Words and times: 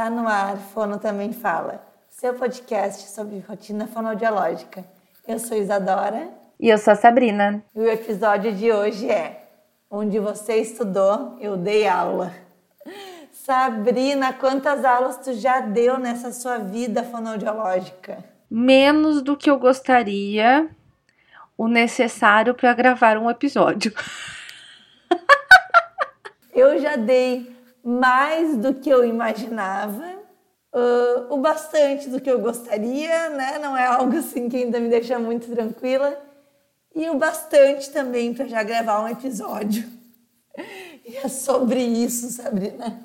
Está 0.00 0.08
no 0.08 0.26
ar, 0.26 0.56
Fono 0.56 0.98
Também 0.98 1.30
Fala, 1.30 1.84
seu 2.08 2.32
podcast 2.32 3.10
sobre 3.10 3.44
rotina 3.46 3.86
fonoaudiológica. 3.86 4.82
Eu 5.28 5.38
sou 5.38 5.58
Isadora. 5.58 6.30
E 6.58 6.70
eu 6.70 6.78
sou 6.78 6.94
a 6.94 6.96
Sabrina. 6.96 7.62
E 7.76 7.80
o 7.80 7.86
episódio 7.86 8.50
de 8.50 8.72
hoje 8.72 9.10
é 9.10 9.46
Onde 9.90 10.18
você 10.18 10.56
estudou, 10.56 11.36
eu 11.38 11.54
dei 11.54 11.86
aula. 11.86 12.32
Sabrina, 13.30 14.32
quantas 14.32 14.86
aulas 14.86 15.18
tu 15.18 15.34
já 15.34 15.60
deu 15.60 15.98
nessa 15.98 16.32
sua 16.32 16.56
vida 16.56 17.02
fonoaudiológica? 17.02 18.24
Menos 18.50 19.20
do 19.20 19.36
que 19.36 19.50
eu 19.50 19.58
gostaria, 19.58 20.66
o 21.58 21.68
necessário 21.68 22.54
para 22.54 22.72
gravar 22.72 23.18
um 23.18 23.28
episódio. 23.28 23.92
eu 26.54 26.78
já 26.78 26.96
dei 26.96 27.59
mais 27.84 28.56
do 28.56 28.74
que 28.74 28.90
eu 28.90 29.04
imaginava, 29.04 30.04
uh, 30.74 31.34
o 31.34 31.38
bastante 31.38 32.08
do 32.08 32.20
que 32.20 32.30
eu 32.30 32.40
gostaria, 32.40 33.30
né? 33.30 33.58
Não 33.58 33.76
é 33.76 33.86
algo 33.86 34.16
assim 34.16 34.48
que 34.48 34.56
ainda 34.56 34.80
me 34.80 34.88
deixa 34.88 35.18
muito 35.18 35.50
tranquila, 35.50 36.16
e 36.94 37.08
o 37.08 37.16
bastante 37.16 37.90
também 37.90 38.34
para 38.34 38.46
já 38.46 38.62
gravar 38.62 39.02
um 39.02 39.08
episódio. 39.08 39.88
E 41.02 41.16
é 41.16 41.28
sobre 41.28 41.80
isso, 41.80 42.28
Sabrina. 42.28 43.00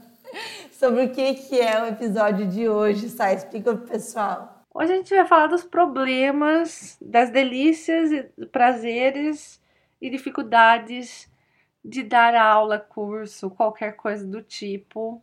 Sobre 0.72 1.05
o 1.05 1.10
que, 1.12 1.34
que 1.36 1.60
é 1.60 1.82
o 1.82 1.88
episódio 1.88 2.46
de 2.46 2.68
hoje, 2.68 3.10
Sá? 3.10 3.34
Explica 3.34 3.74
pro 3.74 3.88
pessoal. 3.88 4.64
Hoje 4.74 4.92
a 4.92 4.96
gente 4.98 5.16
vai 5.16 5.26
falar 5.26 5.48
dos 5.48 5.64
problemas, 5.64 6.98
das 7.02 7.30
delícias, 7.30 8.10
prazeres 8.52 9.60
e 10.02 10.10
dificuldades 10.10 11.30
de 11.86 12.02
dar 12.02 12.34
aula, 12.34 12.80
curso, 12.80 13.50
qualquer 13.52 13.96
coisa 13.96 14.26
do 14.26 14.42
tipo. 14.42 15.22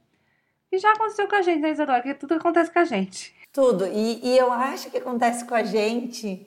E 0.70 0.78
já 0.78 0.92
aconteceu 0.92 1.28
com 1.28 1.34
a 1.34 1.42
gente, 1.42 1.60
né, 1.60 1.72
Isadora? 1.72 2.00
Que 2.00 2.14
tudo 2.14 2.34
acontece 2.34 2.70
com 2.70 2.78
a 2.78 2.84
gente. 2.84 3.34
Tudo. 3.52 3.86
E, 3.86 4.20
e 4.24 4.38
eu 4.38 4.50
acho 4.52 4.90
que 4.90 4.96
acontece 4.96 5.44
com 5.44 5.54
a 5.54 5.64
gente. 5.64 6.46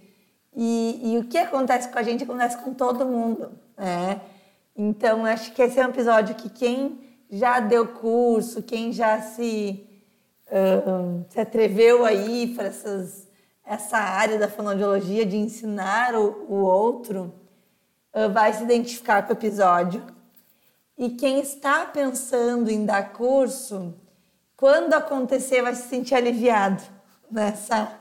E, 0.56 1.02
e, 1.04 1.18
o 1.18 1.26
que 1.26 1.38
acontece 1.38 1.90
com 1.90 2.00
a 2.00 2.04
gente 2.04 2.24
acontece 2.24 2.58
com 2.58 2.74
todo 2.74 3.06
mundo, 3.06 3.52
né? 3.78 4.22
Então, 4.76 5.26
acho 5.26 5.54
que 5.54 5.62
esse 5.62 5.80
é 5.80 5.86
um 5.86 5.90
episódio 5.90 6.34
que 6.36 6.50
quem 6.50 7.00
já 7.30 7.60
deu 7.60 7.88
curso, 7.88 8.64
quem 8.64 8.94
já 8.94 9.22
se, 9.22 9.86
uh, 10.48 11.26
se 11.30 11.40
atreveu 11.40 12.06
aí 12.06 12.54
para 12.56 12.72
essa 13.66 13.98
área 13.98 14.40
da 14.40 14.48
fonoaudiologia 14.48 15.26
de 15.26 15.36
ensinar 15.36 16.16
o, 16.16 16.46
o 16.48 16.64
outro, 16.64 17.34
vai 18.32 18.54
se 18.54 18.64
identificar 18.64 19.24
com 19.24 19.34
o 19.34 19.36
episódio. 19.36 20.02
E 20.98 21.10
quem 21.10 21.42
está 21.42 21.86
pensando 21.86 22.72
em 22.72 22.86
dar 22.86 23.12
curso, 23.12 23.94
quando 24.56 24.94
acontecer, 24.94 25.62
vai 25.62 25.76
se 25.76 25.90
sentir 25.90 26.16
aliviado 26.16 26.82
nessa. 27.30 27.92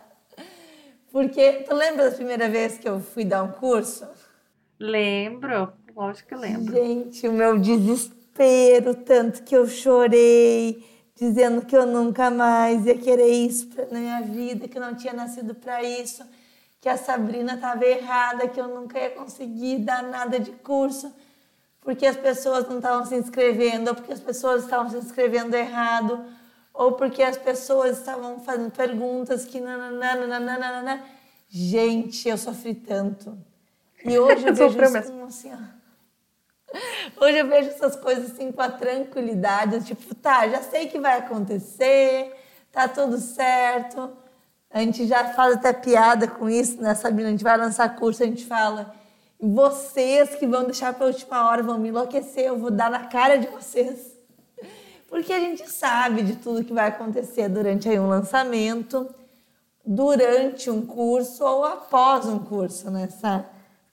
Porque 1.11 1.65
tu 1.69 1.75
lembra 1.75 2.11
da 2.11 2.17
primeira 2.17 2.49
vez 2.49 2.79
que 2.79 2.89
eu 2.89 3.01
fui 3.01 3.25
dar 3.25 3.43
um 3.43 3.51
curso? 3.51 4.07
Lembro, 4.79 5.73
lógico 5.95 6.29
que 6.29 6.35
lembro. 6.37 6.73
Gente, 6.73 7.27
o 7.27 7.33
meu 7.33 7.59
desespero, 7.59 8.95
tanto 8.95 9.43
que 9.43 9.57
eu 9.57 9.67
chorei, 9.67 10.85
dizendo 11.17 11.65
que 11.65 11.77
eu 11.77 11.87
nunca 11.87 12.31
mais 12.31 12.87
ia 12.87 12.97
querer 12.97 13.29
isso 13.29 13.69
na 13.91 13.99
minha 13.99 14.21
vida, 14.23 14.69
que 14.69 14.79
eu 14.79 14.83
não 14.83 14.95
tinha 14.95 15.13
nascido 15.13 15.55
para 15.55 15.83
isso 15.83 16.25
que 16.85 16.89
a 16.91 16.99
Sabrina 16.99 17.55
estava 17.55 17.83
errada, 17.87 18.47
que 18.47 18.61
eu 18.61 18.69
nunca 18.69 19.01
ia 19.01 19.09
conseguir 19.09 19.79
dar 19.79 20.03
nada 20.03 20.39
de 20.39 20.51
curso, 20.51 21.11
porque 21.81 22.05
as 22.05 22.15
pessoas 22.15 22.69
não 22.69 22.77
estavam 22.77 23.07
se 23.07 23.17
inscrevendo, 23.17 23.89
ou 23.89 23.95
porque 23.95 24.13
as 24.13 24.21
pessoas 24.21 24.65
estavam 24.65 24.91
se 24.91 24.99
inscrevendo 24.99 25.57
errado, 25.57 26.23
ou 26.75 26.93
porque 26.93 27.23
as 27.23 27.39
pessoas 27.39 27.97
estavam 27.97 28.39
fazendo 28.41 28.71
perguntas 28.71 29.47
que 29.47 29.61
nananana. 29.61 31.03
Gente, 31.49 32.29
eu 32.29 32.37
sofri 32.37 32.75
tanto. 32.75 33.35
E 34.05 34.19
hoje 34.21 34.43
eu, 34.45 34.49
eu 34.49 34.55
vejo 34.55 34.99
isso 34.99 35.11
como 35.11 35.25
assim, 35.25 35.53
ó. 35.55 37.25
Hoje 37.25 37.39
eu 37.39 37.49
vejo 37.49 37.71
essas 37.71 37.97
coisas 37.97 38.33
assim 38.33 38.53
com 38.53 38.61
a 38.61 38.71
tranquilidade, 38.71 39.87
tipo, 39.87 40.15
tá, 40.17 40.47
já 40.49 40.61
sei 40.61 40.87
que 40.87 41.01
vai 41.01 41.21
acontecer, 41.21 42.31
tá 42.71 42.87
tudo 42.87 43.17
certo 43.17 44.23
a 44.75 44.81
gente 44.81 45.07
já 45.07 45.33
faz 45.33 45.55
até 45.55 45.73
piada 45.73 46.27
com 46.27 46.51
isso, 46.51 46.83
né, 46.83 46.97
Sabrina? 46.97 47.29
A 47.29 47.31
gente 47.31 47.45
vai 47.45 47.57
lançar 47.57 47.95
curso, 47.95 48.25
a 48.25 48.27
gente 48.27 48.45
fala. 48.45 48.93
Vocês 49.39 50.35
que 50.35 50.49
vão 50.49 50.65
deixar 50.65 50.93
para 50.93 51.05
a 51.05 51.11
última 51.11 51.49
hora 51.49 51.63
vão 51.63 51.79
me 51.79 51.91
enlouquecer, 51.91 52.47
eu 52.47 52.59
vou 52.59 52.73
dar 52.73 52.91
na 52.91 53.07
cara 53.07 53.37
de 53.39 53.47
vocês. 53.47 54.19
Porque 55.09 55.33
a 55.33 55.39
gente 55.39 55.71
sabe 55.71 56.23
de 56.23 56.35
tudo 56.35 56.65
que 56.65 56.73
vai 56.73 56.89
acontecer 56.89 57.49
durante 57.49 57.89
aí 57.89 58.01
um 58.01 58.09
lançamento, 58.09 59.09
durante 59.87 60.69
um 60.69 60.85
curso 60.85 61.45
ou 61.45 61.65
após 61.65 62.27
um 62.27 62.41
curso, 62.41 62.91
né, 62.91 63.07
Sá? 63.07 63.45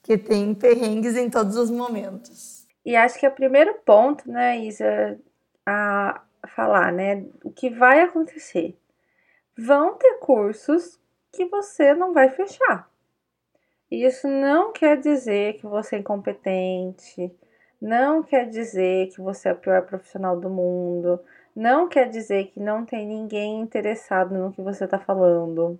Que 0.02 0.18
tem 0.18 0.52
perrengues 0.56 1.16
em 1.16 1.30
todos 1.30 1.58
os 1.58 1.70
momentos. 1.70 2.66
E 2.84 2.96
acho 2.96 3.20
que 3.20 3.26
é 3.28 3.30
o 3.30 3.36
primeiro 3.36 3.76
ponto, 3.86 4.28
né, 4.28 4.58
Isa, 4.58 5.20
a 5.64 6.22
falar, 6.56 6.92
né, 6.92 7.24
o 7.44 7.52
que 7.52 7.70
vai 7.70 8.02
acontecer 8.02 8.76
vão 9.62 9.94
ter 9.94 10.18
cursos 10.18 11.00
que 11.32 11.46
você 11.46 11.94
não 11.94 12.14
vai 12.14 12.30
fechar. 12.30 12.90
Isso 13.92 14.28
não 14.28 14.72
quer 14.72 14.98
dizer 14.98 15.58
que 15.58 15.68
você 15.68 15.98
é 15.98 16.00
incompetente, 16.00 17.32
não 17.80 18.24
quer 18.24 18.50
dizer 18.50 19.10
que 19.10 19.22
você 19.22 19.50
é 19.50 19.54
o 19.54 19.58
pior 19.58 19.84
profissional 19.84 20.40
do 20.40 20.50
mundo, 20.50 21.20
não 21.56 21.88
quer 21.88 22.10
dizer 22.10 22.48
que 22.48 22.60
não 22.60 22.86
tem 22.86 23.06
ninguém 23.06 23.60
interessado 23.60 24.34
no 24.34 24.52
que 24.52 24.62
você 24.62 24.86
está 24.86 24.98
falando. 24.98 25.80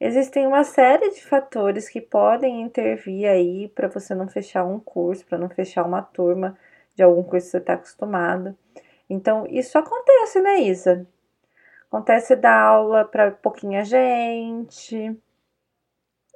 Existem 0.00 0.46
uma 0.46 0.64
série 0.64 1.10
de 1.10 1.24
fatores 1.24 1.88
que 1.88 2.00
podem 2.00 2.62
intervir 2.62 3.28
aí 3.28 3.68
para 3.68 3.86
você 3.86 4.12
não 4.12 4.26
fechar 4.26 4.64
um 4.64 4.80
curso, 4.80 5.24
para 5.26 5.38
não 5.38 5.48
fechar 5.48 5.84
uma 5.84 6.02
turma 6.02 6.58
de 6.96 7.02
algum 7.02 7.22
curso 7.22 7.46
que 7.46 7.50
você 7.52 7.58
está 7.58 7.74
acostumado. 7.74 8.56
Então, 9.08 9.46
isso 9.48 9.78
acontece, 9.78 10.40
né, 10.40 10.60
Isa? 10.62 11.06
Acontece 11.90 12.36
dar 12.36 12.56
aula 12.56 13.04
para 13.04 13.32
pouquinha 13.32 13.84
gente. 13.84 15.20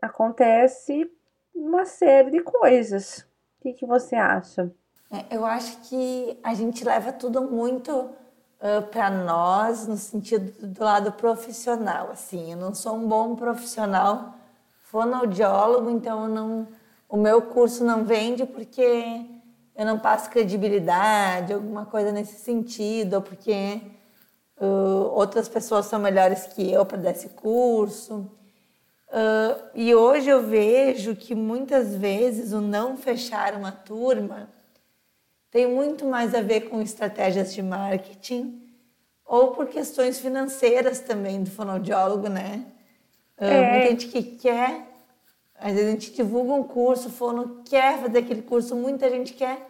Acontece 0.03 1.09
uma 1.55 1.85
série 1.85 2.33
de 2.33 2.41
coisas. 2.41 3.21
O 3.59 3.63
que, 3.63 3.73
que 3.73 3.87
você 3.87 4.17
acha? 4.17 4.75
É, 5.13 5.37
eu 5.37 5.45
acho 5.45 5.79
que 5.83 6.41
a 6.43 6.55
gente 6.55 6.85
leva 6.85 7.13
tudo 7.13 7.43
muito 7.43 7.93
uh, 7.93 8.83
para 8.91 9.09
nós 9.09 9.87
no 9.87 9.97
sentido 9.97 10.67
do 10.67 10.83
lado 10.83 11.13
profissional. 11.13 12.11
Assim, 12.11 12.51
eu 12.51 12.59
não 12.59 12.75
sou 12.75 12.97
um 12.97 13.07
bom 13.07 13.37
profissional 13.37 14.35
fonoaudiólogo, 14.83 15.89
então 15.89 16.27
não, 16.27 16.67
o 17.09 17.17
meu 17.17 17.41
curso 17.41 17.85
não 17.85 18.05
vende 18.05 18.45
porque 18.45 19.25
eu 19.77 19.87
não 19.87 20.01
passo 20.01 20.31
credibilidade, 20.31 21.53
alguma 21.53 21.87
coisa 21.87 22.11
nesse 22.11 22.41
sentido, 22.41 23.15
ou 23.15 23.23
porque 23.23 23.81
Uh, 24.61 25.11
outras 25.13 25.49
pessoas 25.49 25.87
são 25.87 25.99
melhores 25.99 26.47
que 26.47 26.71
eu 26.71 26.87
para 26.87 26.99
dar 26.99 27.11
esse 27.11 27.31
curso. 27.31 28.31
Uh, 29.09 29.71
e 29.75 29.95
hoje 29.95 30.29
eu 30.29 30.43
vejo 30.43 31.15
que 31.15 31.35
muitas 31.35 31.95
vezes 31.95 32.53
o 32.53 32.61
não 32.61 32.97
fechar 32.97 33.55
uma 33.55 33.73
turma 33.73 34.49
tem 35.51 35.69
muito 35.69 36.05
mais 36.05 36.35
a 36.35 36.41
ver 36.41 36.63
com 36.63 36.83
estratégias 36.83 37.55
de 37.55 37.63
marketing 37.63 38.61
ou 39.25 39.53
por 39.53 39.69
questões 39.69 40.19
financeiras 40.19 41.01
também 41.01 41.43
do 41.43 41.51
fonoaudiólogo, 41.51 42.29
né? 42.29 42.67
Uh, 43.39 43.45
é. 43.45 43.71
Muita 43.71 43.91
gente 43.91 44.09
que 44.09 44.23
quer, 44.23 44.87
às 45.55 45.73
vezes 45.75 45.89
a 45.89 45.91
gente 45.93 46.13
divulga 46.13 46.53
um 46.53 46.65
curso, 46.65 47.09
o 47.09 47.13
fono 47.13 47.63
quer 47.65 48.01
fazer 48.01 48.19
aquele 48.19 48.43
curso, 48.43 48.75
muita 48.75 49.09
gente 49.09 49.33
quer, 49.33 49.65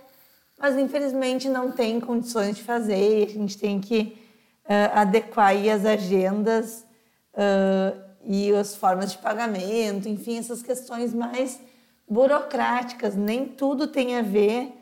mas 0.59 0.77
infelizmente 0.79 1.49
não 1.49 1.71
tem 1.71 2.01
condições 2.01 2.57
de 2.57 2.63
fazer, 2.63 3.27
a 3.27 3.31
gente 3.31 3.59
tem 3.59 3.81
que 3.81 4.24
uh, 4.65 4.99
adequar 4.99 5.55
as 5.73 5.85
agendas 5.85 6.87
uh, 7.35 8.01
e 8.23 8.53
as 8.55 8.75
formas 8.75 9.13
de 9.13 9.19
pagamento, 9.19 10.09
enfim, 10.09 10.39
essas 10.39 10.63
questões 10.63 11.13
mais 11.13 11.61
burocráticas. 12.09 13.15
Nem 13.15 13.47
tudo 13.47 13.89
tem 13.89 14.17
a 14.17 14.23
ver 14.23 14.73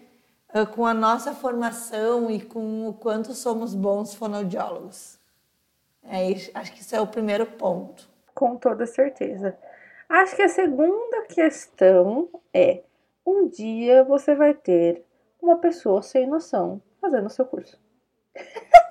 uh, 0.55 0.67
com 0.67 0.87
a 0.87 0.95
nossa 0.95 1.35
formação 1.35 2.31
e 2.31 2.41
com 2.41 2.89
o 2.89 2.95
quanto 2.95 3.35
somos 3.35 3.75
bons 3.75 4.15
fonoaudiólogos. 4.15 5.19
É, 6.05 6.33
acho 6.55 6.73
que 6.73 6.81
isso 6.81 6.97
é 6.97 7.01
o 7.01 7.07
primeiro 7.07 7.47
ponto. 7.47 8.09
Com 8.35 8.57
toda 8.57 8.87
certeza. 8.87 9.57
Acho 10.09 10.37
que 10.37 10.43
a 10.43 10.49
segunda 10.49 11.23
questão 11.29 12.29
é: 12.53 12.83
um 13.25 13.49
dia 13.49 14.03
você 14.05 14.35
vai 14.35 14.53
ter 14.55 15.05
uma 15.41 15.59
pessoa 15.59 16.03
sem 16.03 16.27
noção 16.27 16.83
fazendo 17.01 17.27
o 17.27 17.31
seu 17.31 17.45
curso. 17.45 17.79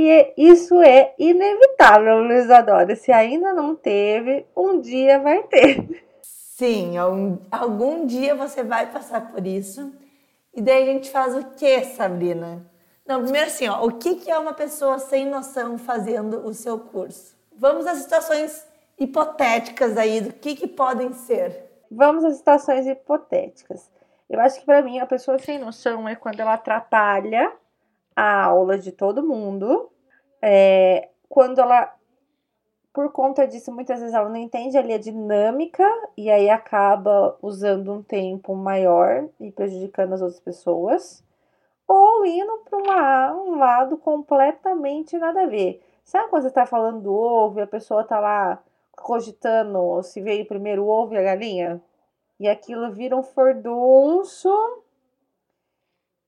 E 0.00 0.32
isso 0.36 0.80
é 0.80 1.12
inevitável, 1.18 2.20
Luiz 2.20 2.48
Adora. 2.48 2.94
Se 2.94 3.10
ainda 3.10 3.52
não 3.52 3.74
teve, 3.74 4.46
um 4.56 4.80
dia 4.80 5.18
vai 5.18 5.42
ter. 5.42 6.06
Sim, 6.22 6.94
algum 7.50 8.06
dia 8.06 8.36
você 8.36 8.62
vai 8.62 8.92
passar 8.92 9.32
por 9.32 9.44
isso. 9.44 9.92
E 10.54 10.62
daí 10.62 10.84
a 10.84 10.92
gente 10.92 11.10
faz 11.10 11.34
o 11.34 11.44
que, 11.56 11.82
Sabrina? 11.82 12.64
Não, 13.04 13.24
primeiro 13.24 13.48
assim, 13.48 13.66
ó, 13.66 13.84
o 13.84 13.90
que, 13.90 14.14
que 14.14 14.30
é 14.30 14.38
uma 14.38 14.52
pessoa 14.52 15.00
sem 15.00 15.26
noção 15.26 15.76
fazendo 15.76 16.46
o 16.46 16.54
seu 16.54 16.78
curso? 16.78 17.36
Vamos 17.56 17.84
às 17.84 17.98
situações 17.98 18.64
hipotéticas 18.96 19.96
aí 19.96 20.20
do 20.20 20.32
que, 20.32 20.54
que 20.54 20.68
podem 20.68 21.12
ser. 21.12 21.72
Vamos 21.90 22.24
às 22.24 22.36
situações 22.36 22.86
hipotéticas. 22.86 23.90
Eu 24.30 24.38
acho 24.38 24.60
que 24.60 24.66
para 24.66 24.80
mim 24.80 25.00
a 25.00 25.06
pessoa 25.06 25.40
sem 25.40 25.58
noção 25.58 26.08
é 26.08 26.14
quando 26.14 26.38
ela 26.38 26.54
atrapalha 26.54 27.52
a 28.18 28.46
aula 28.46 28.76
de 28.76 28.90
todo 28.90 29.22
mundo, 29.22 29.92
é, 30.42 31.08
quando 31.28 31.60
ela, 31.60 31.94
por 32.92 33.12
conta 33.12 33.46
disso, 33.46 33.72
muitas 33.72 34.00
vezes 34.00 34.12
ela 34.12 34.28
não 34.28 34.36
entende 34.36 34.76
ali 34.76 34.92
a 34.92 34.98
dinâmica 34.98 35.88
e 36.16 36.28
aí 36.28 36.50
acaba 36.50 37.38
usando 37.40 37.92
um 37.92 38.02
tempo 38.02 38.56
maior 38.56 39.28
e 39.38 39.52
prejudicando 39.52 40.14
as 40.14 40.20
outras 40.20 40.40
pessoas, 40.40 41.22
ou 41.86 42.26
indo 42.26 42.64
para 42.68 43.36
um 43.36 43.56
lado 43.56 43.96
completamente 43.96 45.16
nada 45.16 45.42
a 45.42 45.46
ver. 45.46 45.80
Sabe 46.02 46.28
quando 46.28 46.42
você 46.42 46.48
está 46.48 46.66
falando 46.66 47.02
do 47.02 47.14
ovo 47.14 47.60
e 47.60 47.62
a 47.62 47.68
pessoa 47.68 48.02
está 48.02 48.18
lá 48.18 48.60
cogitando 48.96 50.02
se 50.02 50.20
veio 50.20 50.44
primeiro 50.44 50.82
o 50.82 50.88
ovo 50.88 51.14
e 51.14 51.18
a 51.18 51.22
galinha? 51.22 51.80
E 52.40 52.48
aquilo 52.48 52.90
vira 52.90 53.16
um 53.16 53.22
fordunço. 53.22 54.50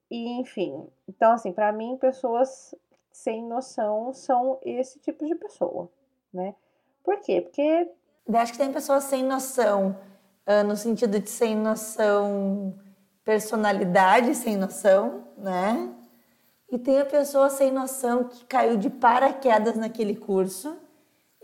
E, 0.08 0.40
enfim. 0.40 0.88
Então, 1.10 1.32
assim, 1.32 1.52
para 1.52 1.72
mim, 1.72 1.96
pessoas 1.96 2.74
sem 3.10 3.44
noção 3.44 4.12
são 4.12 4.58
esse 4.62 5.00
tipo 5.00 5.26
de 5.26 5.34
pessoa, 5.34 5.90
né? 6.32 6.54
Por 7.02 7.18
quê? 7.20 7.40
Porque. 7.40 7.90
Eu 8.26 8.36
acho 8.36 8.52
que 8.52 8.58
tem 8.58 8.72
pessoas 8.72 9.04
sem 9.04 9.24
noção, 9.24 9.98
uh, 10.46 10.64
no 10.64 10.76
sentido 10.76 11.18
de 11.18 11.28
sem 11.28 11.56
noção, 11.56 12.78
personalidade 13.24 14.36
sem 14.36 14.56
noção, 14.56 15.24
né? 15.36 15.92
E 16.70 16.78
tem 16.78 17.00
a 17.00 17.04
pessoa 17.04 17.50
sem 17.50 17.72
noção 17.72 18.24
que 18.24 18.44
caiu 18.44 18.76
de 18.76 18.88
paraquedas 18.88 19.74
naquele 19.74 20.14
curso 20.14 20.78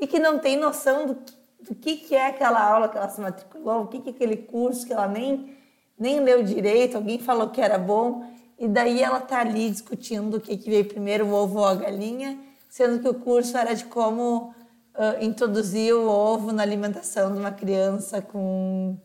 e 0.01 0.07
que 0.07 0.21
não 0.21 0.39
tem 0.39 0.57
noção 0.57 1.07
do 1.07 1.15
que 1.17 1.35
do 1.59 1.75
que, 1.75 1.97
que 1.97 2.15
é 2.15 2.27
aquela 2.27 2.63
aula 2.63 2.89
que 2.89 2.97
ela 2.97 3.09
se 3.09 3.21
matriculou, 3.21 3.83
o 3.83 3.87
que, 3.89 4.01
que 4.01 4.11
é 4.11 4.13
aquele 4.13 4.37
curso 4.37 4.87
que 4.87 4.93
ela 4.93 5.09
nem, 5.09 5.57
nem 5.99 6.21
leu 6.21 6.43
direito, 6.43 6.97
alguém 6.97 7.19
falou 7.19 7.49
que 7.49 7.61
era 7.61 7.79
bom, 7.79 8.25
e 8.59 8.69
daí 8.69 9.03
ela 9.03 9.21
tá 9.21 9.41
ali 9.41 9.71
discutindo 9.71 10.37
o 10.37 10.41
que, 10.41 10.57
que 10.57 10.71
veio 10.71 10.89
primeiro, 10.89 11.27
o 11.27 11.33
ovo 11.33 11.59
ou 11.59 11.67
a 11.67 11.75
galinha, 11.75 12.39
sendo 12.69 13.01
que 13.01 13.09
o 13.09 13.15
curso 13.15 13.57
era 13.57 13.75
de 13.75 13.85
como 13.85 14.55
uh, 14.95 15.23
introduzir 15.23 15.95
o 15.95 16.09
ovo 16.09 16.53
na 16.53 16.63
alimentação 16.63 17.33
de 17.33 17.39
uma 17.39 17.53
criança 17.53 18.23
com, 18.23 18.97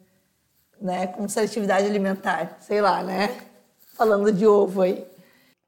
né, 0.80 1.08
com 1.08 1.28
seletividade 1.28 1.86
alimentar, 1.86 2.58
sei 2.62 2.82
lá, 2.82 3.04
né? 3.04 3.28
Falando 3.94 4.32
de 4.32 4.48
ovo 4.48 4.82
aí. 4.82 5.06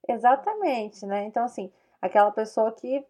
Exatamente, 0.07 1.05
né? 1.05 1.25
Então, 1.25 1.43
assim, 1.43 1.69
aquela 2.01 2.31
pessoa 2.31 2.71
que 2.71 3.05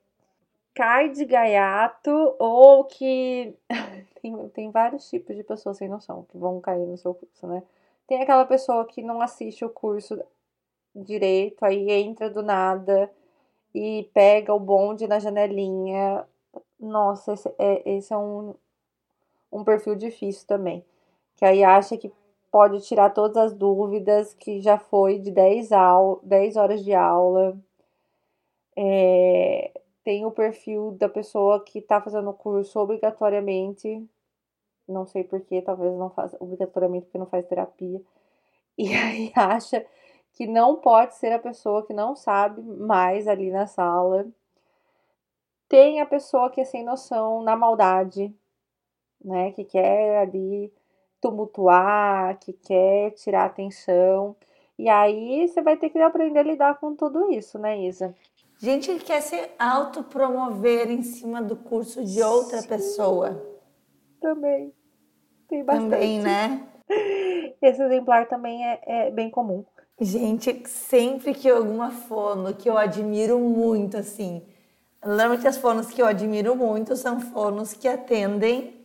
cai 0.73 1.09
de 1.09 1.25
gaiato 1.25 2.35
ou 2.39 2.83
que. 2.85 3.55
tem, 4.21 4.49
tem 4.49 4.71
vários 4.71 5.09
tipos 5.09 5.35
de 5.35 5.43
pessoas 5.43 5.77
sem 5.77 5.87
noção 5.87 6.25
que 6.29 6.37
vão 6.37 6.59
cair 6.59 6.85
no 6.85 6.97
seu 6.97 7.13
curso, 7.13 7.47
né? 7.47 7.61
Tem 8.07 8.21
aquela 8.21 8.45
pessoa 8.45 8.85
que 8.85 9.01
não 9.01 9.21
assiste 9.21 9.63
o 9.63 9.69
curso 9.69 10.19
direito, 10.95 11.63
aí 11.63 11.91
entra 11.91 12.29
do 12.29 12.43
nada 12.43 13.09
e 13.73 14.09
pega 14.13 14.53
o 14.53 14.59
bonde 14.59 15.07
na 15.07 15.19
janelinha. 15.19 16.25
Nossa, 16.79 17.33
esse 17.33 17.49
é, 17.57 17.89
esse 17.89 18.13
é 18.13 18.17
um, 18.17 18.55
um 19.51 19.63
perfil 19.63 19.95
difícil 19.95 20.47
também. 20.47 20.85
Que 21.35 21.45
aí 21.45 21.63
acha 21.63 21.97
que 21.97 22.11
pode 22.51 22.81
tirar 22.81 23.09
todas 23.09 23.37
as 23.37 23.53
dúvidas, 23.53 24.33
que 24.35 24.61
já 24.61 24.77
foi 24.77 25.17
de 25.19 25.31
10, 25.31 25.71
au 25.71 26.19
10 26.23 26.55
horas 26.55 26.83
de 26.83 26.93
aula. 26.93 27.57
É, 28.75 29.71
tem 30.03 30.25
o 30.25 30.31
perfil 30.31 30.91
da 30.91 31.09
pessoa 31.09 31.63
que 31.63 31.79
está 31.79 32.01
fazendo 32.01 32.29
o 32.29 32.33
curso 32.33 32.79
obrigatoriamente, 32.79 34.05
não 34.87 35.05
sei 35.05 35.23
porquê, 35.23 35.61
talvez 35.61 35.95
não 35.95 36.09
faça 36.09 36.37
obrigatoriamente 36.39 37.05
porque 37.05 37.17
não 37.17 37.25
faz 37.25 37.45
terapia, 37.47 38.01
e 38.77 38.93
aí 38.93 39.31
acha 39.35 39.85
que 40.33 40.47
não 40.47 40.75
pode 40.75 41.15
ser 41.15 41.31
a 41.31 41.39
pessoa 41.39 41.85
que 41.85 41.93
não 41.93 42.15
sabe 42.15 42.61
mais 42.61 43.27
ali 43.27 43.51
na 43.51 43.67
sala. 43.67 44.27
Tem 45.69 46.01
a 46.01 46.05
pessoa 46.05 46.49
que 46.49 46.61
é 46.61 46.65
sem 46.65 46.83
noção 46.83 47.41
na 47.43 47.55
maldade, 47.55 48.33
né, 49.23 49.51
que 49.51 49.63
quer 49.63 50.17
ali 50.17 50.73
tumultuar, 51.21 52.37
que 52.39 52.51
quer 52.53 53.11
tirar 53.11 53.45
atenção. 53.45 54.35
E 54.77 54.89
aí 54.89 55.47
você 55.47 55.61
vai 55.61 55.77
ter 55.77 55.89
que 55.89 55.99
aprender 55.99 56.39
a 56.39 56.43
lidar 56.43 56.79
com 56.79 56.95
tudo 56.95 57.31
isso, 57.31 57.57
né, 57.57 57.79
Isa? 57.79 58.13
Gente 58.57 58.93
que 58.95 59.05
quer 59.05 59.21
se 59.21 59.39
autopromover 59.57 60.89
em 60.89 61.03
cima 61.03 61.41
do 61.41 61.55
curso 61.55 62.03
de 62.03 62.21
outra 62.21 62.61
Sim. 62.61 62.67
pessoa. 62.67 63.59
Também. 64.19 64.73
Tem 65.47 65.63
bastante. 65.63 65.91
Também, 65.91 66.19
né? 66.19 66.72
Esse 67.61 67.81
exemplar 67.81 68.27
também 68.27 68.65
é, 68.65 68.81
é 68.85 69.11
bem 69.11 69.29
comum. 69.29 69.65
Gente, 69.99 70.67
sempre 70.67 71.33
que 71.33 71.49
alguma 71.49 71.91
fono 71.91 72.53
que 72.53 72.69
eu 72.69 72.77
admiro 72.77 73.39
muito, 73.39 73.97
assim. 73.97 74.41
Normalmente 75.05 75.47
as 75.47 75.57
fonos 75.57 75.87
que 75.87 76.01
eu 76.01 76.05
admiro 76.05 76.55
muito 76.55 76.95
são 76.95 77.19
fonos 77.19 77.73
que 77.73 77.87
atendem 77.87 78.83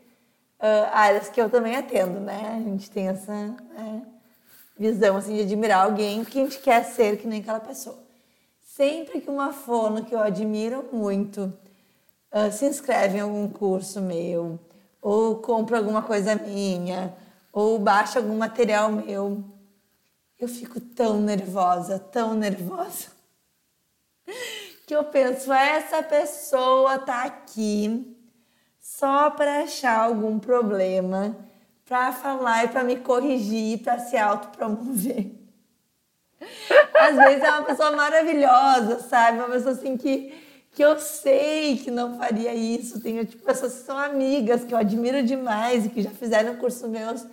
uh, 0.60 0.90
áreas 0.92 1.28
que 1.28 1.40
eu 1.40 1.48
também 1.48 1.76
atendo, 1.76 2.20
né? 2.20 2.56
A 2.56 2.60
gente 2.60 2.90
tem 2.90 3.08
essa 3.08 3.32
né, 3.32 4.02
visão 4.76 5.16
assim, 5.16 5.36
de 5.36 5.42
admirar 5.42 5.84
alguém 5.84 6.24
que 6.24 6.40
a 6.40 6.44
gente 6.44 6.58
quer 6.58 6.84
ser 6.84 7.18
que 7.18 7.26
nem 7.26 7.40
aquela 7.40 7.60
pessoa. 7.60 7.98
Sempre 8.60 9.20
que 9.20 9.30
uma 9.30 9.52
fono 9.52 10.04
que 10.04 10.14
eu 10.14 10.20
admiro 10.20 10.84
muito 10.92 11.52
uh, 12.32 12.52
se 12.52 12.66
inscreve 12.66 13.18
em 13.18 13.22
algum 13.22 13.48
curso 13.48 14.00
meu, 14.00 14.58
ou 15.00 15.36
compra 15.36 15.78
alguma 15.78 16.02
coisa 16.02 16.34
minha, 16.34 17.14
ou 17.58 17.78
baixa 17.78 18.20
algum 18.20 18.36
material 18.36 18.90
meu, 18.92 19.42
eu 20.38 20.46
fico 20.46 20.80
tão 20.80 21.20
nervosa, 21.20 21.98
tão 21.98 22.34
nervosa, 22.34 23.08
que 24.86 24.94
eu 24.94 25.02
penso, 25.04 25.52
essa 25.52 26.02
pessoa 26.02 26.98
tá 26.98 27.24
aqui 27.24 28.16
só 28.78 29.30
para 29.30 29.64
achar 29.64 29.98
algum 30.04 30.38
problema, 30.38 31.36
para 31.84 32.12
falar 32.12 32.64
e 32.64 32.68
para 32.68 32.84
me 32.84 32.96
corrigir, 32.96 33.82
para 33.82 33.98
se 33.98 34.16
autopromover. 34.16 35.26
Às 36.94 37.16
vezes 37.16 37.42
é 37.42 37.50
uma 37.50 37.64
pessoa 37.64 37.90
maravilhosa, 37.92 39.00
sabe? 39.00 39.38
Uma 39.38 39.48
pessoa 39.48 39.72
assim 39.72 39.96
que, 39.96 40.32
que 40.72 40.84
eu 40.84 40.98
sei 41.00 41.76
que 41.76 41.90
não 41.90 42.18
faria 42.18 42.54
isso. 42.54 43.00
Tenho 43.00 43.24
tipo, 43.24 43.44
pessoas 43.44 43.74
que 43.74 43.84
são 43.84 43.98
amigas, 43.98 44.64
que 44.64 44.72
eu 44.72 44.78
admiro 44.78 45.22
demais 45.22 45.86
e 45.86 45.88
que 45.88 46.02
já 46.02 46.10
fizeram 46.10 46.56
curso 46.56 46.86
meus. 46.88 47.26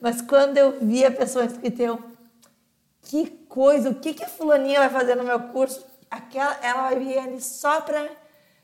Mas 0.00 0.22
quando 0.22 0.56
eu 0.56 0.80
vi 0.80 1.04
a 1.04 1.10
pessoa 1.10 1.44
inscrita, 1.44 1.82
eu. 1.82 1.98
Que 3.02 3.28
coisa, 3.48 3.90
o 3.90 3.94
que, 3.94 4.14
que 4.14 4.24
a 4.24 4.28
fulaninha 4.28 4.80
vai 4.80 4.88
fazer 4.88 5.14
no 5.14 5.24
meu 5.24 5.40
curso? 5.48 5.86
Aquela, 6.10 6.56
ela 6.62 6.82
vai 6.88 6.98
vir 6.98 7.18
ali 7.18 7.40
só 7.40 7.80
para 7.80 8.08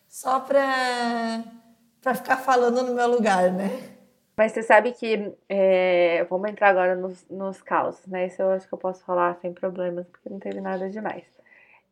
só 0.09 0.41
pra 0.41 2.15
ficar 2.15 2.39
falando 2.39 2.83
no 2.83 2.95
meu 2.95 3.09
lugar, 3.09 3.53
né? 3.53 3.97
Mas 4.37 4.53
você 4.53 4.63
sabe 4.63 4.93
que. 4.93 5.33
É, 5.49 6.25
vamos 6.25 6.51
entrar 6.51 6.69
agora 6.69 6.95
nos, 6.95 7.27
nos 7.29 7.63
causos, 7.63 8.07
né? 8.07 8.27
Isso 8.27 8.41
eu 8.43 8.51
acho 8.51 8.69
que 8.69 8.75
eu 8.75 8.79
posso 8.79 9.05
falar 9.05 9.37
sem 9.41 9.53
problemas, 9.53 10.07
porque 10.09 10.29
não 10.29 10.39
teve 10.39 10.61
nada 10.61 10.89
demais. 10.89 11.25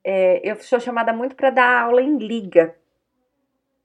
É, 0.03 0.41
eu 0.49 0.57
sou 0.57 0.79
chamada 0.79 1.13
muito 1.13 1.35
para 1.35 1.51
dar 1.51 1.83
aula 1.83 2.03
em 2.03 2.19
liga, 2.19 2.75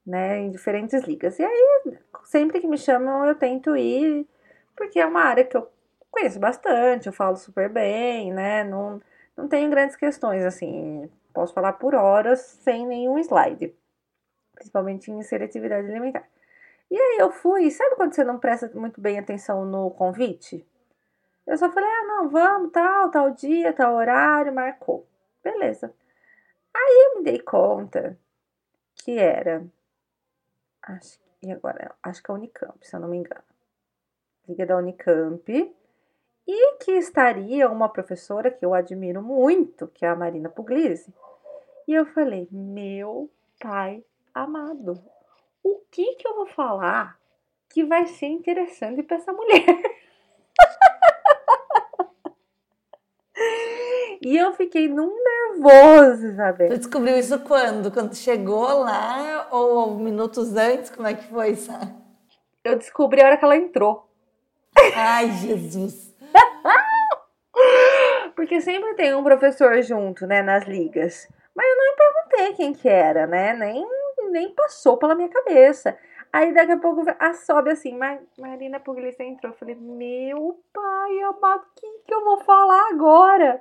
né? 0.06 0.38
Em 0.40 0.50
diferentes 0.50 1.02
ligas. 1.04 1.38
E 1.38 1.44
aí, 1.44 1.98
sempre 2.24 2.60
que 2.60 2.66
me 2.66 2.76
chamam, 2.76 3.24
eu 3.24 3.34
tento 3.34 3.74
ir, 3.76 4.26
porque 4.80 4.98
é 4.98 5.04
uma 5.04 5.20
área 5.20 5.44
que 5.44 5.54
eu 5.54 5.70
conheço 6.10 6.40
bastante, 6.40 7.06
eu 7.06 7.12
falo 7.12 7.36
super 7.36 7.68
bem, 7.68 8.32
né? 8.32 8.64
Não, 8.64 8.98
não 9.36 9.46
tenho 9.46 9.68
grandes 9.68 9.94
questões, 9.94 10.42
assim. 10.42 11.06
Posso 11.34 11.52
falar 11.52 11.74
por 11.74 11.94
horas 11.94 12.40
sem 12.40 12.86
nenhum 12.86 13.18
slide, 13.18 13.76
principalmente 14.54 15.10
em 15.10 15.22
seletividade 15.22 15.86
alimentar. 15.86 16.26
E 16.90 16.98
aí 16.98 17.18
eu 17.18 17.30
fui, 17.30 17.70
sabe 17.70 17.94
quando 17.94 18.14
você 18.14 18.24
não 18.24 18.38
presta 18.38 18.70
muito 18.74 19.02
bem 19.02 19.18
atenção 19.18 19.66
no 19.66 19.90
convite? 19.90 20.66
Eu 21.46 21.58
só 21.58 21.70
falei, 21.70 21.90
ah, 21.90 22.06
não, 22.06 22.30
vamos, 22.30 22.72
tal, 22.72 23.10
tal 23.10 23.30
dia, 23.32 23.72
tal 23.74 23.94
horário, 23.94 24.54
marcou. 24.54 25.06
Beleza. 25.44 25.92
Aí 26.74 27.06
eu 27.06 27.18
me 27.18 27.24
dei 27.24 27.38
conta 27.38 28.18
que 28.94 29.18
era, 29.18 29.62
acho, 30.82 31.18
e 31.42 31.52
agora, 31.52 31.94
acho 32.02 32.22
que 32.22 32.30
é 32.30 32.34
Unicamp, 32.34 32.78
se 32.86 32.96
eu 32.96 33.00
não 33.00 33.08
me 33.08 33.18
engano. 33.18 33.49
Da 34.54 34.76
Unicamp. 34.76 35.74
E 36.46 36.76
que 36.78 36.92
estaria 36.92 37.70
uma 37.70 37.88
professora 37.88 38.50
que 38.50 38.64
eu 38.64 38.74
admiro 38.74 39.22
muito, 39.22 39.86
que 39.88 40.04
é 40.04 40.08
a 40.08 40.16
Marina 40.16 40.48
Puglisi. 40.48 41.12
E 41.86 41.94
eu 41.94 42.06
falei, 42.06 42.48
meu 42.50 43.30
pai 43.60 44.02
amado, 44.34 45.00
o 45.62 45.80
que 45.90 46.14
que 46.14 46.26
eu 46.26 46.34
vou 46.34 46.46
falar 46.46 47.18
que 47.68 47.84
vai 47.84 48.06
ser 48.06 48.26
interessante 48.26 49.02
para 49.02 49.16
essa 49.16 49.32
mulher? 49.32 49.66
e 54.22 54.36
eu 54.36 54.52
fiquei 54.54 54.88
num 54.88 55.14
nervoso, 55.22 56.26
Isabel. 56.26 56.68
Tu 56.68 56.78
descobriu 56.78 57.16
isso 57.16 57.38
quando? 57.40 57.92
Quando 57.92 58.14
chegou 58.14 58.80
lá 58.80 59.48
ou 59.50 59.94
minutos 59.96 60.56
antes? 60.56 60.90
Como 60.90 61.06
é 61.06 61.14
que 61.14 61.28
foi, 61.28 61.54
sabe? 61.54 61.94
Eu 62.64 62.76
descobri 62.76 63.22
a 63.22 63.26
hora 63.26 63.36
que 63.36 63.44
ela 63.44 63.56
entrou. 63.56 64.09
Ai, 64.94 65.30
Jesus. 65.32 66.14
Porque 68.34 68.60
sempre 68.60 68.94
tem 68.94 69.14
um 69.14 69.22
professor 69.22 69.82
junto, 69.82 70.26
né, 70.26 70.42
nas 70.42 70.64
ligas. 70.64 71.28
Mas 71.54 71.66
eu 71.68 71.76
não 71.76 71.96
perguntei 71.96 72.54
quem 72.54 72.72
que 72.72 72.88
era, 72.88 73.26
né? 73.26 73.52
Nem, 73.52 73.86
nem 74.30 74.54
passou 74.54 74.96
pela 74.96 75.14
minha 75.14 75.28
cabeça. 75.28 75.98
Aí 76.32 76.54
daqui 76.54 76.72
a 76.72 76.78
pouco 76.78 77.02
a 77.18 77.34
sobe 77.34 77.70
assim, 77.70 77.98
Marina 78.38 78.78
Pugliese 78.78 79.22
entrou. 79.22 79.52
Eu 79.52 79.58
falei, 79.58 79.74
meu 79.74 80.62
pai 80.72 81.20
amado, 81.22 81.62
o 81.62 81.80
que, 81.80 81.86
que 82.06 82.14
eu 82.14 82.24
vou 82.24 82.38
falar 82.38 82.88
agora? 82.92 83.60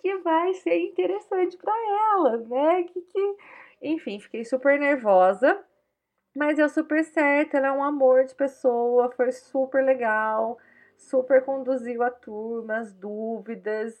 Que 0.00 0.16
vai 0.18 0.54
ser 0.54 0.78
interessante 0.78 1.56
para 1.56 1.74
ela, 2.14 2.36
né? 2.38 2.84
Que, 2.84 3.00
que... 3.00 3.36
Enfim, 3.82 4.20
fiquei 4.20 4.44
super 4.44 4.78
nervosa. 4.78 5.62
Mas 6.36 6.58
deu 6.58 6.68
super 6.68 7.02
certo, 7.02 7.56
ela 7.56 7.68
é 7.68 7.72
um 7.72 7.82
amor 7.82 8.26
de 8.26 8.34
pessoa, 8.34 9.10
foi 9.16 9.32
super 9.32 9.82
legal, 9.82 10.58
super 10.98 11.42
conduziu 11.42 12.02
a 12.02 12.10
turma, 12.10 12.76
as 12.76 12.92
dúvidas. 12.92 13.94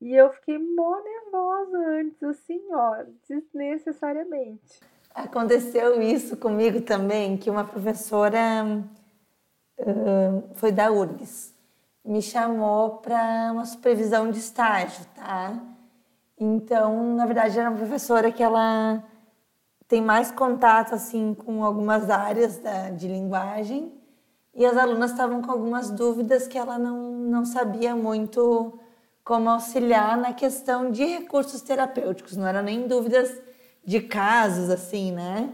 E 0.00 0.12
eu 0.12 0.28
fiquei 0.32 0.58
mó 0.58 0.96
nervosa 1.00 1.78
antes, 2.00 2.20
assim, 2.24 2.60
ó, 2.72 3.04
desnecessariamente. 3.28 4.80
Aconteceu 5.14 6.02
isso 6.02 6.36
comigo 6.36 6.80
também, 6.80 7.36
que 7.36 7.48
uma 7.48 7.64
professora 7.64 8.84
uh, 9.78 10.54
foi 10.56 10.72
da 10.72 10.90
URGS, 10.90 11.54
me 12.04 12.20
chamou 12.20 12.96
para 12.96 13.52
uma 13.52 13.64
supervisão 13.64 14.28
de 14.28 14.40
estágio, 14.40 15.06
tá? 15.14 15.56
Então, 16.36 17.14
na 17.14 17.26
verdade, 17.26 17.60
era 17.60 17.70
uma 17.70 17.78
professora 17.78 18.32
que 18.32 18.42
ela 18.42 19.04
tem 19.88 20.02
mais 20.02 20.30
contato 20.30 20.94
assim 20.94 21.34
com 21.34 21.64
algumas 21.64 22.10
áreas 22.10 22.58
da, 22.58 22.90
de 22.90 23.06
linguagem 23.06 23.92
e 24.54 24.64
as 24.64 24.76
alunas 24.76 25.10
estavam 25.10 25.42
com 25.42 25.50
algumas 25.50 25.90
dúvidas 25.90 26.48
que 26.48 26.56
ela 26.56 26.78
não, 26.78 27.12
não 27.12 27.44
sabia 27.44 27.94
muito 27.94 28.78
como 29.22 29.50
auxiliar 29.50 30.16
na 30.16 30.32
questão 30.32 30.90
de 30.90 31.04
recursos 31.04 31.60
terapêuticos, 31.60 32.36
não 32.36 32.46
eram 32.46 32.62
nem 32.62 32.86
dúvidas 32.86 33.30
de 33.84 34.00
casos, 34.00 34.70
assim, 34.70 35.12
né? 35.12 35.52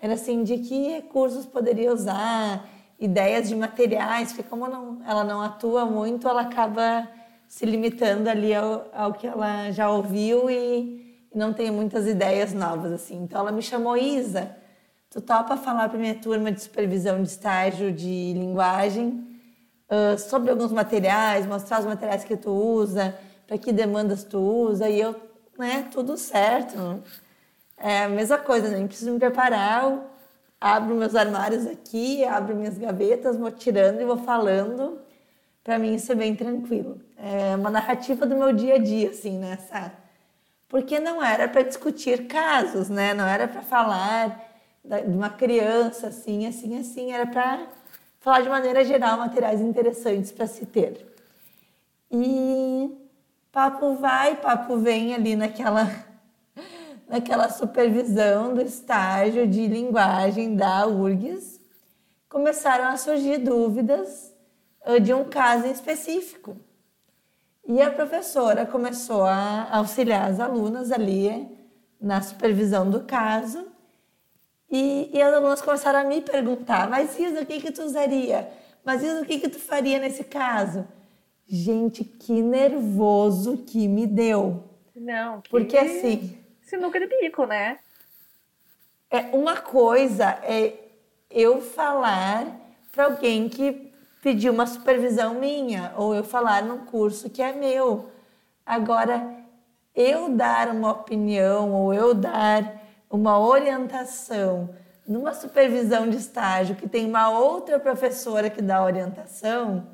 Era 0.00 0.14
assim, 0.14 0.44
de 0.44 0.58
que 0.58 0.92
recursos 0.92 1.44
poderia 1.44 1.92
usar, 1.92 2.68
ideias 2.98 3.48
de 3.48 3.56
materiais, 3.56 4.32
porque 4.32 4.48
como 4.48 4.66
não, 4.68 5.00
ela 5.06 5.24
não 5.24 5.42
atua 5.42 5.84
muito, 5.84 6.28
ela 6.28 6.42
acaba 6.42 7.08
se 7.48 7.66
limitando 7.66 8.28
ali 8.28 8.54
ao, 8.54 8.86
ao 8.92 9.12
que 9.12 9.26
ela 9.26 9.70
já 9.72 9.90
ouviu 9.90 10.48
e, 10.48 10.54
e, 10.54 11.07
não 11.38 11.52
tem 11.52 11.70
muitas 11.70 12.06
ideias 12.06 12.52
novas, 12.52 12.92
assim. 12.92 13.22
Então 13.22 13.40
ela 13.40 13.52
me 13.52 13.62
chamou, 13.62 13.96
Isa, 13.96 14.54
tu 15.08 15.20
topa 15.20 15.56
falar 15.56 15.88
para 15.88 15.98
minha 15.98 16.16
turma 16.16 16.52
de 16.52 16.60
supervisão 16.60 17.22
de 17.22 17.28
estágio 17.28 17.92
de 17.92 18.34
linguagem 18.34 19.26
uh, 19.88 20.18
sobre 20.18 20.50
alguns 20.50 20.72
materiais, 20.72 21.46
mostrar 21.46 21.80
os 21.80 21.86
materiais 21.86 22.24
que 22.24 22.36
tu 22.36 22.50
usa, 22.50 23.16
para 23.46 23.56
que 23.56 23.72
demandas 23.72 24.24
tu 24.24 24.38
usa, 24.38 24.88
e 24.90 25.00
eu, 25.00 25.16
né, 25.58 25.88
tudo 25.90 26.18
certo, 26.18 27.02
é 27.78 28.04
a 28.04 28.08
mesma 28.08 28.38
coisa, 28.38 28.68
nem 28.68 28.82
né? 28.82 28.88
preciso 28.88 29.12
me 29.12 29.18
preparar. 29.18 29.98
abro 30.60 30.94
meus 30.96 31.14
armários 31.14 31.66
aqui, 31.66 32.24
abro 32.24 32.56
minhas 32.56 32.76
gavetas, 32.76 33.36
vou 33.36 33.50
tirando 33.50 34.00
e 34.00 34.04
vou 34.04 34.18
falando. 34.18 34.98
Para 35.62 35.78
mim 35.78 35.94
isso 35.94 36.10
é 36.10 36.14
bem 36.14 36.34
tranquilo. 36.34 37.00
É 37.16 37.54
uma 37.54 37.70
narrativa 37.70 38.26
do 38.26 38.36
meu 38.36 38.52
dia 38.52 38.74
a 38.74 38.78
dia, 38.78 39.10
assim. 39.10 39.38
Né, 39.38 39.56
Porque 40.68 41.00
não 41.00 41.22
era 41.22 41.48
para 41.48 41.62
discutir 41.62 42.26
casos, 42.26 42.88
né? 42.90 43.14
Não 43.14 43.26
era 43.26 43.48
para 43.48 43.62
falar 43.62 44.44
de 44.84 45.10
uma 45.10 45.30
criança 45.30 46.08
assim, 46.08 46.46
assim, 46.46 46.78
assim. 46.78 47.12
Era 47.12 47.26
para 47.26 47.66
falar 48.20 48.42
de 48.42 48.48
maneira 48.48 48.84
geral 48.84 49.16
materiais 49.16 49.60
interessantes 49.60 50.30
para 50.30 50.46
se 50.46 50.66
ter. 50.66 51.06
E 52.10 52.90
papo 53.50 53.94
vai, 53.94 54.36
papo 54.36 54.76
vem 54.76 55.14
ali 55.14 55.34
naquela 55.34 55.86
naquela 57.08 57.48
supervisão 57.48 58.54
do 58.54 58.60
estágio 58.60 59.46
de 59.46 59.66
linguagem 59.66 60.54
da 60.54 60.86
URGS, 60.86 61.58
começaram 62.28 62.84
a 62.84 62.98
surgir 62.98 63.38
dúvidas 63.38 64.34
de 65.02 65.14
um 65.14 65.24
caso 65.24 65.66
específico. 65.66 66.56
E 67.68 67.82
a 67.82 67.90
professora 67.90 68.64
começou 68.64 69.24
a 69.24 69.68
auxiliar 69.76 70.30
as 70.30 70.40
alunas 70.40 70.90
ali 70.90 71.46
na 72.00 72.22
supervisão 72.22 72.90
do 72.90 73.04
caso. 73.04 73.66
E, 74.70 75.10
e 75.12 75.20
as 75.20 75.34
alunas 75.34 75.60
começaram 75.60 75.98
a 75.98 76.04
me 76.04 76.22
perguntar: 76.22 76.88
Mas 76.88 77.18
Isa, 77.18 77.42
o 77.42 77.46
que, 77.46 77.60
que 77.60 77.70
tu 77.70 77.82
usaria? 77.82 78.48
Mas 78.82 79.02
Isa, 79.02 79.20
o 79.20 79.26
que, 79.26 79.38
que 79.38 79.50
tu 79.50 79.58
faria 79.58 79.98
nesse 79.98 80.24
caso? 80.24 80.88
Gente, 81.46 82.04
que 82.04 82.40
nervoso 82.40 83.58
que 83.58 83.86
me 83.86 84.06
deu. 84.06 84.64
Não, 84.96 85.42
que... 85.42 85.50
Porque 85.50 85.76
assim, 85.76 86.38
sinuca 86.62 86.98
de 86.98 87.06
bico, 87.06 87.44
né? 87.44 87.78
É 89.10 89.20
uma 89.36 89.58
coisa 89.58 90.38
é 90.42 90.72
eu 91.30 91.60
falar 91.60 92.46
para 92.92 93.04
alguém 93.04 93.46
que 93.46 93.87
pediu 94.22 94.52
uma 94.52 94.66
supervisão 94.66 95.34
minha 95.34 95.92
ou 95.96 96.14
eu 96.14 96.24
falar 96.24 96.62
num 96.62 96.78
curso 96.78 97.30
que 97.30 97.42
é 97.42 97.52
meu. 97.52 98.10
Agora 98.64 99.36
eu 99.94 100.30
dar 100.30 100.68
uma 100.68 100.92
opinião 100.92 101.72
ou 101.72 101.92
eu 101.94 102.14
dar 102.14 102.82
uma 103.10 103.38
orientação 103.38 104.70
numa 105.06 105.32
supervisão 105.32 106.08
de 106.08 106.18
estágio 106.18 106.76
que 106.76 106.88
tem 106.88 107.06
uma 107.06 107.30
outra 107.30 107.80
professora 107.80 108.50
que 108.50 108.60
dá 108.60 108.84
orientação, 108.84 109.86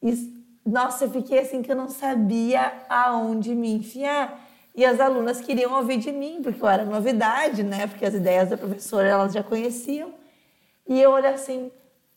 isso, 0.00 0.30
nossa, 0.64 1.04
eu 1.04 1.10
fiquei 1.10 1.40
assim 1.40 1.60
que 1.60 1.70
eu 1.70 1.76
não 1.76 1.88
sabia 1.88 2.72
aonde 2.88 3.54
me 3.54 3.72
enfiar. 3.72 4.40
E 4.74 4.84
as 4.84 5.00
alunas 5.00 5.40
queriam 5.40 5.74
ouvir 5.74 5.98
de 5.98 6.10
mim, 6.10 6.40
porque 6.42 6.62
eu 6.62 6.68
era 6.68 6.84
novidade, 6.84 7.62
né? 7.62 7.86
Porque 7.86 8.06
as 8.06 8.14
ideias 8.14 8.48
da 8.48 8.56
professora 8.56 9.08
elas 9.08 9.32
já 9.32 9.42
conheciam. 9.42 10.14
E 10.88 11.00
eu 11.00 11.10
olhei 11.10 11.30
assim, 11.30 11.70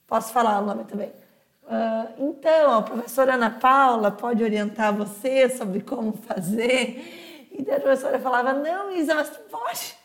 posso 0.08 0.32
falar 0.34 0.62
o 0.62 0.66
nome 0.66 0.84
também. 0.86 1.12
Uh, 1.64 2.30
então, 2.30 2.78
a 2.78 2.82
professora 2.82 3.34
Ana 3.34 3.50
Paula 3.50 4.12
pode 4.12 4.44
orientar 4.44 4.94
você 4.94 5.50
sobre 5.50 5.82
como 5.82 6.14
fazer. 6.14 7.50
E 7.52 7.72
a 7.72 7.80
professora 7.80 8.20
falava, 8.20 8.54
não, 8.54 8.92
Isa, 8.92 9.16
mas 9.16 9.30
tu 9.30 9.40
pode. 9.50 9.96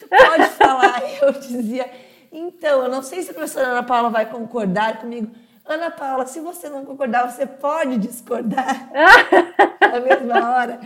Tu 0.00 0.08
pode 0.08 0.46
falar. 0.50 1.00
Eu 1.22 1.32
dizia, 1.32 1.90
então, 2.30 2.82
eu 2.82 2.88
não 2.88 3.00
sei 3.00 3.22
se 3.22 3.30
a 3.30 3.34
professora 3.34 3.68
Ana 3.68 3.82
Paula 3.84 4.10
vai 4.10 4.28
concordar 4.28 4.98
comigo. 4.98 5.30
Ana 5.64 5.90
Paula, 5.90 6.26
se 6.26 6.40
você 6.40 6.68
não 6.68 6.84
concordar, 6.84 7.30
você 7.30 7.46
pode 7.46 7.96
discordar 7.96 8.90
na 9.80 10.00
mesma 10.00 10.50
hora. 10.50 10.80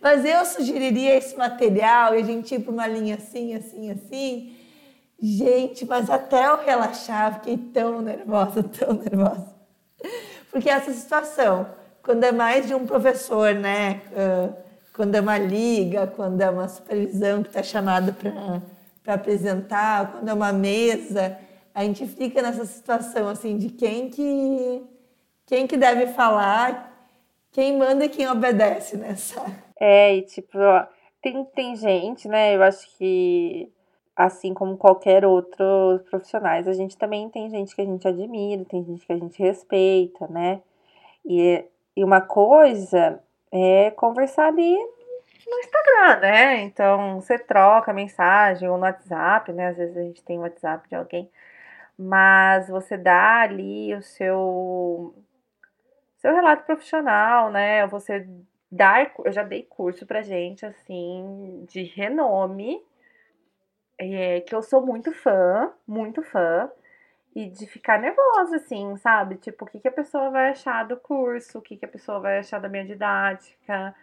Mas 0.00 0.24
eu 0.24 0.44
sugeriria 0.44 1.16
esse 1.16 1.36
material 1.36 2.14
e 2.14 2.18
a 2.18 2.24
gente 2.24 2.54
ir 2.54 2.60
para 2.60 2.72
uma 2.72 2.86
linha 2.86 3.16
assim, 3.16 3.54
assim, 3.54 3.90
assim. 3.90 4.56
Gente, 5.22 5.84
mas 5.84 6.08
até 6.08 6.46
eu 6.46 6.56
relaxar, 6.58 7.34
fiquei 7.34 7.56
tão 7.56 8.00
nervosa, 8.00 8.62
tão 8.78 8.94
nervosa. 8.94 9.54
Porque 10.50 10.68
essa 10.70 10.92
situação, 10.92 11.66
quando 12.02 12.24
é 12.24 12.32
mais 12.32 12.66
de 12.66 12.74
um 12.74 12.86
professor, 12.86 13.54
né? 13.54 14.00
Quando 14.94 15.14
é 15.14 15.20
uma 15.20 15.38
liga, 15.38 16.06
quando 16.06 16.40
é 16.40 16.50
uma 16.50 16.68
supervisão 16.68 17.42
que 17.42 17.48
está 17.48 17.62
chamado 17.62 18.14
para 19.02 19.14
apresentar, 19.14 20.12
quando 20.12 20.28
é 20.28 20.34
uma 20.34 20.52
mesa, 20.52 21.38
a 21.74 21.84
gente 21.84 22.06
fica 22.06 22.42
nessa 22.42 22.64
situação 22.64 23.28
assim 23.28 23.56
de 23.56 23.68
quem 23.68 24.10
que 24.10 24.82
quem 25.46 25.66
que 25.66 25.76
deve 25.76 26.06
falar, 26.08 27.08
quem 27.50 27.76
manda 27.76 28.04
e 28.04 28.08
quem 28.08 28.28
obedece 28.28 28.96
nessa. 28.96 29.44
É, 29.80 30.16
e 30.16 30.22
tipo, 30.22 30.56
ó, 30.56 30.86
tem, 31.20 31.44
tem 31.46 31.74
gente, 31.74 32.28
né? 32.28 32.54
Eu 32.54 32.62
acho 32.62 32.86
que, 32.96 33.68
assim 34.24 34.52
como 34.52 34.76
qualquer 34.76 35.24
outro 35.24 35.64
profissionais, 36.10 36.68
a 36.68 36.72
gente 36.72 36.96
também 36.96 37.28
tem 37.30 37.48
gente 37.48 37.74
que 37.74 37.80
a 37.80 37.84
gente 37.84 38.06
admira, 38.06 38.64
tem 38.66 38.84
gente 38.84 39.06
que 39.06 39.12
a 39.12 39.16
gente 39.16 39.42
respeita, 39.42 40.28
né? 40.28 40.60
E, 41.24 41.64
e 41.96 42.04
uma 42.04 42.20
coisa 42.20 43.22
é 43.50 43.90
conversar 43.92 44.48
ali 44.48 44.76
no 45.46 45.58
Instagram, 45.58 46.20
né? 46.20 46.60
Então, 46.62 47.20
você 47.20 47.38
troca 47.38 47.92
mensagem 47.92 48.68
ou 48.68 48.76
no 48.76 48.84
WhatsApp, 48.84 49.52
né? 49.52 49.68
Às 49.68 49.76
vezes 49.76 49.96
a 49.96 50.02
gente 50.02 50.22
tem 50.22 50.38
o 50.38 50.42
WhatsApp 50.42 50.88
de 50.88 50.94
alguém, 50.94 51.30
mas 51.98 52.68
você 52.68 52.96
dá 52.96 53.40
ali 53.40 53.94
o 53.94 54.02
seu 54.02 55.14
seu 56.18 56.34
relato 56.34 56.64
profissional, 56.64 57.50
né? 57.50 57.86
Você 57.86 58.26
dar, 58.70 59.10
eu 59.24 59.32
já 59.32 59.42
dei 59.42 59.62
curso 59.62 60.06
pra 60.06 60.22
gente, 60.22 60.66
assim, 60.66 61.64
de 61.68 61.82
renome, 61.84 62.82
é, 64.00 64.40
que 64.40 64.54
eu 64.54 64.62
sou 64.62 64.84
muito 64.84 65.12
fã, 65.12 65.70
muito 65.86 66.22
fã, 66.22 66.70
e 67.34 67.48
de 67.48 67.66
ficar 67.66 68.00
nervosa, 68.00 68.56
assim, 68.56 68.96
sabe? 68.96 69.36
Tipo, 69.36 69.64
o 69.64 69.68
que, 69.68 69.78
que 69.78 69.88
a 69.88 69.92
pessoa 69.92 70.30
vai 70.30 70.50
achar 70.50 70.84
do 70.84 70.96
curso, 70.96 71.58
o 71.58 71.62
que, 71.62 71.76
que 71.76 71.84
a 71.84 71.88
pessoa 71.88 72.18
vai 72.18 72.38
achar 72.38 72.58
da 72.60 72.68
minha 72.68 72.84
didática, 72.84 73.94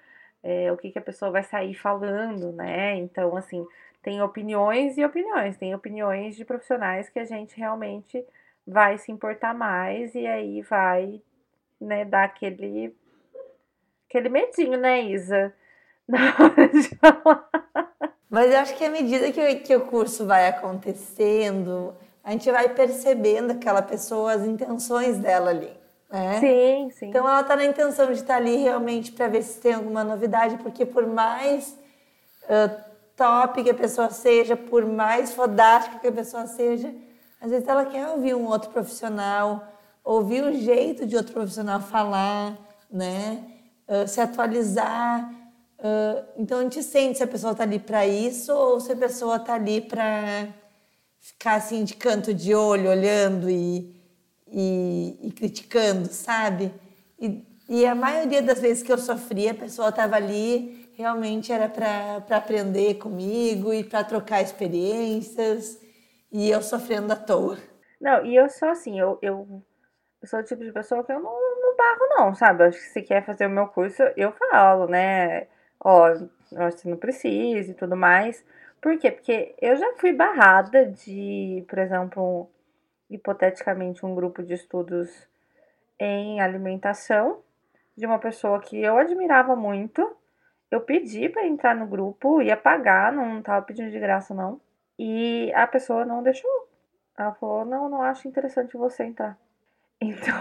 é, 0.44 0.72
o 0.72 0.78
que, 0.78 0.92
que 0.92 1.00
a 1.00 1.02
pessoa 1.02 1.32
vai 1.32 1.44
sair 1.44 1.74
falando, 1.74 2.52
né? 2.54 2.96
Então, 2.98 3.36
assim, 3.36 3.66
tem 4.04 4.22
opiniões 4.22 4.98
e 4.98 5.04
opiniões. 5.04 5.58
Tem 5.58 5.74
opiniões 5.76 6.36
de 6.36 6.46
profissionais 6.46 7.10
que 7.10 7.20
a 7.20 7.26
gente 7.26 7.58
realmente 7.58 8.24
vai 8.66 8.98
se 8.98 9.12
importar 9.12 9.54
mais 9.54 10.14
e 10.16 10.28
aí 10.28 10.62
vai, 10.62 11.22
né, 11.82 12.06
dar 12.06 12.26
aquele, 12.26 12.96
aquele 14.08 14.30
medinho, 14.30 14.78
né, 14.78 15.02
Isa? 15.02 15.54
Na 16.08 16.36
hora 16.40 16.70
de 16.70 16.96
falar. 16.98 17.50
Mas 18.30 18.52
eu 18.52 18.60
acho 18.60 18.76
que 18.76 18.84
à 18.84 18.90
medida 18.90 19.32
que, 19.32 19.56
que 19.56 19.76
o 19.76 19.82
curso 19.82 20.26
vai 20.26 20.48
acontecendo, 20.48 21.96
a 22.24 22.32
gente 22.32 22.52
vai 22.52 22.70
percebendo 22.70 23.52
aquela 23.52 23.82
pessoa, 23.82 24.34
as 24.34 24.44
intenções 24.44 25.18
dela 25.18 25.50
ali. 25.50 25.72
Né? 26.10 26.40
Sim, 26.40 26.90
sim. 26.92 27.06
Então 27.08 27.28
ela 27.28 27.42
está 27.42 27.56
na 27.56 27.66
intenção 27.66 28.08
de 28.08 28.14
estar 28.14 28.34
tá 28.34 28.36
ali 28.36 28.58
realmente 28.58 29.12
para 29.12 29.28
ver 29.28 29.44
se 29.44 29.60
tem 29.60 29.74
alguma 29.74 30.04
novidade, 30.04 30.58
porque 30.58 30.86
por 30.86 31.06
mais 31.06 31.78
uh, 32.44 32.82
top 33.16 33.64
que 33.64 33.70
a 33.70 33.74
pessoa 33.74 34.10
seja, 34.10 34.56
por 34.56 34.86
mais 34.86 35.34
fodástica 35.34 36.00
que 36.00 36.08
a 36.08 36.12
pessoa 36.12 36.48
seja, 36.48 36.94
às 37.40 37.50
vezes 37.50 37.68
ela 37.68 37.86
quer 37.86 38.08
ouvir 38.08 38.36
um 38.36 38.46
outro 38.48 38.72
profissional, 38.72 39.66
ouvir 40.04 40.44
o 40.44 40.54
jeito 40.54 41.06
de 41.06 41.16
outro 41.16 41.34
profissional 41.34 41.80
falar, 41.82 42.58
né? 42.92 43.44
Uh, 43.88 44.08
se 44.08 44.20
atualizar. 44.20 45.30
Uh, 45.80 46.26
então 46.38 46.60
a 46.60 46.64
gente 46.64 46.82
sente 46.82 47.18
se 47.18 47.24
a 47.24 47.28
pessoa 47.28 47.52
está 47.52 47.64
ali 47.64 47.78
para 47.78 48.06
isso 48.06 48.52
ou 48.52 48.80
se 48.80 48.92
a 48.92 48.96
pessoa 48.96 49.36
está 49.36 49.54
ali 49.54 49.80
para 49.80 50.48
ficar 51.20 51.56
assim 51.56 51.84
de 51.84 51.96
canto 51.96 52.34
de 52.34 52.56
olho, 52.56 52.90
olhando 52.90 53.50
e, 53.50 53.96
e, 54.48 55.20
e 55.22 55.32
criticando, 55.32 56.08
sabe? 56.08 56.74
E, 57.20 57.46
e, 57.70 57.86
a 57.86 57.94
maioria 57.94 58.42
das 58.42 58.60
vezes 58.60 58.82
que 58.82 58.92
eu 58.92 58.98
sofri, 58.98 59.50
a 59.50 59.54
pessoa 59.54 59.90
estava 59.90 60.16
ali, 60.16 60.90
realmente 60.96 61.52
era 61.52 61.68
para 61.68 62.38
aprender 62.38 62.96
comigo 62.96 63.74
e 63.74 63.84
para 63.84 64.04
trocar 64.04 64.42
experiências, 64.42 65.80
e 66.32 66.50
eu 66.50 66.62
sofrendo 66.62 67.12
à 67.14 67.16
toa. 67.16 67.58
Não, 68.00 68.26
e 68.26 68.36
eu 68.36 68.50
sou 68.50 68.70
assim, 68.70 69.00
eu, 69.00 69.20
eu, 69.22 69.64
eu 70.22 70.28
sou 70.28 70.40
o 70.40 70.44
tipo 70.44 70.64
de 70.64 70.72
pessoa 70.72 71.04
que 71.04 71.12
eu 71.12 71.20
não, 71.20 71.32
não 71.62 71.76
barro, 71.76 72.08
não, 72.18 72.36
sabe? 72.36 72.64
Acho 72.64 72.78
que 72.78 72.86
se 72.86 73.02
quer 73.02 73.26
fazer 73.26 73.48
o 73.48 73.50
meu 73.50 73.68
curso, 73.68 74.02
eu 74.16 74.32
falo, 74.32 74.88
né? 74.88 75.48
Ó, 75.80 76.14
você 76.52 76.90
não 76.90 76.98
precisa 76.98 77.72
e 77.72 77.76
tudo 77.76 77.96
mais. 77.96 78.44
Por 78.82 78.98
quê? 78.98 79.12
Porque 79.12 79.56
eu 79.62 79.76
já 79.76 79.94
fui 79.98 80.14
barrada 80.14 80.86
de, 80.86 81.66
por 81.68 81.80
exemplo, 81.80 82.24
um, 82.24 82.48
hipoteticamente, 83.10 84.06
um 84.06 84.16
grupo 84.16 84.44
de 84.44 84.54
estudos 84.54 85.28
em 86.00 86.40
alimentação 86.42 87.42
de 87.96 88.06
uma 88.06 88.20
pessoa 88.20 88.60
que 88.60 88.82
eu 88.82 88.98
admirava 88.98 89.56
muito. 89.56 90.16
Eu 90.70 90.82
pedi 90.82 91.30
para 91.30 91.48
entrar 91.48 91.76
no 91.76 91.88
grupo, 91.88 92.42
ia 92.42 92.58
pagar, 92.58 93.12
não 93.12 93.40
estava 93.40 93.66
pedindo 93.66 93.90
de 93.90 94.00
graça, 94.00 94.34
não. 94.34 94.62
E 95.00 95.52
a 95.54 95.66
pessoa 95.66 96.06
não 96.06 96.22
deixou. 96.22 96.68
Ela 97.18 97.34
falou: 97.34 97.66
Não, 97.66 97.90
não 97.90 98.02
acho 98.02 98.28
interessante 98.28 98.78
você 98.78 99.04
entrar. 99.04 99.38
Então, 100.00 100.36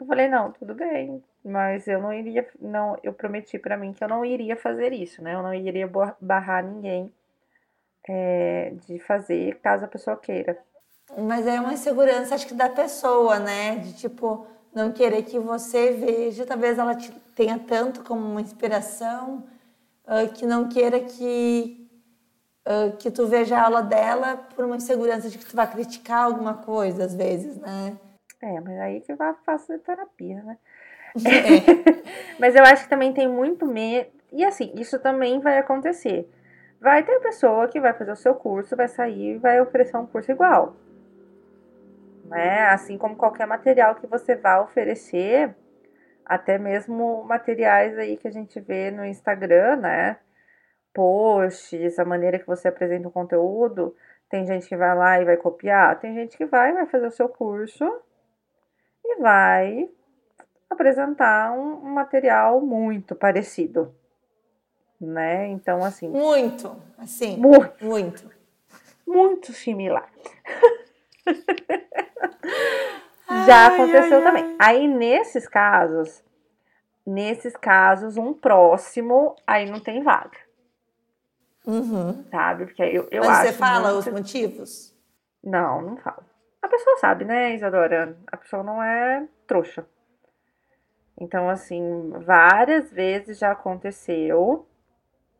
eu 0.00 0.06
falei: 0.06 0.26
Não, 0.28 0.52
tudo 0.52 0.74
bem, 0.74 1.22
mas 1.44 1.86
eu 1.88 2.00
não 2.00 2.12
iria. 2.12 2.46
não 2.60 2.96
Eu 3.02 3.12
prometi 3.12 3.58
para 3.58 3.76
mim 3.76 3.92
que 3.92 4.02
eu 4.02 4.08
não 4.08 4.24
iria 4.24 4.56
fazer 4.56 4.92
isso, 4.92 5.22
né? 5.22 5.34
Eu 5.34 5.42
não 5.42 5.54
iria 5.54 5.90
barrar 6.20 6.64
ninguém 6.64 7.12
é, 8.08 8.72
de 8.86 8.98
fazer 8.98 9.58
caso 9.60 9.84
a 9.84 9.88
pessoa 9.88 10.16
queira. 10.16 10.58
Mas 11.16 11.46
é 11.46 11.60
uma 11.60 11.72
insegurança, 11.72 12.34
acho 12.34 12.46
que 12.46 12.54
da 12.54 12.68
pessoa, 12.68 13.38
né? 13.38 13.76
De 13.76 13.94
tipo, 13.94 14.46
não 14.74 14.92
querer 14.92 15.22
que 15.22 15.38
você 15.38 15.92
veja, 15.92 16.46
talvez 16.46 16.78
ela 16.78 16.94
te 16.94 17.10
tenha 17.34 17.58
tanto 17.58 18.02
como 18.02 18.20
uma 18.20 18.40
inspiração, 18.40 19.44
uh, 20.04 20.32
que 20.34 20.44
não 20.44 20.68
queira 20.68 21.00
que, 21.00 21.88
uh, 22.66 22.96
que 22.96 23.10
tu 23.10 23.26
veja 23.26 23.58
a 23.58 23.64
aula 23.64 23.82
dela 23.82 24.36
por 24.54 24.64
uma 24.64 24.76
insegurança 24.76 25.30
de 25.30 25.38
que 25.38 25.46
tu 25.46 25.56
vai 25.56 25.70
criticar 25.70 26.24
alguma 26.24 26.54
coisa, 26.54 27.04
às 27.04 27.14
vezes, 27.14 27.56
né? 27.56 27.96
É, 28.40 28.60
mas 28.60 28.78
aí 28.78 29.00
que 29.00 29.14
vai 29.14 29.34
fazer 29.44 29.78
terapia, 29.78 30.42
né? 30.42 30.58
É. 31.16 32.02
mas 32.38 32.54
eu 32.54 32.62
acho 32.64 32.84
que 32.84 32.90
também 32.90 33.12
tem 33.12 33.28
muito 33.28 33.66
medo. 33.66 34.10
E 34.32 34.44
assim, 34.44 34.72
isso 34.74 34.98
também 34.98 35.40
vai 35.40 35.58
acontecer. 35.58 36.28
Vai 36.80 37.02
ter 37.02 37.18
pessoa 37.20 37.68
que 37.68 37.80
vai 37.80 37.92
fazer 37.92 38.12
o 38.12 38.16
seu 38.16 38.34
curso, 38.34 38.76
vai 38.76 38.88
sair 38.88 39.34
e 39.34 39.38
vai 39.38 39.60
oferecer 39.60 39.96
um 39.96 40.06
curso 40.06 40.30
igual. 40.30 40.76
Né? 42.24 42.66
Assim 42.66 42.96
como 42.98 43.16
qualquer 43.16 43.46
material 43.46 43.94
que 43.94 44.06
você 44.06 44.36
vá 44.36 44.60
oferecer, 44.60 45.54
até 46.24 46.58
mesmo 46.58 47.24
materiais 47.24 47.98
aí 47.98 48.16
que 48.16 48.28
a 48.28 48.30
gente 48.30 48.60
vê 48.60 48.90
no 48.90 49.04
Instagram, 49.04 49.76
né? 49.76 50.18
Posts, 50.92 51.98
a 51.98 52.04
maneira 52.04 52.38
que 52.38 52.46
você 52.46 52.68
apresenta 52.68 53.08
o 53.08 53.12
conteúdo. 53.12 53.96
Tem 54.28 54.46
gente 54.46 54.68
que 54.68 54.76
vai 54.76 54.94
lá 54.94 55.20
e 55.20 55.24
vai 55.24 55.36
copiar, 55.38 55.98
tem 55.98 56.14
gente 56.14 56.36
que 56.36 56.44
vai, 56.44 56.72
vai 56.72 56.86
fazer 56.86 57.06
o 57.06 57.10
seu 57.10 57.28
curso 57.28 57.84
e 59.04 59.16
vai 59.16 59.88
apresentar 60.78 61.52
um, 61.52 61.86
um 61.86 61.94
material 61.94 62.60
muito 62.60 63.14
parecido 63.14 63.94
né? 65.00 65.46
Então, 65.48 65.84
assim. 65.84 66.08
Muito, 66.08 66.76
assim. 66.96 67.36
Muito. 67.36 67.84
Muito, 67.84 68.30
muito 69.06 69.52
similar. 69.52 70.08
Já 73.46 73.66
aconteceu 73.66 74.18
ai, 74.18 74.24
também. 74.24 74.56
Ai. 74.58 74.76
Aí, 74.76 74.88
nesses 74.88 75.46
casos, 75.46 76.24
nesses 77.06 77.56
casos, 77.56 78.16
um 78.16 78.32
próximo, 78.32 79.36
aí 79.46 79.70
não 79.70 79.80
tem 79.80 80.02
vaga. 80.02 80.38
Uhum. 81.66 82.24
Sabe? 82.30 82.66
Porque 82.66 82.82
eu, 82.82 83.06
eu 83.10 83.24
Mas 83.24 83.38
acho. 83.38 83.48
você 83.48 83.52
fala 83.52 83.92
muito... 83.92 83.98
os 83.98 84.12
motivos? 84.12 84.96
Não, 85.44 85.82
não 85.82 85.96
falo. 85.98 86.24
A 86.62 86.68
pessoa 86.68 86.96
sabe, 86.96 87.24
né, 87.24 87.54
Isadora? 87.54 88.16
A 88.26 88.36
pessoa 88.36 88.62
não 88.62 88.82
é 88.82 89.26
trouxa. 89.46 89.86
Então, 91.20 91.50
assim, 91.50 92.10
várias 92.20 92.90
vezes 92.92 93.38
já 93.38 93.52
aconteceu 93.52 94.66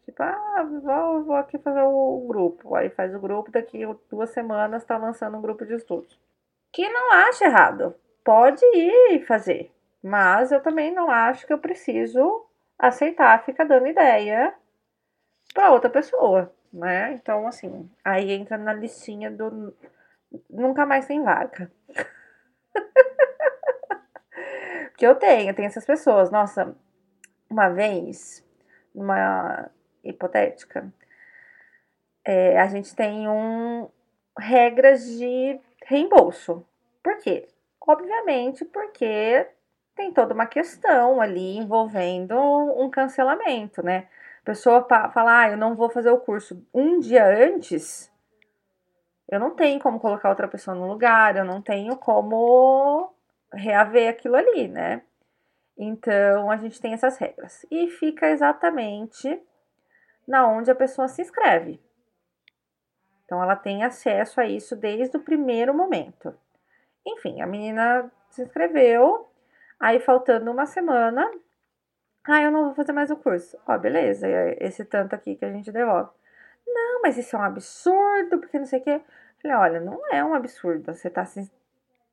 Tipo, 0.09 0.23
ah, 0.23 0.67
vou, 0.83 1.25
vou 1.25 1.37
aqui 1.37 1.59
fazer 1.59 1.83
o 1.83 2.25
grupo. 2.27 2.75
Aí 2.75 2.89
faz 2.89 3.15
o 3.15 3.21
grupo, 3.21 3.51
daqui 3.51 3.81
duas 4.11 4.31
semanas 4.31 4.81
está 4.83 4.97
lançando 4.97 5.37
um 5.37 5.43
grupo 5.43 5.67
de 5.67 5.75
estudos. 5.75 6.19
Que 6.73 6.89
não 6.89 7.13
acha 7.13 7.45
errado. 7.45 7.95
Pode 8.25 8.65
ir 8.75 9.27
fazer. 9.27 9.71
Mas 10.03 10.51
eu 10.51 10.63
também 10.63 10.95
não 10.95 11.11
acho 11.11 11.47
que 11.47 11.53
eu 11.53 11.59
preciso 11.59 12.47
aceitar 12.79 13.45
ficar 13.45 13.65
dando 13.65 13.87
ideia 13.87 14.55
para 15.53 15.73
outra 15.73 15.91
pessoa, 15.91 16.55
né? 16.73 17.13
Então, 17.13 17.47
assim, 17.47 17.91
aí 18.03 18.33
entra 18.33 18.57
na 18.57 18.73
listinha 18.73 19.31
do 19.31 19.75
nunca 20.49 20.87
mais 20.87 21.07
tem 21.07 21.23
vaga. 21.23 21.71
que 24.99 25.07
eu 25.07 25.15
tenho, 25.15 25.55
tem 25.55 25.65
essas 25.65 25.87
pessoas. 25.87 26.31
Nossa, 26.31 26.77
uma 27.49 27.69
vez, 27.69 28.45
numa 28.93 29.71
hipotética, 30.03 30.93
é, 32.25 32.59
a 32.59 32.67
gente 32.67 32.95
tem 32.97 33.29
um 33.29 33.89
regras 34.37 35.07
de 35.07 35.61
reembolso. 35.87 36.67
Por 37.03 37.17
quê? 37.19 37.47
Obviamente 37.81 38.65
porque 38.65 39.47
tem 39.95 40.13
toda 40.13 40.35
uma 40.35 40.47
questão 40.47 41.21
ali 41.21 41.57
envolvendo 41.57 42.35
um 42.37 42.91
cancelamento, 42.91 43.83
né? 43.83 44.09
A 44.43 44.45
pessoa 44.45 44.87
fala, 44.87 45.43
ah, 45.43 45.51
eu 45.51 45.57
não 45.57 45.77
vou 45.77 45.91
fazer 45.91 46.11
o 46.11 46.21
curso 46.21 46.61
um 46.75 46.99
dia 46.99 47.25
antes, 47.25 48.11
eu 49.31 49.39
não 49.39 49.55
tenho 49.55 49.79
como 49.81 50.01
colocar 50.01 50.31
outra 50.31 50.49
pessoa 50.49 50.75
no 50.75 50.89
lugar, 50.89 51.37
eu 51.37 51.45
não 51.45 51.63
tenho 51.63 51.97
como 51.97 53.13
reaver 53.53 54.11
aquilo 54.11 54.37
ali, 54.37 54.69
né? 54.69 55.03
Então 55.77 56.51
a 56.51 56.57
gente 56.57 56.81
tem 56.81 56.93
essas 56.93 57.17
regras. 57.19 57.65
E 57.71 57.89
fica 57.89 58.29
exatamente 58.29 59.41
na 60.27 60.47
onde 60.47 60.71
a 60.71 60.75
pessoa 60.75 61.09
se 61.09 61.23
inscreve. 61.23 61.81
Então 63.25 63.43
ela 63.43 63.55
tem 63.55 63.85
acesso 63.85 64.41
a 64.41 64.47
isso 64.47 64.75
desde 64.75 65.17
o 65.17 65.21
primeiro 65.21 65.73
momento. 65.75 66.35
Enfim, 67.07 67.41
a 67.41 67.47
menina 67.47 68.11
se 68.31 68.43
inscreveu, 68.43 69.29
aí 69.79 70.01
faltando 70.01 70.51
uma 70.51 70.67
semana, 70.67 71.31
ah, 72.25 72.43
eu 72.43 72.51
não 72.51 72.65
vou 72.65 72.75
fazer 72.75 72.93
mais 72.93 73.11
o 73.11 73.17
curso. 73.17 73.59
Ó, 73.67 73.79
beleza, 73.79 74.27
esse 74.59 74.85
tanto 74.85 75.15
aqui 75.15 75.37
que 75.37 75.45
a 75.45 75.53
gente 75.53 75.73
devolve. 75.73 76.11
Não, 76.67 77.01
mas 77.03 77.17
isso 77.17 77.37
é 77.37 77.39
um 77.39 77.43
absurdo, 77.43 78.39
porque 78.39 78.59
não 78.59 78.67
sei 78.67 78.81
o 78.81 78.85
quê. 78.85 79.01
Falei, 79.41 79.57
olha, 79.57 79.81
não 79.81 80.01
é 80.11 80.23
um 80.23 80.35
absurdo, 80.35 80.95
você 80.95 81.09
tá 81.09 81.25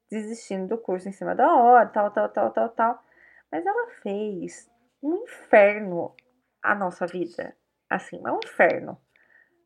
desistindo 0.10 0.68
do 0.68 0.78
curso 0.78 1.10
em 1.10 1.12
cima 1.12 1.36
da 1.36 1.54
hora, 1.54 1.88
tal, 1.88 2.12
tal, 2.12 2.30
tal, 2.30 2.52
tal, 2.52 2.70
tal. 2.70 3.04
Mas 3.52 3.66
ela 3.66 3.88
fez 4.02 4.70
um 5.02 5.24
inferno 5.24 6.14
a 6.62 6.76
nossa 6.76 7.06
vida. 7.06 7.56
Assim, 7.90 8.22
é 8.26 8.32
um 8.32 8.40
inferno. 8.44 9.00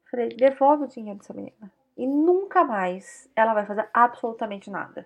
Falei, 0.10 0.30
devolve 0.30 0.86
o 0.86 0.88
dinheiro 0.88 1.19
dessa 1.19 1.34
menina. 1.34 1.71
E 1.95 2.08
nunca 2.08 2.63
mais 2.63 3.30
ela 3.36 3.54
vai 3.54 3.65
fazer 3.65 3.89
absolutamente 3.93 4.69
nada 4.69 5.06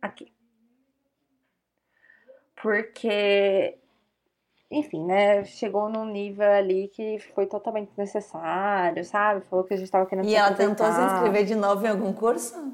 aqui. 0.00 0.32
Porque 2.60 3.78
enfim, 4.72 5.04
né? 5.04 5.44
Chegou 5.44 5.90
num 5.90 6.06
nível 6.06 6.50
ali 6.50 6.88
que 6.88 7.18
foi 7.34 7.46
totalmente 7.46 7.92
necessário, 7.96 9.04
sabe? 9.04 9.44
Falou 9.44 9.64
que 9.66 9.74
a 9.74 9.76
gente 9.76 9.90
tava 9.90 10.06
querendo 10.06 10.26
E 10.26 10.34
ela 10.34 10.54
tentou 10.54 10.90
se 10.90 11.00
inscrever 11.00 11.44
de 11.44 11.54
novo 11.54 11.84
em 11.84 11.90
algum 11.90 12.12
curso? 12.12 12.72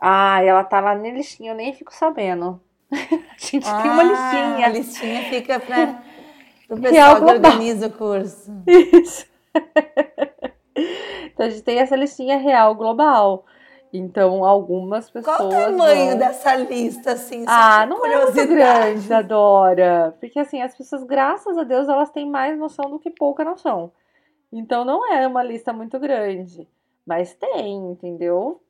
Ah, 0.00 0.42
ela 0.42 0.64
tá 0.64 0.80
lá 0.80 0.94
na 0.94 1.10
listinha, 1.10 1.52
eu 1.52 1.56
nem 1.56 1.72
fico 1.72 1.94
sabendo. 1.94 2.60
a 2.92 3.38
gente 3.38 3.66
ah, 3.68 3.82
tem 3.82 3.90
uma 3.90 4.02
listinha. 4.02 4.66
A 4.66 4.68
listinha 4.68 5.22
fica 5.24 5.60
para 5.60 6.02
o 6.70 6.80
pessoal 6.80 7.16
que 7.16 7.32
organiza 7.32 7.86
o 7.86 7.92
curso. 7.92 8.52
Isso. 8.66 9.26
então 11.24 11.46
a 11.46 11.50
gente 11.50 11.62
tem 11.62 11.78
essa 11.78 11.96
listinha 11.96 12.36
real 12.38 12.74
global. 12.74 13.44
Então, 13.96 14.44
algumas 14.44 15.08
pessoas. 15.08 15.36
Qual 15.36 15.48
o 15.48 15.52
tamanho 15.52 16.10
vão... 16.10 16.18
dessa 16.18 16.56
lista, 16.56 17.12
assim? 17.12 17.44
Ah, 17.46 17.86
não 17.86 18.04
é 18.04 18.24
muito 18.24 18.48
grande, 18.48 19.14
Adora. 19.14 20.16
Porque, 20.18 20.36
assim, 20.40 20.60
as 20.60 20.76
pessoas, 20.76 21.04
graças 21.04 21.56
a 21.56 21.62
Deus, 21.62 21.88
elas 21.88 22.10
têm 22.10 22.28
mais 22.28 22.58
noção 22.58 22.90
do 22.90 22.98
que 22.98 23.08
pouca 23.08 23.44
noção. 23.44 23.92
Então, 24.52 24.84
não 24.84 25.12
é 25.12 25.24
uma 25.28 25.44
lista 25.44 25.72
muito 25.72 25.96
grande. 26.00 26.68
Mas 27.06 27.34
tem, 27.34 27.92
entendeu? 27.92 28.60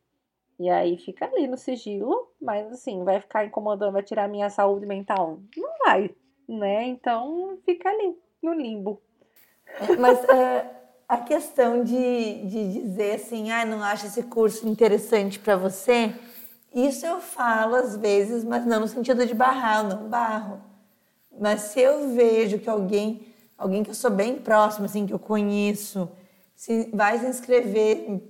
E 0.58 0.70
aí 0.70 0.96
fica 0.96 1.26
ali 1.26 1.46
no 1.46 1.56
sigilo, 1.56 2.32
mas 2.40 2.72
assim, 2.72 3.02
vai 3.02 3.20
ficar 3.20 3.44
incomodando, 3.44 3.92
vai 3.92 4.02
tirar 4.02 4.28
minha 4.28 4.48
saúde 4.48 4.86
mental? 4.86 5.40
Não 5.56 5.70
vai, 5.84 6.10
né? 6.48 6.84
Então 6.84 7.58
fica 7.64 7.88
ali, 7.88 8.16
no 8.42 8.52
limbo. 8.52 9.02
Mas 9.98 10.18
uh, 10.20 10.70
a 11.08 11.18
questão 11.18 11.82
de, 11.82 12.46
de 12.46 12.72
dizer 12.72 13.16
assim, 13.16 13.50
ah, 13.50 13.64
não 13.64 13.82
acho 13.82 14.06
esse 14.06 14.22
curso 14.22 14.68
interessante 14.68 15.38
para 15.38 15.56
você, 15.56 16.14
isso 16.72 17.04
eu 17.04 17.20
falo 17.20 17.74
às 17.74 17.96
vezes, 17.96 18.44
mas 18.44 18.64
não 18.64 18.80
no 18.80 18.88
sentido 18.88 19.26
de 19.26 19.34
barrar, 19.34 19.84
eu 19.84 19.96
não 19.96 20.08
barro. 20.08 20.60
Mas 21.38 21.62
se 21.62 21.80
eu 21.80 22.14
vejo 22.14 22.58
que 22.58 22.68
alguém, 22.68 23.26
alguém 23.58 23.82
que 23.82 23.90
eu 23.90 23.94
sou 23.94 24.10
bem 24.10 24.36
próximo, 24.36 24.84
assim, 24.84 25.06
que 25.06 25.12
eu 25.12 25.18
conheço, 25.18 26.08
se 26.54 26.90
vai 26.92 27.18
se 27.18 27.26
inscrever 27.26 28.20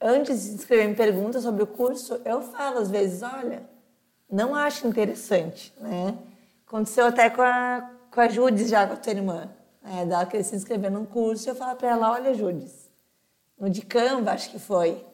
antes 0.00 0.56
de 0.56 0.74
em 0.74 0.94
perguntas 0.94 1.42
sobre 1.42 1.62
o 1.62 1.66
curso, 1.66 2.20
eu 2.24 2.40
falo 2.40 2.78
às 2.78 2.90
vezes, 2.90 3.22
olha, 3.22 3.62
não 4.30 4.54
acho 4.54 4.86
interessante, 4.86 5.72
né? 5.80 6.16
Aconteceu 6.66 7.06
até 7.06 7.30
com 7.30 7.42
a, 7.42 7.90
com 8.10 8.20
a 8.20 8.28
Judis 8.28 8.68
já, 8.68 8.86
com 8.86 8.92
a 8.92 8.96
tua 8.96 9.12
irmã. 9.12 9.48
Né? 9.82 10.04
Dela 10.04 10.26
querer 10.26 10.44
se 10.44 10.54
inscrever 10.54 10.90
num 10.90 11.04
curso 11.04 11.48
eu 11.48 11.54
falo 11.54 11.76
para 11.76 11.88
ela, 11.88 12.12
olha, 12.12 12.34
Judis, 12.34 12.90
no 13.58 13.70
de 13.70 13.82
Canva, 13.82 14.32
acho 14.32 14.50
que 14.50 14.58
foi, 14.58 15.04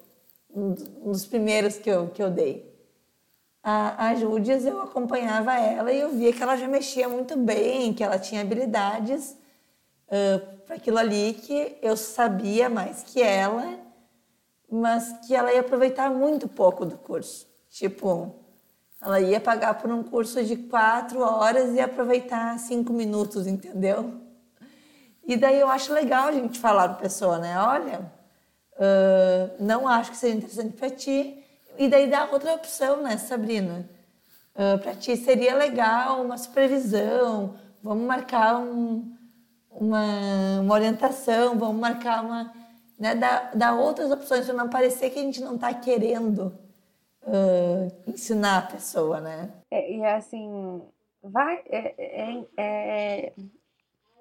um 0.55 0.73
dos 1.11 1.27
primeiros 1.27 1.79
que 1.79 1.91
eu, 1.91 2.09
que 2.09 2.23
eu 2.23 2.31
dei. 2.31 2.73
A, 3.63 4.09
a 4.09 4.15
eu 4.15 4.83
acompanhava 4.83 5.55
ela 5.55 5.91
e 5.91 5.99
eu 5.99 6.11
via 6.11 6.33
que 6.33 6.43
ela 6.43 6.57
já 6.57 6.69
mexia 6.69 7.09
muito 7.09 7.37
bem, 7.37 7.95
que 7.95 8.05
ela 8.05 8.19
tinha 8.19 8.43
habilidades 8.43 9.37
uh, 10.09 10.59
para 10.67 10.77
aquilo 10.77 10.99
ali 10.99 11.33
que 11.33 11.79
eu 11.81 11.97
sabia 11.97 12.69
mais 12.69 13.03
que 13.03 13.23
ela 13.23 13.84
mas 14.75 15.13
que 15.25 15.37
ela 15.37 15.55
ia 15.55 15.61
aproveitar 15.61 16.11
muito 16.11 16.49
pouco 16.49 16.85
do 16.85 16.99
curso. 16.99 17.47
Tipo, 17.71 18.35
ela 19.01 19.21
ia 19.21 19.39
pagar 19.39 19.75
por 19.75 19.89
um 19.89 20.03
curso 20.03 20.43
de 20.43 20.57
quatro 20.57 21.21
horas 21.21 21.73
e 21.75 21.81
aproveitar 21.81 22.59
cinco 22.59 22.93
minutos, 22.93 23.47
entendeu? 23.47 24.21
E 25.25 25.37
daí 25.37 25.61
eu 25.61 25.69
acho 25.69 25.93
legal 25.93 26.27
a 26.27 26.33
gente 26.33 26.59
falar 26.59 26.89
para 26.89 26.99
a 26.99 27.01
pessoa, 27.03 27.39
né? 27.39 27.57
Olha, 27.57 28.01
uh, 28.73 29.63
não 29.65 29.87
acho 29.87 30.11
que 30.11 30.17
seja 30.17 30.35
interessante 30.35 30.73
para 30.73 30.91
ti. 30.91 31.41
E 31.79 31.89
daí 31.89 32.11
dá 32.11 32.29
outra 32.33 32.55
opção, 32.55 33.01
né, 33.01 33.17
Sabrina? 33.17 33.89
Uh, 34.57 34.79
para 34.81 34.97
ti 34.97 35.17
seria 35.17 35.55
legal 35.55 36.21
uma 36.21 36.37
supervisão, 36.37 37.55
vamos 37.81 38.05
marcar 38.05 38.57
um, 38.59 39.15
uma, 39.71 40.61
uma 40.61 40.75
orientação, 40.75 41.57
vamos 41.57 41.81
marcar 41.81 42.25
uma 42.25 42.64
né, 43.05 43.15
dar, 43.15 43.51
dar 43.55 43.75
outras 43.75 44.11
opções 44.11 44.47
para 44.47 44.55
não 44.55 44.71
parecer 44.71 45.11
que 45.11 45.19
a 45.19 45.23
gente 45.23 45.43
não 45.43 45.57
está 45.57 45.75
querendo 45.75 46.59
uh, 47.23 47.93
ensinar 48.07 48.57
a 48.57 48.63
pessoa, 48.63 49.21
né? 49.21 49.53
É, 49.71 49.93
e 49.93 50.03
assim, 50.07 50.81
vai, 51.23 51.63
é, 51.67 51.95
é, 51.99 52.45
é, 52.57 53.33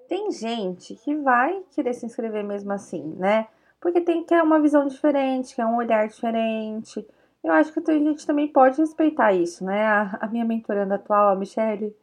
tem 0.10 0.30
gente 0.34 0.96
que 0.96 1.16
vai 1.16 1.64
querer 1.72 1.94
se 1.94 2.06
inscrever 2.06 2.44
mesmo 2.44 2.74
assim, 2.74 3.16
né? 3.18 3.48
Porque 3.80 4.02
tem 4.02 4.26
que 4.26 4.34
é 4.34 4.44
uma 4.44 4.60
visão 4.60 4.86
diferente, 4.86 5.56
quer 5.56 5.66
um 5.66 5.78
olhar 5.78 6.06
diferente. 6.10 7.08
Eu 7.42 7.54
acho 7.54 7.72
que 7.72 7.90
a 7.90 7.94
gente 7.98 8.28
também 8.28 8.50
pode 8.50 8.82
respeitar 8.82 9.32
isso, 9.32 9.64
né? 9.64 9.86
A, 9.86 10.18
a 10.24 10.28
minha 10.28 10.44
mentoranda 10.44 10.96
atual, 10.96 11.30
a 11.30 11.36
Michelle, 11.38 11.96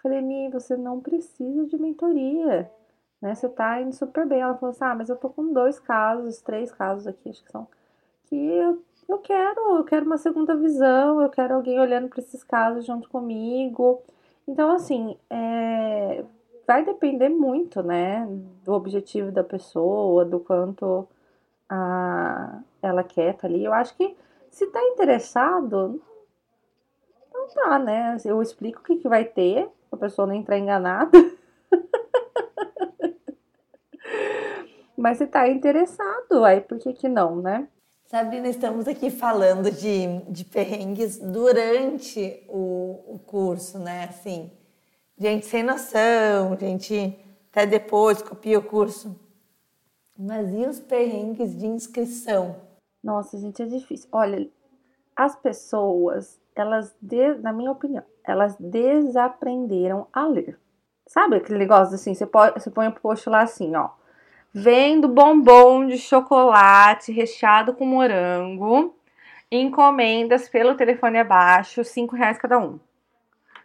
falei, 0.00 0.20
Mi, 0.22 0.48
você 0.48 0.76
não 0.76 1.00
precisa 1.00 1.66
de 1.66 1.76
mentoria 1.76 2.70
né? 3.20 3.34
Você 3.34 3.48
tá 3.48 3.80
indo 3.80 3.94
super 3.94 4.26
bem. 4.26 4.40
Ela 4.40 4.56
falou 4.56 4.70
assim: 4.70 4.84
ah, 4.84 4.94
mas 4.94 5.08
eu 5.08 5.16
tô 5.16 5.28
com 5.30 5.52
dois 5.52 5.78
casos, 5.78 6.40
três 6.40 6.72
casos 6.72 7.06
aqui, 7.06 7.30
acho 7.30 7.44
que 7.44 7.50
são, 7.50 7.66
que 8.26 8.36
eu, 8.36 8.82
eu 9.08 9.18
quero, 9.18 9.76
eu 9.78 9.84
quero 9.84 10.06
uma 10.06 10.18
segunda 10.18 10.56
visão, 10.56 11.20
eu 11.20 11.28
quero 11.28 11.54
alguém 11.54 11.80
olhando 11.80 12.08
para 12.08 12.20
esses 12.20 12.44
casos 12.44 12.86
junto 12.86 13.08
comigo. 13.08 14.02
Então, 14.48 14.72
assim, 14.72 15.16
é, 15.28 16.24
vai 16.66 16.84
depender 16.84 17.28
muito, 17.28 17.82
né, 17.82 18.26
do 18.64 18.72
objetivo 18.72 19.30
da 19.32 19.44
pessoa, 19.44 20.24
do 20.24 20.40
quanto 20.40 21.06
a, 21.68 22.60
ela 22.82 23.02
quer 23.04 23.34
tá 23.36 23.46
ali. 23.46 23.64
Eu 23.64 23.72
acho 23.72 23.96
que 23.96 24.16
se 24.50 24.66
tá 24.68 24.82
interessado, 24.84 26.00
então 27.28 27.48
tá, 27.54 27.78
né? 27.78 28.16
Eu 28.24 28.42
explico 28.42 28.80
o 28.80 28.84
que, 28.84 28.96
que 28.96 29.08
vai 29.08 29.24
ter, 29.24 29.68
a 29.90 29.96
pessoa 29.96 30.26
não 30.26 30.34
entrar 30.34 30.58
enganada. 30.58 31.18
Mas 35.00 35.16
você 35.16 35.24
está 35.24 35.48
interessado, 35.48 36.44
aí 36.44 36.60
por 36.60 36.78
que, 36.78 36.92
que 36.92 37.08
não, 37.08 37.36
né? 37.36 37.66
Sabrina, 38.04 38.48
estamos 38.48 38.86
aqui 38.86 39.10
falando 39.10 39.70
de, 39.70 40.18
de 40.30 40.44
perrengues 40.44 41.16
durante 41.16 42.44
o, 42.46 43.14
o 43.14 43.18
curso, 43.18 43.78
né? 43.78 44.04
Assim, 44.04 44.52
gente 45.16 45.46
sem 45.46 45.62
noção, 45.62 46.54
gente 46.58 47.18
até 47.50 47.64
depois 47.64 48.20
copia 48.20 48.58
o 48.58 48.62
curso. 48.62 49.18
Mas 50.18 50.52
e 50.52 50.66
os 50.66 50.78
perrengues 50.78 51.58
de 51.58 51.66
inscrição? 51.66 52.56
Nossa, 53.02 53.38
gente, 53.38 53.62
é 53.62 53.66
difícil. 53.66 54.06
Olha, 54.12 54.50
as 55.16 55.34
pessoas, 55.34 56.38
elas, 56.54 56.94
de, 57.00 57.36
na 57.36 57.54
minha 57.54 57.72
opinião, 57.72 58.04
elas 58.22 58.54
desaprenderam 58.58 60.06
a 60.12 60.26
ler. 60.26 60.60
Sabe 61.08 61.36
aquele 61.36 61.58
negócio 61.58 61.94
assim? 61.94 62.12
Você, 62.12 62.26
pode, 62.26 62.60
você 62.60 62.70
põe 62.70 62.86
o 62.86 62.92
post 62.92 63.30
lá 63.30 63.40
assim, 63.40 63.74
ó. 63.74 63.98
Vendo 64.52 65.06
bombom 65.06 65.86
de 65.86 65.96
chocolate 65.96 67.12
recheado 67.12 67.72
com 67.72 67.86
morango. 67.86 68.96
Encomendas 69.50 70.48
pelo 70.48 70.74
telefone 70.74 71.18
abaixo, 71.18 71.84
cinco 71.84 72.16
reais 72.16 72.38
cada 72.38 72.58
um. 72.58 72.78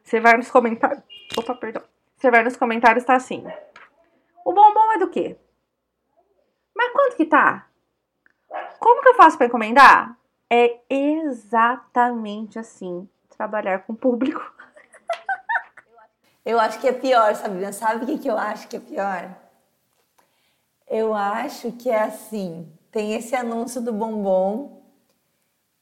Você 0.04 0.20
vai 0.20 0.38
nos 0.38 0.52
comentários. 0.52 1.04
Opa, 1.38 1.56
perdão. 1.56 1.82
Você 2.16 2.30
vai 2.30 2.44
nos 2.44 2.56
comentários, 2.56 3.04
tá 3.04 3.16
assim. 3.16 3.46
O 4.46 4.54
bombom 4.54 4.94
é 4.94 5.00
do 5.00 5.10
quê? 5.10 5.36
Mas 6.76 6.92
quanto 6.92 7.16
que 7.16 7.26
tá? 7.26 7.68
Como 8.80 9.02
que 9.02 9.10
eu 9.10 9.16
faço 9.16 9.38
para 9.38 9.48
encomendar? 9.48 10.16
É 10.50 10.80
exatamente 10.90 12.60
assim. 12.60 13.10
Trabalhar 13.36 13.80
com 13.80 13.94
o 13.94 13.98
público. 13.98 14.42
Eu 16.46 16.60
acho 16.60 16.80
que 16.80 16.88
é 16.88 16.94
pior, 16.94 17.34
Sabrina. 17.34 17.74
Sabe 17.74 18.04
o 18.04 18.08
que, 18.08 18.20
que 18.20 18.30
eu 18.30 18.38
acho 18.38 18.68
que 18.68 18.78
é 18.78 18.80
pior? 18.80 19.45
Eu 20.88 21.14
acho 21.14 21.72
que 21.72 21.90
é 21.90 22.04
assim: 22.04 22.72
tem 22.92 23.14
esse 23.14 23.36
anúncio 23.36 23.82
do 23.82 23.92
bombom 23.92 24.82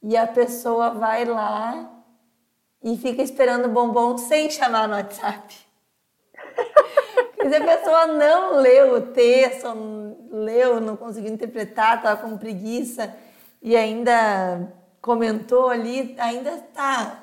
e 0.02 0.18
a 0.18 0.28
pessoa 0.28 0.92
vai 0.92 1.26
lá 1.26 1.89
e 2.84 2.98
fica 2.98 3.22
esperando 3.22 3.66
o 3.66 3.70
bombom 3.70 4.18
sem 4.18 4.50
chamar 4.50 4.88
no 4.88 4.96
WhatsApp. 4.96 5.56
se 7.50 7.56
a 7.56 7.63
pessoa 7.63 8.08
não 8.08 8.60
leu 8.60 8.96
o 8.96 9.02
texto, 9.13 9.68
leu, 10.32 10.82
não 10.82 10.98
conseguiu 10.98 11.32
interpretar, 11.32 11.98
estava 11.98 12.22
com 12.22 12.38
preguiça 12.38 13.16
e 13.62 13.76
ainda 13.76 14.74
comentou 15.02 15.70
ali, 15.70 16.16
ainda 16.18 16.52
está. 16.52 17.20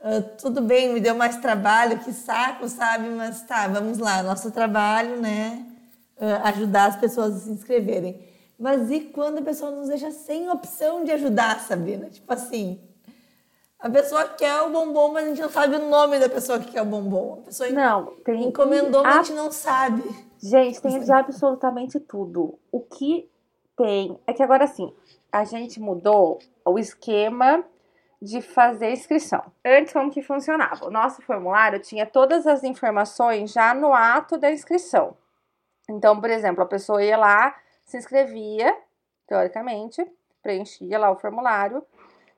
Uh, 0.00 0.22
tudo 0.40 0.60
bem, 0.60 0.92
me 0.92 1.00
deu 1.00 1.14
mais 1.14 1.36
trabalho, 1.36 1.98
que 1.98 2.12
saco, 2.12 2.68
sabe? 2.68 3.08
Mas 3.10 3.42
tá, 3.42 3.66
vamos 3.68 3.98
lá, 3.98 4.22
nosso 4.22 4.50
trabalho, 4.50 5.20
né? 5.20 5.67
Ajudar 6.44 6.86
as 6.86 6.96
pessoas 6.96 7.36
a 7.36 7.38
se 7.40 7.50
inscreverem. 7.50 8.26
Mas 8.58 8.90
e 8.90 9.00
quando 9.00 9.38
a 9.38 9.42
pessoa 9.42 9.70
nos 9.70 9.88
deixa 9.88 10.10
sem 10.10 10.50
opção 10.50 11.04
de 11.04 11.12
ajudar, 11.12 11.60
Sabrina? 11.60 12.10
Tipo 12.10 12.32
assim, 12.32 12.80
a 13.78 13.88
pessoa 13.88 14.24
quer 14.24 14.60
o 14.62 14.70
bombom, 14.70 15.12
mas 15.12 15.24
a 15.24 15.28
gente 15.28 15.40
não 15.40 15.48
sabe 15.48 15.76
o 15.76 15.88
nome 15.88 16.18
da 16.18 16.28
pessoa 16.28 16.58
que 16.58 16.72
quer 16.72 16.82
o 16.82 16.86
bombom. 16.86 17.34
A 17.42 17.46
pessoa 17.46 17.70
não, 17.70 18.06
tem 18.24 18.44
encomendou, 18.44 19.04
mas 19.04 19.16
a 19.16 19.22
gente 19.22 19.36
não 19.36 19.52
sabe. 19.52 20.02
Gente, 20.42 20.82
tem 20.82 20.98
de 20.98 21.12
absolutamente 21.12 22.00
tudo. 22.00 22.58
O 22.72 22.80
que 22.80 23.30
tem 23.76 24.18
é 24.26 24.32
que 24.32 24.42
agora 24.42 24.64
assim, 24.64 24.92
a 25.30 25.44
gente 25.44 25.78
mudou 25.80 26.40
o 26.64 26.78
esquema 26.78 27.64
de 28.20 28.42
fazer 28.42 28.90
inscrição. 28.90 29.44
Antes, 29.64 29.92
como 29.92 30.10
que 30.10 30.22
funcionava? 30.22 30.86
O 30.86 30.90
nosso 30.90 31.22
formulário 31.22 31.78
tinha 31.78 32.04
todas 32.04 32.46
as 32.48 32.64
informações 32.64 33.52
já 33.52 33.72
no 33.72 33.94
ato 33.94 34.36
da 34.36 34.50
inscrição. 34.50 35.16
Então, 35.88 36.20
por 36.20 36.30
exemplo, 36.30 36.62
a 36.62 36.66
pessoa 36.66 37.02
ia 37.02 37.16
lá, 37.16 37.56
se 37.84 37.96
inscrevia, 37.96 38.76
teoricamente, 39.26 40.04
preenchia 40.42 40.98
lá 40.98 41.10
o 41.10 41.16
formulário 41.16 41.84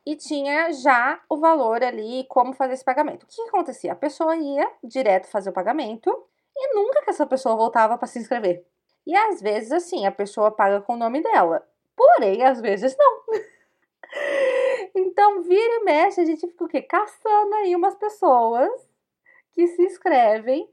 e 0.06 0.16
tinha 0.16 0.72
já 0.72 1.20
o 1.28 1.36
valor 1.36 1.82
ali, 1.82 2.24
como 2.28 2.52
fazer 2.52 2.74
esse 2.74 2.84
pagamento. 2.84 3.24
O 3.24 3.26
que 3.26 3.42
acontecia? 3.42 3.92
A 3.92 3.96
pessoa 3.96 4.36
ia 4.36 4.70
direto 4.82 5.28
fazer 5.28 5.50
o 5.50 5.52
pagamento 5.52 6.10
e 6.56 6.74
nunca 6.74 7.02
que 7.02 7.10
essa 7.10 7.26
pessoa 7.26 7.56
voltava 7.56 7.98
para 7.98 8.06
se 8.06 8.18
inscrever. 8.18 8.64
E 9.06 9.14
às 9.16 9.40
vezes, 9.40 9.72
assim, 9.72 10.06
a 10.06 10.12
pessoa 10.12 10.50
paga 10.50 10.80
com 10.80 10.94
o 10.94 10.98
nome 10.98 11.22
dela. 11.22 11.66
Porém, 11.96 12.42
às 12.42 12.60
vezes 12.60 12.96
não. 12.96 13.22
então, 14.94 15.42
vira 15.42 15.80
e 15.80 15.84
mexe, 15.84 16.20
a 16.20 16.24
gente 16.24 16.46
fica 16.46 16.64
o 16.64 16.68
quê? 16.68 16.82
Caçando 16.82 17.54
aí 17.56 17.74
umas 17.74 17.94
pessoas 17.94 18.70
que 19.52 19.66
se 19.66 19.82
inscrevem, 19.82 20.68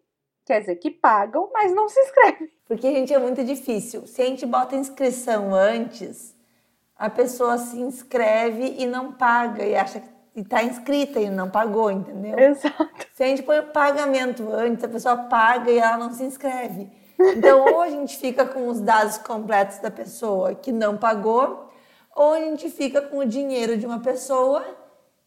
quer 0.48 0.62
dizer, 0.62 0.76
que 0.78 0.90
pagam, 0.90 1.50
mas 1.54 1.74
não 1.76 1.90
se 1.90 2.00
inscrevem. 2.00 2.50
Porque, 2.66 2.90
gente, 2.90 3.14
é 3.14 3.20
muito 3.20 3.44
difícil. 3.44 4.08
Se 4.08 4.22
a 4.22 4.26
gente 4.26 4.46
bota 4.46 4.76
inscrição 4.76 5.54
antes, 5.54 6.34
a 6.96 7.10
pessoa 7.10 7.58
se 7.58 7.78
inscreve 7.78 8.76
e 8.80 8.86
não 8.86 9.12
paga 9.12 9.64
e 9.64 9.76
acha 9.76 10.00
que 10.00 10.40
está 10.40 10.64
inscrita 10.64 11.20
e 11.20 11.30
não 11.30 11.50
pagou, 11.50 11.92
entendeu? 11.92 12.40
Exato. 12.40 13.08
Se 13.14 13.24
a 13.24 13.28
gente 13.28 13.44
põe 13.44 13.60
o 13.60 13.68
pagamento 13.68 14.50
antes, 14.52 14.84
a 14.84 14.88
pessoa 14.88 15.18
paga 15.18 15.70
e 15.70 15.78
ela 15.78 15.98
não 15.98 16.14
se 16.14 16.24
inscreve. 16.24 16.90
Então, 17.20 17.66
ou 17.66 17.82
a 17.82 17.90
gente 17.90 18.18
fica 18.18 18.46
com 18.46 18.68
os 18.68 18.80
dados 18.80 19.18
completos 19.18 19.80
da 19.80 19.92
pessoa 19.92 20.56
que 20.56 20.72
não 20.72 20.98
pagou, 20.98 21.70
ou 22.16 22.34
a 22.34 22.40
gente 22.40 22.70
fica 22.70 23.02
com 23.02 23.18
o 23.18 23.26
dinheiro 23.26 23.78
de 23.78 23.86
uma 23.86 24.00
pessoa 24.00 24.64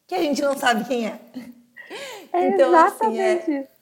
que 0.07 0.15
a 0.15 0.19
gente 0.19 0.41
não 0.41 0.57
sabe 0.57 0.85
quem 0.85 1.07
é. 1.07 1.21
é 2.33 2.49
então, 2.49 2.69
exatamente. 2.69 3.21
assim, 3.21 3.53
é, 3.53 3.59
é 3.59 3.80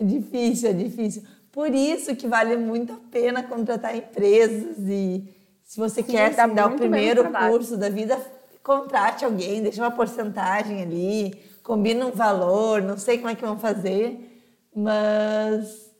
difícil, 0.04 0.70
é 0.70 0.72
difícil. 0.72 1.22
Por 1.52 1.74
isso 1.74 2.14
que 2.16 2.26
vale 2.26 2.56
muito 2.56 2.92
a 2.92 2.98
pena 3.10 3.42
contratar 3.42 3.96
empresas 3.96 4.78
e 4.88 5.28
se 5.62 5.78
você 5.78 6.02
Sim, 6.02 6.12
quer 6.12 6.34
dar 6.48 6.66
o 6.66 6.76
primeiro 6.76 7.30
curso 7.30 7.76
da 7.76 7.88
vida, 7.88 8.20
contrate 8.62 9.24
alguém, 9.24 9.62
deixa 9.62 9.82
uma 9.82 9.90
porcentagem 9.90 10.82
ali, 10.82 11.32
combina 11.62 12.06
um 12.06 12.10
valor, 12.10 12.82
não 12.82 12.96
sei 12.96 13.18
como 13.18 13.30
é 13.30 13.34
que 13.34 13.44
vão 13.44 13.58
fazer, 13.58 14.68
mas 14.74 15.90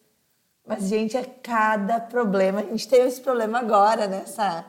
mas, 0.71 0.85
gente, 0.85 1.17
é 1.17 1.25
cada 1.25 1.99
problema. 1.99 2.61
A 2.61 2.63
gente 2.63 2.89
teve 2.89 3.09
esse 3.09 3.21
problema 3.21 3.59
agora, 3.59 4.07
nessa. 4.07 4.65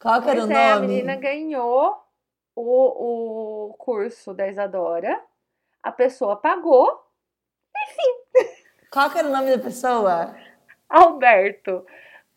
Qual 0.00 0.22
que 0.22 0.30
era 0.30 0.40
pois 0.40 0.48
o 0.48 0.52
é, 0.52 0.74
nome? 0.74 0.86
A 0.86 0.88
menina 0.88 1.16
ganhou 1.16 1.94
o, 2.54 3.68
o 3.68 3.74
curso 3.74 4.32
da 4.32 4.48
Isadora, 4.48 5.20
a 5.82 5.92
pessoa 5.92 6.36
pagou. 6.36 7.05
Qual 8.90 9.10
que 9.10 9.18
era 9.18 9.28
o 9.28 9.32
nome 9.32 9.56
da 9.56 9.62
pessoa? 9.62 10.34
Alberto. 10.88 11.86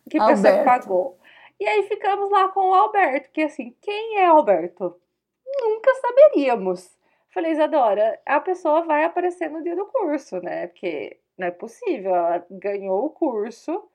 Que 0.10 0.20
a 0.20 0.28
pessoa 0.28 0.64
pagou. 0.64 1.20
E 1.60 1.68
aí 1.68 1.84
ficamos 1.84 2.32
lá 2.32 2.48
com 2.50 2.70
o 2.70 2.74
Alberto, 2.74 3.30
que 3.32 3.44
assim, 3.44 3.76
quem 3.82 4.18
é 4.18 4.26
Alberto? 4.26 5.00
Nunca 5.46 5.94
saberíamos. 5.96 6.98
Falei, 7.32 7.52
Isadora, 7.52 8.20
a 8.26 8.40
pessoa 8.40 8.82
vai 8.82 9.04
aparecer 9.04 9.50
no 9.50 9.62
dia 9.62 9.76
do 9.76 9.86
curso, 9.86 10.42
né? 10.42 10.68
Porque 10.68 11.20
não 11.38 11.48
é 11.48 11.52
possível. 11.52 12.16
Ela 12.16 12.46
ganhou 12.50 13.06
o 13.06 13.10
curso, 13.10 13.88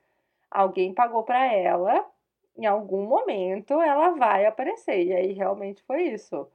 alguém 0.50 0.94
pagou 0.94 1.22
para 1.24 1.44
ela, 1.52 2.06
em 2.56 2.66
algum 2.66 3.04
momento 3.06 3.80
ela 3.80 4.10
vai 4.10 4.46
aparecer. 4.46 5.02
E 5.02 5.12
aí 5.12 5.32
realmente 5.32 5.82
foi 5.84 6.02
isso. 6.04 6.48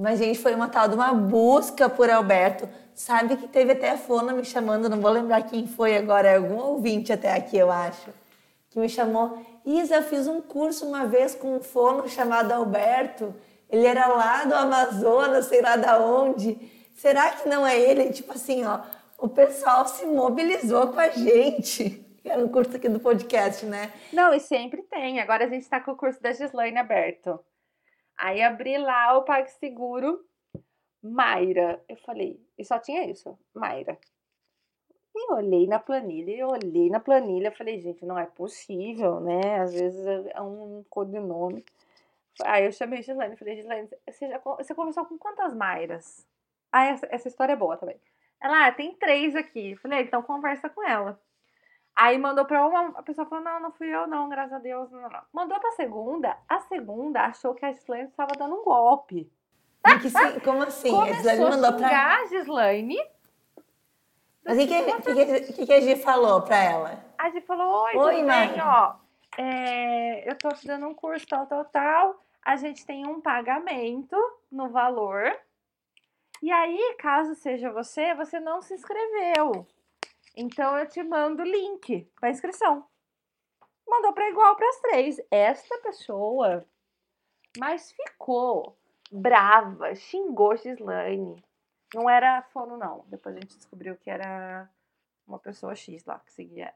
Mas, 0.00 0.18
gente, 0.18 0.38
foi 0.38 0.54
uma 0.54 0.66
tal 0.66 0.88
de 0.88 0.94
uma 0.94 1.12
busca 1.12 1.86
por 1.86 2.08
Alberto. 2.08 2.66
Sabe 2.94 3.36
que 3.36 3.46
teve 3.46 3.72
até 3.72 3.90
a 3.90 3.98
Fona 3.98 4.32
me 4.32 4.42
chamando, 4.42 4.88
não 4.88 4.98
vou 4.98 5.10
lembrar 5.10 5.42
quem 5.42 5.66
foi 5.66 5.94
agora, 5.94 6.26
é 6.26 6.36
algum 6.36 6.56
ouvinte 6.56 7.12
até 7.12 7.34
aqui, 7.34 7.58
eu 7.58 7.70
acho, 7.70 8.08
que 8.70 8.78
me 8.78 8.88
chamou. 8.88 9.38
Isa, 9.62 9.96
eu 9.96 10.02
fiz 10.02 10.26
um 10.26 10.40
curso 10.40 10.86
uma 10.86 11.04
vez 11.04 11.34
com 11.34 11.56
um 11.56 11.60
fono 11.60 12.08
chamado 12.08 12.50
Alberto. 12.50 13.34
Ele 13.68 13.86
era 13.86 14.06
lá 14.06 14.44
do 14.44 14.54
Amazonas, 14.54 15.44
sei 15.44 15.60
lá 15.60 15.76
da 15.76 16.00
onde. 16.00 16.58
Será 16.96 17.32
que 17.32 17.46
não 17.46 17.66
é 17.66 17.78
ele? 17.78 18.10
Tipo 18.10 18.32
assim, 18.32 18.64
ó, 18.64 18.80
o 19.18 19.28
pessoal 19.28 19.86
se 19.86 20.06
mobilizou 20.06 20.88
com 20.88 20.98
a 20.98 21.10
gente. 21.10 22.02
Era 22.24 22.40
um 22.42 22.48
curso 22.48 22.74
aqui 22.74 22.88
do 22.88 23.00
podcast, 23.00 23.66
né? 23.66 23.92
Não, 24.14 24.32
e 24.32 24.40
sempre 24.40 24.82
tem. 24.82 25.20
Agora 25.20 25.44
a 25.44 25.48
gente 25.48 25.62
está 25.62 25.78
com 25.78 25.92
o 25.92 25.96
curso 25.96 26.22
da 26.22 26.32
Gislaine 26.32 26.78
aberto. 26.78 27.38
Aí 28.20 28.42
abri 28.42 28.76
lá 28.76 29.16
o 29.16 29.24
PagSeguro 29.24 30.22
Mayra. 31.02 31.82
Eu 31.88 31.96
falei, 31.96 32.38
e 32.58 32.64
só 32.64 32.78
tinha 32.78 33.10
isso, 33.10 33.38
Mayra. 33.54 33.98
E 35.16 35.32
olhei 35.32 35.66
na 35.66 35.78
planilha, 35.78 36.30
e 36.30 36.44
olhei 36.44 36.90
na 36.90 37.00
planilha, 37.00 37.50
falei, 37.50 37.80
gente, 37.80 38.04
não 38.04 38.18
é 38.18 38.26
possível, 38.26 39.20
né? 39.20 39.60
Às 39.60 39.72
vezes 39.72 40.06
é 40.06 40.40
um 40.42 40.84
codinome. 40.90 41.64
Aí 42.44 42.66
eu 42.66 42.72
chamei 42.72 42.98
a 42.98 43.02
Gislaine, 43.02 43.36
falei, 43.36 43.56
Gislaine, 43.56 43.88
você, 44.06 44.28
já, 44.28 44.38
você 44.38 44.74
conversou 44.74 45.06
com 45.06 45.16
quantas 45.18 45.54
Mayras? 45.54 46.26
Ah, 46.70 46.86
essa, 46.86 47.08
essa 47.10 47.28
história 47.28 47.54
é 47.54 47.56
boa 47.56 47.78
também. 47.78 47.98
Ela, 48.40 48.66
ah, 48.66 48.72
tem 48.72 48.94
três 48.96 49.34
aqui. 49.34 49.76
Falei, 49.76 50.02
então 50.02 50.22
conversa 50.22 50.68
com 50.68 50.86
ela. 50.86 51.18
Aí 52.00 52.16
mandou 52.16 52.46
pra 52.46 52.66
uma, 52.66 52.98
a 52.98 53.02
pessoa 53.02 53.26
falou, 53.26 53.44
não, 53.44 53.60
não 53.60 53.72
fui 53.72 53.94
eu 53.94 54.06
não, 54.06 54.26
graças 54.30 54.54
a 54.54 54.58
Deus, 54.58 54.90
não, 54.90 55.02
não. 55.02 55.20
Mandou 55.34 55.60
pra 55.60 55.70
segunda, 55.72 56.34
a 56.48 56.58
segunda 56.60 57.20
achou 57.20 57.54
que 57.54 57.62
a 57.66 57.72
Gislaine 57.72 58.08
estava 58.08 58.32
dando 58.38 58.54
um 58.54 58.64
golpe. 58.64 59.30
Que 60.00 60.40
como 60.40 60.62
assim? 60.62 60.90
Começou 60.90 61.46
a 61.46 61.50
mandou 61.50 61.74
pra... 61.74 62.16
a 62.16 62.24
Gislaine. 62.24 62.98
Mas 64.42 64.56
o 64.56 64.66
que, 64.66 64.82
que, 64.82 65.52
que, 65.52 65.66
que, 65.66 65.72
a 65.74 65.80
Gi 65.82 65.96
falou 65.96 66.40
pra 66.40 66.56
ela? 66.56 67.04
A 67.18 67.28
Gi 67.28 67.42
falou, 67.42 67.82
oi, 67.84 67.94
oi 67.94 68.14
tudo 68.14 68.26
bem, 68.26 68.62
ó. 68.62 68.94
É, 69.36 70.30
eu 70.30 70.38
tô 70.38 70.48
te 70.48 70.66
dando 70.66 70.86
um 70.86 70.94
curso 70.94 71.26
tal, 71.28 71.44
tal, 71.44 71.66
tal. 71.66 72.24
A 72.42 72.56
gente 72.56 72.86
tem 72.86 73.06
um 73.06 73.20
pagamento 73.20 74.16
no 74.50 74.70
valor 74.70 75.30
e 76.42 76.50
aí, 76.50 76.96
caso 76.98 77.34
seja 77.34 77.70
você, 77.70 78.14
você 78.14 78.40
não 78.40 78.62
se 78.62 78.72
inscreveu. 78.72 79.66
Então 80.36 80.78
eu 80.78 80.88
te 80.88 81.02
mando 81.02 81.42
o 81.42 81.46
link 81.46 82.10
para 82.18 82.30
inscrição. 82.30 82.86
Mandou 83.86 84.12
para 84.12 84.28
igual 84.28 84.56
para 84.56 84.68
as 84.68 84.80
três. 84.80 85.20
Esta 85.30 85.78
pessoa, 85.78 86.64
mas 87.58 87.92
ficou 87.92 88.76
brava, 89.10 89.94
xingou 89.94 90.56
Gislaine. 90.56 91.42
Não 91.94 92.08
era 92.08 92.42
fono, 92.42 92.76
não. 92.76 93.04
Depois 93.08 93.36
a 93.36 93.40
gente 93.40 93.56
descobriu 93.56 93.96
que 93.96 94.08
era 94.08 94.70
uma 95.26 95.38
pessoa 95.38 95.74
X 95.74 96.04
lá 96.04 96.18
que 96.20 96.32
seguia. 96.32 96.72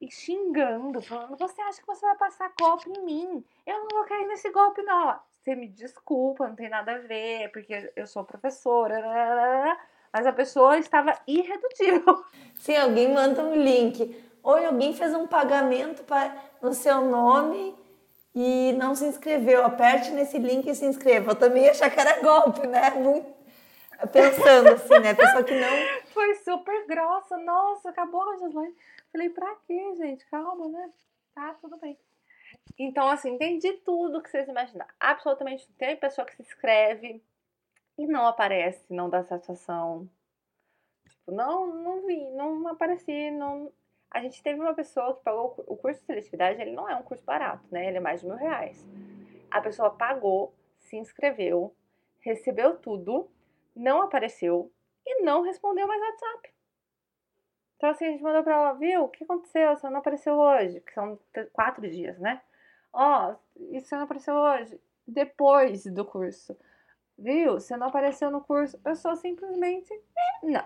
E 0.00 0.10
xingando, 0.10 1.00
falando: 1.00 1.36
Você 1.36 1.60
acha 1.62 1.80
que 1.80 1.86
você 1.86 2.04
vai 2.04 2.16
passar 2.16 2.52
golpe 2.58 2.90
em 2.90 3.04
mim? 3.04 3.44
Eu 3.64 3.78
não 3.78 3.88
vou 3.92 4.04
cair 4.04 4.26
nesse 4.26 4.50
golpe, 4.50 4.82
não 4.82 5.20
você 5.44 5.54
me 5.54 5.68
desculpa, 5.68 6.48
não 6.48 6.56
tem 6.56 6.70
nada 6.70 6.94
a 6.94 6.98
ver, 6.98 7.52
porque 7.52 7.92
eu 7.94 8.06
sou 8.06 8.24
professora, 8.24 9.78
mas 10.14 10.28
a 10.28 10.32
pessoa 10.32 10.78
estava 10.78 11.18
irredutível. 11.26 12.24
Se 12.54 12.74
alguém 12.76 13.12
manda 13.12 13.42
um 13.42 13.56
link, 13.56 14.16
ou 14.44 14.54
alguém 14.54 14.94
fez 14.94 15.12
um 15.12 15.26
pagamento 15.26 16.04
pra, 16.04 16.36
no 16.62 16.72
seu 16.72 17.00
nome 17.00 17.74
e 18.32 18.72
não 18.78 18.94
se 18.94 19.06
inscreveu, 19.06 19.64
aperte 19.64 20.12
nesse 20.12 20.38
link 20.38 20.70
e 20.70 20.74
se 20.74 20.86
inscreva. 20.86 21.32
Eu 21.32 21.34
também 21.34 21.64
ia 21.64 21.72
achar 21.72 21.90
que 21.90 21.98
era 21.98 22.22
golpe, 22.22 22.64
né? 22.64 22.90
Muito, 22.90 23.26
pensando 24.12 24.68
assim, 24.68 25.00
né? 25.00 25.14
Pessoa 25.14 25.42
que 25.42 25.58
não. 25.58 25.76
Foi 26.14 26.32
super 26.36 26.86
grossa, 26.86 27.36
nossa, 27.38 27.90
acabou 27.90 28.22
a 28.30 28.36
Gislaine. 28.36 28.76
Falei, 29.10 29.30
pra 29.30 29.52
quê, 29.66 29.94
gente? 29.96 30.24
Calma, 30.26 30.68
né? 30.68 30.90
Tá, 31.34 31.56
tudo 31.60 31.76
bem. 31.78 31.98
Então, 32.78 33.10
assim, 33.10 33.36
de 33.36 33.72
tudo 33.84 34.22
que 34.22 34.30
vocês 34.30 34.48
imaginar. 34.48 34.86
Absolutamente 35.00 35.68
tem 35.76 35.96
pessoa 35.96 36.24
que 36.24 36.36
se 36.36 36.42
inscreve 36.42 37.20
e 37.98 38.06
não 38.06 38.26
aparece, 38.26 38.92
não 38.92 39.08
dá 39.08 39.22
satisfação. 39.22 40.08
Tipo, 41.08 41.32
não, 41.32 41.66
não 41.66 42.06
vi, 42.06 42.30
não 42.30 42.66
apareci, 42.68 43.30
não. 43.30 43.72
A 44.10 44.20
gente 44.20 44.42
teve 44.42 44.60
uma 44.60 44.74
pessoa 44.74 45.16
que 45.16 45.24
pagou 45.24 45.54
o 45.66 45.76
curso 45.76 46.00
de 46.00 46.06
seletividade, 46.06 46.60
ele 46.60 46.72
não 46.72 46.88
é 46.88 46.94
um 46.96 47.02
curso 47.02 47.24
barato, 47.24 47.66
né? 47.70 47.88
Ele 47.88 47.96
é 47.96 48.00
mais 48.00 48.20
de 48.20 48.26
mil 48.26 48.36
reais. 48.36 48.86
A 49.50 49.60
pessoa 49.60 49.90
pagou, 49.90 50.54
se 50.78 50.96
inscreveu, 50.96 51.74
recebeu 52.20 52.76
tudo, 52.76 53.28
não 53.74 54.02
apareceu 54.02 54.72
e 55.06 55.22
não 55.22 55.42
respondeu 55.42 55.86
mais 55.86 56.00
WhatsApp. 56.00 56.54
Então, 57.76 57.90
assim, 57.90 58.06
a 58.06 58.10
gente 58.10 58.22
mandou 58.22 58.42
pra 58.42 58.54
ela, 58.54 58.72
viu? 58.74 59.04
O 59.04 59.08
que 59.08 59.24
aconteceu? 59.24 59.76
Você 59.76 59.90
não 59.90 59.98
apareceu 59.98 60.38
hoje? 60.38 60.80
Que 60.80 60.92
são 60.92 61.18
quatro 61.52 61.88
dias, 61.88 62.18
né? 62.18 62.40
Ó, 62.92 63.32
oh, 63.32 63.36
isso 63.76 63.94
não 63.94 64.04
apareceu 64.04 64.34
hoje. 64.34 64.80
Depois 65.06 65.84
do 65.84 66.04
curso. 66.04 66.56
Viu? 67.18 67.54
Você 67.54 67.76
não 67.76 67.88
apareceu 67.88 68.30
no 68.30 68.40
curso. 68.40 68.78
Eu 68.84 68.94
sou 68.96 69.14
simplesmente. 69.16 69.90
Não. 70.42 70.64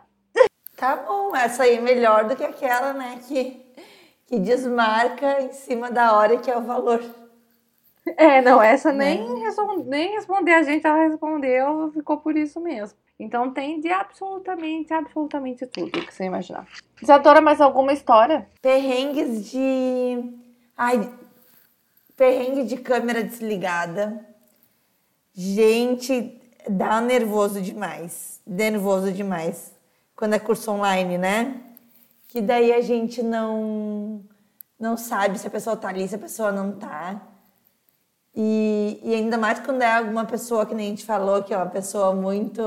Tá 0.77 0.95
bom, 0.95 1.35
essa 1.35 1.65
aí 1.65 1.77
é 1.77 1.81
melhor 1.81 2.29
do 2.29 2.37
que 2.37 2.45
aquela, 2.45 2.93
né? 2.93 3.21
Que, 3.27 3.75
que 4.27 4.39
desmarca 4.39 5.43
em 5.43 5.53
cima 5.53 5.91
da 5.91 6.17
hora 6.17 6.39
que 6.39 6.51
é 6.51 6.57
o 6.57 6.63
valor. 6.63 7.03
É, 8.17 8.41
não, 8.41 8.63
essa 8.63 8.93
nem, 8.93 9.29
né? 9.29 9.41
respond, 9.45 9.85
nem 9.85 10.15
responder 10.15 10.53
a 10.53 10.63
gente, 10.63 10.87
ela 10.87 11.09
respondeu, 11.09 11.91
ficou 11.93 12.19
por 12.19 12.37
isso 12.37 12.61
mesmo. 12.61 12.97
Então 13.19 13.53
tem 13.53 13.81
de 13.81 13.89
absolutamente, 13.89 14.95
absolutamente 14.95 15.67
tudo 15.67 15.91
que 15.91 16.15
você 16.15 16.25
imaginar. 16.25 16.67
Você 17.03 17.11
adora 17.11 17.41
mais 17.41 17.61
alguma 17.61 17.93
história? 17.93 18.49
Perrengues 18.63 19.51
de. 19.51 20.33
Ai, 20.77 21.13
perrengue 22.17 22.65
de 22.65 22.77
câmera 22.77 23.25
desligada. 23.25 24.25
Gente, 25.35 26.38
dá 26.68 27.00
nervoso 27.00 27.61
demais. 27.61 28.40
Nervoso 28.46 29.12
demais. 29.12 29.72
Quando 30.16 30.35
é 30.35 30.38
curso 30.38 30.70
online, 30.70 31.18
né? 31.18 31.61
Que 32.28 32.40
daí 32.40 32.72
a 32.72 32.81
gente 32.81 33.22
não 33.22 34.22
não 34.78 34.96
sabe 34.96 35.38
se 35.38 35.46
a 35.46 35.50
pessoa 35.50 35.76
tá 35.76 35.88
ali, 35.88 36.07
se 36.07 36.14
a 36.14 36.18
pessoa 36.18 36.52
não 36.52 36.72
tá. 36.72 37.20
E, 38.35 39.00
e 39.02 39.14
ainda 39.14 39.37
mais 39.37 39.59
quando 39.59 39.83
é 39.83 39.92
alguma 39.92 40.24
pessoa 40.24 40.64
que 40.64 40.74
nem 40.74 40.87
a 40.87 40.90
gente 40.90 41.04
falou, 41.04 41.42
que 41.42 41.52
é 41.52 41.57
uma 41.57 41.66
pessoa 41.66 42.14
muito 42.14 42.62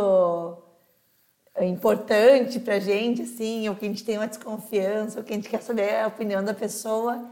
importante 1.62 2.60
pra 2.60 2.80
gente, 2.80 3.22
assim, 3.22 3.70
ou 3.70 3.76
que 3.76 3.86
a 3.86 3.88
gente 3.88 4.04
tem 4.04 4.18
uma 4.18 4.28
desconfiança, 4.28 5.20
ou 5.20 5.24
que 5.24 5.32
a 5.32 5.36
gente 5.38 5.48
quer 5.48 5.62
saber 5.62 6.02
a 6.02 6.08
opinião 6.08 6.44
da 6.44 6.54
pessoa, 6.54 7.24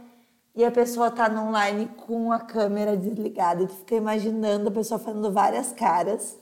e 0.56 0.64
a 0.64 0.72
pessoa 0.72 1.12
tá 1.12 1.28
no 1.28 1.48
online 1.48 1.88
com 2.06 2.32
a 2.32 2.40
câmera 2.40 2.96
desligada, 2.96 3.64
e 3.64 3.68
tu 3.68 3.76
fica 3.76 3.96
imaginando 3.96 4.70
a 4.70 4.72
pessoa 4.72 4.98
fazendo 4.98 5.34
várias 5.34 5.74
caras. 5.74 6.39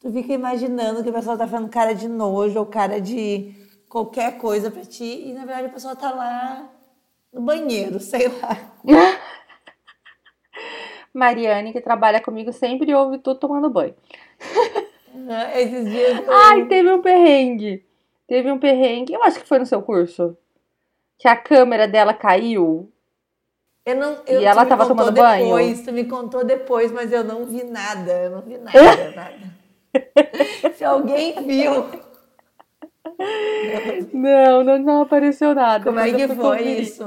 Tu 0.00 0.12
fica 0.12 0.32
imaginando 0.32 1.02
que 1.02 1.10
a 1.10 1.12
pessoa 1.12 1.36
tá 1.36 1.46
fazendo 1.46 1.68
cara 1.68 1.94
de 1.94 2.08
nojo 2.08 2.58
ou 2.58 2.66
cara 2.66 3.00
de 3.00 3.52
qualquer 3.88 4.38
coisa 4.38 4.70
pra 4.70 4.82
ti, 4.82 5.28
e 5.28 5.32
na 5.32 5.44
verdade 5.44 5.66
a 5.66 5.72
pessoa 5.72 5.96
tá 5.96 6.10
lá 6.12 6.70
no 7.32 7.40
banheiro, 7.40 7.98
sei 7.98 8.28
lá. 8.28 8.56
Mariane, 11.12 11.72
que 11.72 11.80
trabalha 11.80 12.20
comigo, 12.20 12.52
sempre 12.52 12.94
ouve 12.94 13.18
tudo 13.18 13.40
tomando 13.40 13.70
banho. 13.70 13.94
Esses 15.54 15.90
dias. 15.90 16.26
Eu... 16.26 16.32
Ai, 16.32 16.66
teve 16.66 16.90
um 16.92 17.02
perrengue. 17.02 17.84
Teve 18.26 18.52
um 18.52 18.58
perrengue, 18.58 19.14
eu 19.14 19.22
acho 19.24 19.40
que 19.40 19.48
foi 19.48 19.58
no 19.58 19.66
seu 19.66 19.82
curso. 19.82 20.36
Que 21.18 21.26
a 21.26 21.36
câmera 21.36 21.88
dela 21.88 22.14
caiu. 22.14 22.92
Eu 23.84 23.96
não, 23.96 24.18
eu, 24.26 24.42
e 24.42 24.44
ela 24.44 24.66
tava 24.66 24.86
tomando 24.86 25.10
depois, 25.10 25.48
banho. 25.48 25.84
Tu 25.84 25.92
me 25.92 26.04
contou 26.04 26.44
depois, 26.44 26.92
mas 26.92 27.10
eu 27.10 27.24
não 27.24 27.46
vi 27.46 27.64
nada. 27.64 28.12
Eu 28.12 28.30
não 28.30 28.42
vi 28.42 28.58
nada, 28.58 29.10
nada. 29.16 29.57
Se 30.74 30.84
alguém 30.84 31.34
viu. 31.44 31.72
Não, 34.12 34.62
não, 34.62 34.78
não 34.78 35.02
apareceu 35.02 35.54
nada. 35.54 35.84
Como 35.84 35.98
é 35.98 36.12
que 36.12 36.28
foi 36.28 36.62
isso? 36.62 37.04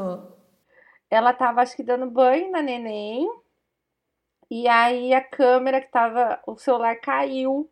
Ela 1.09 1.33
tava, 1.33 1.61
acho 1.61 1.75
que, 1.75 1.83
dando 1.83 2.09
banho 2.09 2.51
na 2.51 2.61
neném. 2.61 3.29
E 4.49 4.67
aí 4.67 5.13
a 5.13 5.21
câmera 5.21 5.81
que 5.81 5.89
tava. 5.89 6.39
O 6.45 6.57
celular 6.57 6.95
caiu 6.97 7.69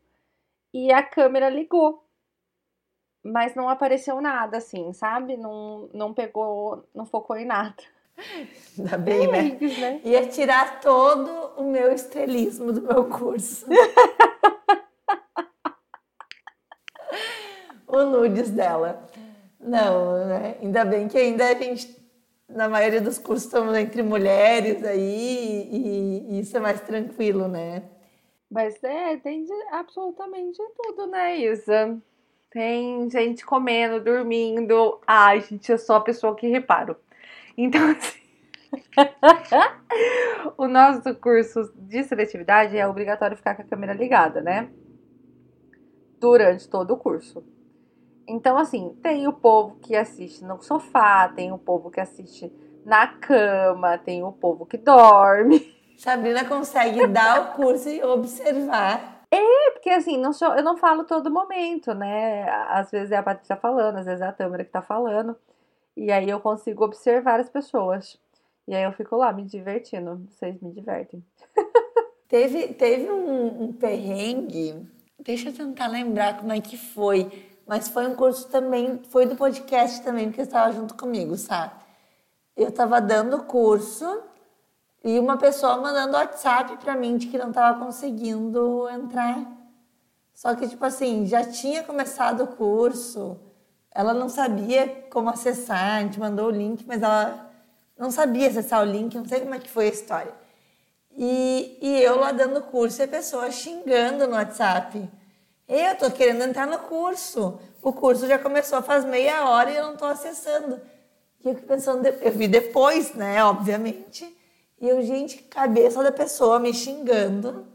e 0.74 0.92
a 0.92 1.04
câmera 1.04 1.50
ligou. 1.50 2.06
Mas 3.22 3.54
não 3.54 3.68
apareceu 3.68 4.22
nada, 4.22 4.58
assim, 4.58 4.94
sabe? 4.94 5.36
Não, 5.36 5.90
não 5.94 6.14
pegou, 6.14 6.88
não 6.96 7.06
focou 7.06 7.36
em 7.36 7.46
nada. 7.46 7.76
Ainda 8.78 8.98
bem, 8.98 9.28
né? 9.28 9.58
né? 9.80 10.02
Ia 10.04 10.28
tirar 10.28 10.80
todo 10.80 11.30
o 11.58 11.64
meu 11.64 11.92
estrelismo 11.92 12.72
do 12.72 12.82
meu 12.82 13.10
curso. 13.10 13.66
o 17.88 18.04
nudes 18.06 18.50
dela. 18.52 19.08
Não, 19.60 20.26
né? 20.26 20.58
Ainda 20.62 20.86
bem 20.86 21.08
que 21.08 21.18
ainda 21.18 21.48
a 21.50 21.54
gente 21.54 22.00
na 22.48 22.68
maioria 22.68 23.02
dos 23.02 23.18
cursos 23.20 23.46
estamos 23.46 23.78
entre 23.78 24.02
mulheres 24.02 24.84
aí 24.84 25.70
e, 25.72 26.26
e, 26.32 26.40
isso 26.40 26.58
é 26.58 26.60
mais 26.60 26.82
tranquilo, 26.82 27.48
né? 27.48 27.84
Mas 28.50 28.84
é, 28.84 29.18
tem 29.18 29.44
de, 29.44 29.54
absolutamente 29.72 30.58
tudo, 30.76 31.06
né, 31.06 31.38
Isa? 31.38 31.98
Tem 32.50 33.08
gente 33.12 33.46
comendo, 33.46 34.04
dormindo. 34.04 35.00
Ai, 35.06 35.42
gente, 35.42 35.72
eu 35.72 35.78
sou 35.78 35.98
a 35.98 36.02
pessoa 36.02 36.36
que 36.36 36.48
reparo. 36.48 36.96
Então, 37.56 37.80
assim, 37.94 38.20
o 40.58 40.68
nosso 40.68 41.14
curso 41.16 41.72
de 41.76 42.04
seletividade 42.04 42.76
é 42.76 42.88
obrigatório 42.88 43.38
ficar 43.38 43.54
com 43.56 43.62
a 43.62 43.66
câmera 43.66 43.94
ligada, 43.94 44.42
né? 44.42 44.70
Durante 46.20 46.68
todo 46.68 46.94
o 46.94 46.98
curso. 46.98 47.44
Então, 48.28 48.58
assim, 48.58 48.96
tem 49.02 49.28
o 49.28 49.34
povo 49.34 49.78
que 49.82 49.96
assiste 49.96 50.44
no 50.44 50.62
sofá, 50.62 51.28
tem 51.30 51.52
o 51.52 51.58
povo 51.58 51.90
que 51.90 52.00
assiste 52.00 52.54
na 52.86 53.08
cama, 53.08 53.98
tem 53.98 54.24
o 54.24 54.32
povo 54.32 54.66
que 54.66 54.78
dorme. 54.78 55.76
Sabrina 55.98 56.46
consegue 56.46 57.08
dar 57.08 57.42
o 57.42 57.56
curso 57.56 57.90
e 57.90 58.04
observar. 58.04 59.26
É, 59.32 59.72
porque 59.72 59.90
assim, 59.90 60.18
não 60.18 60.32
sou, 60.32 60.56
eu 60.56 60.64
não 60.64 60.78
falo 60.78 61.04
todo 61.04 61.30
momento, 61.30 61.94
né? 61.94 62.50
Às 62.68 62.90
vezes 62.90 63.12
é 63.12 63.18
a 63.18 63.24
Patrícia 63.24 63.56
falando, 63.56 63.98
às 63.98 64.06
vezes 64.06 64.22
é 64.22 64.28
a 64.28 64.32
Tâmara 64.32 64.64
que 64.64 64.72
tá 64.72 64.82
falando. 64.82 65.36
E 65.96 66.12
aí 66.12 66.30
eu 66.30 66.40
consigo 66.40 66.86
observar 66.86 67.40
as 67.40 67.50
pessoas. 67.50 68.18
E 68.68 68.76
aí 68.76 68.84
eu 68.84 68.92
fico 68.94 69.16
lá 69.16 69.34
me 69.34 69.44
divertindo. 69.44 70.26
Vocês 70.30 70.60
me 70.62 70.72
divertem. 70.72 71.24
teve 72.30 72.74
teve 72.74 73.12
um, 73.12 73.64
um 73.64 73.74
perrengue. 73.74 74.88
Deixa 75.20 75.50
eu 75.50 75.54
tentar 75.54 75.88
lembrar 75.88 76.38
como 76.38 76.52
é 76.52 76.62
que 76.62 76.78
foi 76.78 77.50
mas 77.70 77.88
foi 77.88 78.08
um 78.08 78.16
curso 78.16 78.48
também, 78.48 79.00
foi 79.10 79.28
do 79.28 79.36
podcast 79.36 80.02
também, 80.02 80.30
porque 80.30 80.42
estava 80.42 80.74
junto 80.74 80.96
comigo, 80.96 81.38
sabe? 81.38 81.72
Eu 82.58 82.70
estava 82.70 83.00
dando 83.00 83.44
curso 83.44 84.24
e 85.04 85.20
uma 85.20 85.38
pessoa 85.38 85.78
mandando 85.78 86.14
WhatsApp 86.14 86.78
para 86.78 86.96
mim 86.96 87.16
de 87.16 87.28
que 87.28 87.38
não 87.38 87.50
estava 87.50 87.78
conseguindo 87.78 88.90
entrar. 88.90 89.46
Só 90.34 90.56
que, 90.56 90.68
tipo 90.68 90.84
assim, 90.84 91.28
já 91.28 91.44
tinha 91.44 91.84
começado 91.84 92.46
o 92.46 92.48
curso, 92.48 93.40
ela 93.92 94.16
não 94.16 94.30
sabia 94.30 95.08
como 95.12 95.30
acessar, 95.30 95.98
a 95.98 96.02
gente 96.02 96.20
mandou 96.20 96.48
o 96.48 96.52
link, 96.52 96.84
mas 96.88 97.04
ela 97.04 97.52
não 97.96 98.10
sabia 98.10 98.48
acessar 98.48 98.82
o 98.82 98.86
link, 98.86 99.14
não 99.14 99.28
sei 99.28 99.42
como 99.42 99.54
é 99.54 99.60
que 99.60 99.70
foi 99.70 99.86
a 99.86 99.92
história. 99.92 100.34
E, 101.18 101.78
e 101.82 102.02
eu 102.02 102.20
lá 102.20 102.32
dando 102.32 102.62
curso 102.64 103.02
e 103.02 103.06
a 103.06 103.08
pessoa 103.08 103.52
xingando 103.52 104.28
no 104.28 104.36
WhatsApp. 104.36 105.10
Eu 105.68 105.96
tô 105.98 106.10
querendo 106.12 106.44
entrar 106.44 106.66
no 106.66 106.80
curso. 106.80 107.60
O 107.82 107.94
curso 107.94 108.28
já 108.28 108.40
começou 108.40 108.82
faz 108.82 109.06
meia 109.06 109.48
hora 109.50 109.72
e 109.72 109.76
eu 109.76 109.86
não 109.86 109.98
tô 109.98 110.06
acessando. 110.06 110.82
E 111.44 111.50
eu 111.50 111.56
pensando, 111.56 112.06
eu 112.06 112.32
vi 112.32 112.48
depois, 112.48 113.14
né, 113.14 113.44
obviamente. 113.44 114.36
E 114.82 114.88
eu, 114.88 115.02
gente, 115.02 115.44
cabeça 115.44 116.02
da 116.04 116.12
pessoa 116.12 116.60
me 116.60 116.74
xingando, 116.74 117.68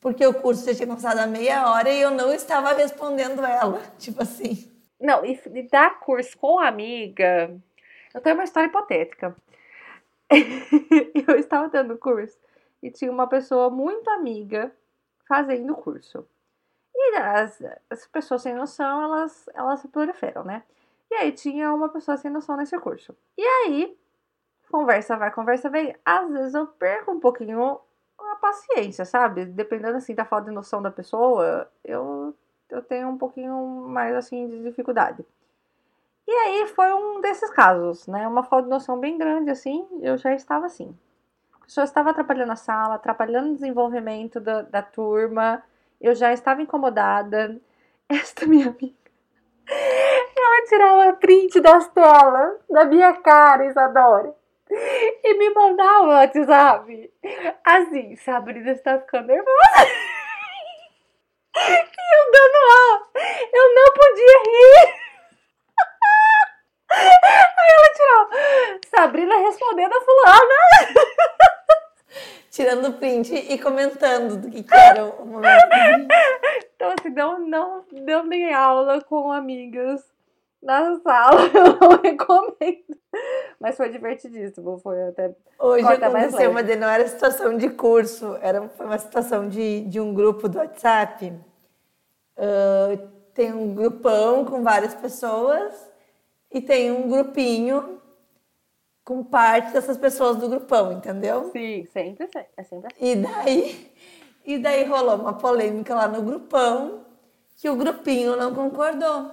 porque 0.00 0.26
o 0.26 0.34
curso 0.34 0.64
já 0.64 0.74
tinha 0.74 0.86
começado 0.86 1.18
há 1.18 1.26
meia 1.26 1.70
hora 1.70 1.90
e 1.90 2.00
eu 2.00 2.10
não 2.10 2.32
estava 2.32 2.72
respondendo 2.72 3.44
ela. 3.44 3.80
Tipo 3.98 4.22
assim. 4.22 4.70
Não, 5.00 5.24
e, 5.24 5.38
e 5.54 5.62
dar 5.68 6.00
curso 6.00 6.36
com 6.38 6.58
amiga. 6.58 7.54
Eu 8.14 8.20
tenho 8.20 8.34
uma 8.34 8.44
história 8.44 8.66
hipotética. 8.66 9.36
eu 10.30 11.36
estava 11.36 11.68
dando 11.68 11.98
curso 11.98 12.36
e 12.82 12.90
tinha 12.90 13.10
uma 13.10 13.26
pessoa 13.26 13.70
muito 13.70 14.10
amiga 14.10 14.74
fazendo 15.26 15.72
o 15.72 15.76
curso. 15.76 16.26
E 16.94 17.16
as, 17.16 17.62
as 17.88 18.06
pessoas 18.06 18.42
sem 18.42 18.54
noção, 18.54 19.02
elas, 19.02 19.48
elas 19.54 19.80
se 19.80 19.88
proliferam, 19.88 20.44
né? 20.44 20.62
E 21.10 21.14
aí 21.14 21.32
tinha 21.32 21.72
uma 21.72 21.88
pessoa 21.88 22.16
sem 22.16 22.30
noção 22.30 22.56
nesse 22.56 22.78
curso. 22.78 23.16
E 23.36 23.42
aí, 23.42 23.98
conversa 24.70 25.16
vai, 25.16 25.30
conversa 25.30 25.70
vem. 25.70 25.94
Às 26.04 26.30
vezes 26.30 26.54
eu 26.54 26.66
perco 26.66 27.12
um 27.12 27.20
pouquinho 27.20 27.80
a 28.18 28.36
paciência, 28.36 29.04
sabe? 29.04 29.44
Dependendo 29.44 29.96
assim 29.96 30.14
da 30.14 30.24
falta 30.24 30.48
de 30.48 30.54
noção 30.54 30.80
da 30.82 30.90
pessoa, 30.90 31.70
eu, 31.84 32.34
eu 32.70 32.82
tenho 32.82 33.08
um 33.08 33.18
pouquinho 33.18 33.56
mais 33.88 34.14
assim 34.14 34.48
de 34.48 34.62
dificuldade. 34.62 35.24
E 36.26 36.30
aí 36.30 36.66
foi 36.68 36.92
um 36.92 37.20
desses 37.20 37.50
casos, 37.50 38.06
né? 38.06 38.26
Uma 38.26 38.42
falta 38.42 38.64
de 38.64 38.70
noção 38.70 38.98
bem 38.98 39.18
grande, 39.18 39.50
assim, 39.50 39.86
eu 40.00 40.16
já 40.16 40.34
estava 40.34 40.66
assim. 40.66 40.96
Pessoa 41.72 41.86
estava 41.86 42.10
atrapalhando 42.10 42.52
a 42.52 42.56
sala, 42.56 42.96
atrapalhando 42.96 43.52
o 43.52 43.54
desenvolvimento 43.54 44.38
da, 44.38 44.60
da 44.60 44.82
turma, 44.82 45.64
eu 45.98 46.14
já 46.14 46.30
estava 46.30 46.60
incomodada. 46.60 47.58
Esta 48.12 48.44
minha 48.44 48.68
amiga. 48.68 48.94
Ela 50.36 50.66
tirava 50.68 51.12
print 51.14 51.58
das 51.60 51.88
telas 51.88 52.58
da 52.68 52.84
minha 52.84 53.14
cara, 53.14 53.64
Isadora. 53.64 54.34
E 54.70 55.32
me 55.38 55.48
mandava 55.54 56.02
o 56.02 56.08
WhatsApp. 56.08 57.10
Assim, 57.64 58.16
Sabrina 58.16 58.72
está 58.72 58.98
ficando 58.98 59.28
nervosa. 59.28 59.48
E 61.56 62.14
eu 62.14 62.32
dando. 62.32 63.08
Eu 63.50 63.74
não 63.74 63.92
podia 63.94 64.38
rir. 64.44 64.94
Aí 66.92 67.70
ela 67.72 67.90
tirou. 67.94 68.28
Sabrina 68.90 69.36
respondendo 69.38 69.94
a 69.94 70.00
fulana 70.00 71.22
tirando 72.50 72.92
print 72.94 73.34
e 73.34 73.58
comentando 73.58 74.36
do 74.36 74.50
que, 74.50 74.62
que 74.62 74.74
era 74.74 75.04
o 75.04 75.26
momento. 75.26 75.66
então, 76.74 76.94
assim, 76.98 77.10
não, 77.10 77.38
não, 77.38 78.28
dei 78.28 78.52
aula 78.52 79.00
com 79.02 79.32
amigas 79.32 80.02
na 80.62 80.98
sala, 81.00 81.40
eu 81.52 81.78
não 81.80 82.00
recomendo. 82.00 82.98
Mas 83.60 83.76
foi 83.76 83.90
divertidíssimo, 83.90 84.78
foi 84.78 85.02
até. 85.02 85.34
Hoje 85.58 85.84
mais 85.84 86.02
aconteceu, 86.02 86.52
mas 86.52 86.78
não 86.78 86.88
era 86.88 87.06
situação 87.06 87.56
de 87.56 87.70
curso, 87.70 88.36
era, 88.40 88.68
foi 88.68 88.86
uma 88.86 88.98
situação 88.98 89.48
de, 89.48 89.80
de 89.82 90.00
um 90.00 90.12
grupo 90.12 90.48
do 90.48 90.58
WhatsApp. 90.58 91.32
Ah, 92.36 92.98
tem 93.34 93.52
um 93.52 93.74
grupão 93.74 94.44
com 94.44 94.62
várias 94.62 94.94
pessoas 94.94 95.72
e 96.50 96.60
tem 96.60 96.90
um 96.90 97.08
grupinho 97.08 98.01
com 99.04 99.24
parte 99.24 99.72
dessas 99.72 99.96
pessoas 99.96 100.36
do 100.36 100.48
grupão, 100.48 100.92
entendeu? 100.92 101.50
Sim, 101.52 101.86
sempre. 101.92 102.28
É 102.56 102.62
sempre 102.62 102.88
assim. 102.92 103.04
E 103.04 103.16
daí, 103.16 103.92
e 104.44 104.58
daí 104.58 104.84
rolou 104.84 105.16
uma 105.16 105.34
polêmica 105.34 105.94
lá 105.94 106.06
no 106.08 106.22
grupão 106.22 107.04
que 107.56 107.68
o 107.68 107.76
grupinho 107.76 108.36
não 108.36 108.54
concordou. 108.54 109.32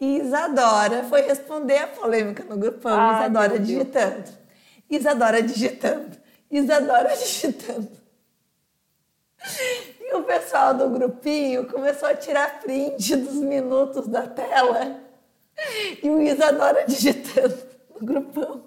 E 0.00 0.18
Isadora 0.18 1.04
foi 1.04 1.22
responder 1.22 1.78
a 1.78 1.86
polêmica 1.86 2.42
no 2.44 2.56
grupão, 2.56 2.98
Ai, 2.98 3.20
Isadora 3.20 3.58
digitando. 3.58 4.30
Isadora 4.90 5.42
digitando. 5.42 6.18
Isadora 6.50 7.14
digitando. 7.16 8.04
E 10.00 10.14
o 10.14 10.22
pessoal 10.24 10.74
do 10.74 10.88
grupinho 10.90 11.66
começou 11.66 12.08
a 12.08 12.14
tirar 12.14 12.60
print 12.60 13.14
dos 13.16 13.34
minutos 13.34 14.08
da 14.08 14.26
tela. 14.26 15.00
E 16.02 16.08
o 16.08 16.20
Isadora 16.20 16.84
digitando 16.86 17.73
grupão. 18.04 18.64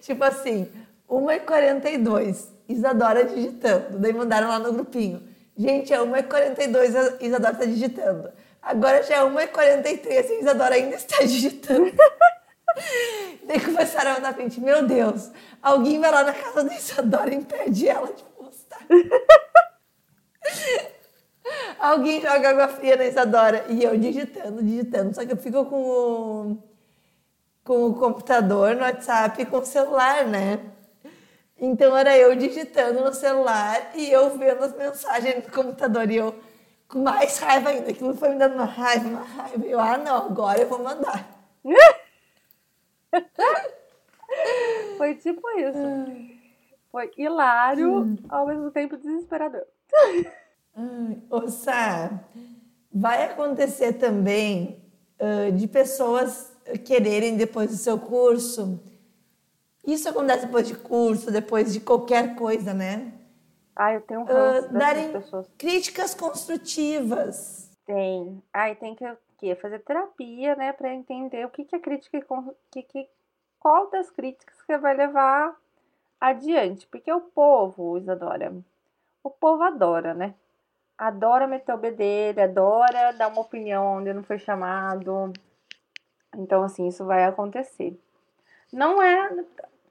Tipo 0.00 0.24
assim, 0.24 0.70
1h42, 1.08 2.48
Isadora 2.68 3.24
digitando. 3.24 3.98
Daí 3.98 4.12
mandaram 4.12 4.48
lá 4.48 4.58
no 4.58 4.72
grupinho. 4.72 5.22
Gente, 5.56 5.92
é 5.92 5.98
1h42, 5.98 6.96
a 6.96 7.24
Isadora 7.24 7.54
tá 7.54 7.64
digitando. 7.64 8.32
Agora 8.60 9.02
já 9.02 9.16
é 9.16 9.20
1h43 9.20 10.30
e 10.30 10.40
Isadora 10.40 10.74
ainda 10.74 10.96
está 10.96 11.18
digitando. 11.24 11.92
Daí 13.44 13.60
começaram 13.60 14.12
a 14.12 14.14
mandar 14.14 14.34
print. 14.34 14.60
Meu 14.60 14.86
Deus, 14.86 15.30
alguém 15.60 16.00
vai 16.00 16.10
lá 16.10 16.24
na 16.24 16.32
casa 16.32 16.64
da 16.64 16.74
Isadora 16.74 17.34
e 17.34 17.36
impede 17.36 17.88
ela 17.88 18.06
de 18.06 18.22
postar. 18.22 18.86
alguém 21.78 22.20
joga 22.20 22.50
água 22.50 22.68
fria 22.68 22.96
na 22.96 23.04
Isadora. 23.04 23.66
E 23.68 23.82
eu 23.84 23.96
digitando, 23.98 24.62
digitando. 24.62 25.14
Só 25.14 25.26
que 25.26 25.32
eu 25.32 25.36
fico 25.36 25.66
com 25.66 25.82
o 25.82 26.71
com 27.64 27.86
o 27.86 27.94
computador 27.94 28.74
no 28.74 28.82
WhatsApp 28.82 29.42
e 29.42 29.46
com 29.46 29.58
o 29.58 29.64
celular, 29.64 30.26
né? 30.26 30.60
Então 31.56 31.96
era 31.96 32.16
eu 32.18 32.34
digitando 32.34 33.04
no 33.04 33.14
celular 33.14 33.92
e 33.94 34.10
eu 34.10 34.36
vendo 34.36 34.64
as 34.64 34.76
mensagens 34.76 35.44
no 35.44 35.52
computador 35.52 36.10
e 36.10 36.16
eu 36.16 36.34
com 36.88 37.00
mais 37.00 37.38
raiva 37.38 37.70
ainda. 37.70 37.90
Aquilo 37.90 38.14
foi 38.14 38.30
me 38.30 38.38
dando 38.38 38.54
uma 38.54 38.64
raiva, 38.64 39.08
uma 39.08 39.22
raiva. 39.22 39.64
E 39.64 39.70
eu, 39.70 39.80
ah, 39.80 39.96
não, 39.96 40.26
agora 40.26 40.60
eu 40.60 40.68
vou 40.68 40.82
mandar. 40.82 41.26
Foi 44.96 45.14
tipo 45.14 45.46
isso. 45.58 46.32
Foi 46.90 47.10
hilário, 47.16 48.18
ao 48.28 48.46
mesmo 48.46 48.70
tempo 48.70 48.96
desesperador. 48.96 49.64
Ai, 49.94 50.26
Ô, 51.30 51.48
Sá, 51.48 52.10
vai 52.92 53.24
acontecer 53.24 53.94
também 53.94 54.82
ah, 55.18 55.50
de 55.50 55.66
pessoas 55.66 56.51
quererem 56.84 57.36
depois 57.36 57.70
do 57.70 57.76
seu 57.76 57.98
curso. 57.98 58.80
Isso 59.86 60.08
acontece 60.08 60.46
depois 60.46 60.66
de 60.68 60.74
curso, 60.76 61.30
depois 61.30 61.72
de 61.72 61.80
qualquer 61.80 62.36
coisa, 62.36 62.72
né? 62.72 63.12
Ai, 63.74 63.96
eu 63.96 64.00
tenho 64.02 64.20
um 64.20 64.24
Ah, 64.24 64.60
dessas 64.60 64.72
darem 64.72 65.12
pessoas. 65.12 65.50
críticas 65.58 66.14
construtivas. 66.14 67.70
Tem. 67.84 68.42
Aí 68.52 68.74
tem 68.76 68.94
que 68.94 69.04
o 69.04 69.16
quê? 69.38 69.54
Fazer 69.56 69.80
terapia, 69.80 70.54
né? 70.54 70.72
Pra 70.72 70.94
entender 70.94 71.44
o 71.44 71.50
que, 71.50 71.64
que 71.64 71.74
a 71.74 71.80
crítica. 71.80 72.16
e 72.16 72.22
Que, 72.70 72.82
que, 72.82 73.08
qual 73.58 73.90
das 73.90 74.10
críticas 74.10 74.62
que 74.62 74.76
vai 74.78 74.94
levar 74.96 75.56
adiante. 76.20 76.86
Porque 76.86 77.12
o 77.12 77.20
povo, 77.20 77.98
Isadora, 77.98 78.54
o 79.24 79.30
povo 79.30 79.62
adora, 79.64 80.14
né? 80.14 80.34
Adora 80.96 81.48
meter 81.48 81.74
o 81.74 81.78
bedelho, 81.78 82.40
adora 82.42 83.12
dar 83.12 83.28
uma 83.28 83.40
opinião 83.40 83.96
onde 83.98 84.12
não 84.12 84.22
foi 84.22 84.38
chamado. 84.38 85.32
Então, 86.36 86.62
assim, 86.62 86.88
isso 86.88 87.04
vai 87.04 87.24
acontecer. 87.24 87.98
Não 88.72 89.02
é, 89.02 89.30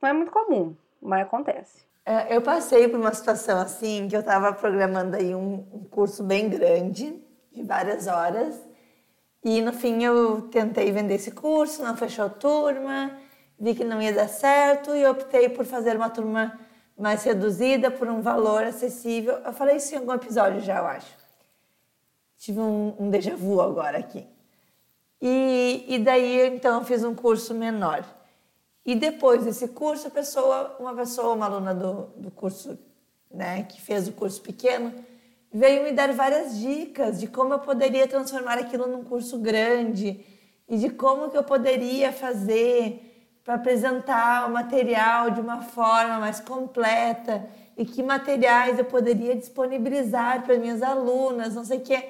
não 0.01 0.09
é 0.09 0.13
muito 0.13 0.31
comum, 0.31 0.75
mas 1.01 1.21
acontece. 1.21 1.85
É, 2.05 2.35
Eu 2.35 2.41
passei 2.41 2.87
por 2.87 2.99
uma 2.99 3.13
situação 3.13 3.59
assim, 3.59 4.07
que 4.07 4.15
eu 4.15 4.21
estava 4.21 4.51
programando 4.53 5.15
aí 5.15 5.35
um, 5.35 5.65
um 5.71 5.83
curso 5.83 6.23
bem 6.23 6.49
grande, 6.49 7.21
de 7.51 7.63
várias 7.63 8.07
horas, 8.07 8.59
e 9.43 9.61
no 9.61 9.73
fim 9.73 10.03
eu 10.03 10.43
tentei 10.49 10.91
vender 10.91 11.15
esse 11.15 11.31
curso, 11.31 11.83
não 11.83 11.97
fechou 11.97 12.29
turma, 12.29 13.11
vi 13.59 13.75
que 13.75 13.83
não 13.83 14.01
ia 14.01 14.13
dar 14.13 14.27
certo 14.27 14.95
e 14.95 15.05
optei 15.05 15.49
por 15.49 15.65
fazer 15.65 15.95
uma 15.95 16.09
turma 16.09 16.59
mais 16.97 17.23
reduzida, 17.23 17.89
por 17.89 18.07
um 18.07 18.21
valor 18.21 18.63
acessível. 18.63 19.33
Eu 19.37 19.53
falei 19.53 19.77
isso 19.77 19.93
em 19.93 19.97
algum 19.97 20.13
episódio 20.13 20.59
já, 20.61 20.77
eu 20.77 20.85
acho. 20.85 21.11
Tive 22.37 22.59
um, 22.59 22.95
um 22.99 23.09
déjà 23.09 23.35
vu 23.35 23.61
agora 23.61 23.97
aqui. 23.97 24.27
E, 25.21 25.85
e 25.87 25.99
daí, 25.99 26.47
então, 26.47 26.79
eu 26.79 26.85
fiz 26.85 27.03
um 27.03 27.13
curso 27.13 27.53
menor. 27.53 28.03
E 28.85 28.95
depois 28.95 29.45
desse 29.45 29.67
curso, 29.67 30.09
pessoa, 30.09 30.75
uma 30.79 30.95
pessoa, 30.95 31.35
uma 31.35 31.45
aluna 31.45 31.75
do, 31.75 32.07
do 32.15 32.31
curso, 32.31 32.77
né, 33.29 33.63
que 33.63 33.79
fez 33.79 34.07
o 34.07 34.13
curso 34.13 34.41
pequeno, 34.41 34.91
veio 35.53 35.83
me 35.83 35.91
dar 35.91 36.11
várias 36.13 36.57
dicas 36.57 37.19
de 37.19 37.27
como 37.27 37.53
eu 37.53 37.59
poderia 37.59 38.07
transformar 38.07 38.57
aquilo 38.57 38.87
num 38.87 39.03
curso 39.03 39.37
grande 39.37 40.25
e 40.67 40.77
de 40.77 40.89
como 40.89 41.29
que 41.29 41.37
eu 41.37 41.43
poderia 41.43 42.11
fazer 42.11 43.07
para 43.43 43.55
apresentar 43.55 44.47
o 44.47 44.53
material 44.53 45.29
de 45.29 45.41
uma 45.41 45.61
forma 45.61 46.19
mais 46.19 46.39
completa 46.39 47.47
e 47.77 47.85
que 47.85 48.01
materiais 48.01 48.79
eu 48.79 48.85
poderia 48.85 49.35
disponibilizar 49.35 50.43
para 50.43 50.57
minhas 50.57 50.81
alunas, 50.81 51.53
não 51.53 51.65
sei 51.65 51.77
o 51.77 51.81
quê. 51.81 52.09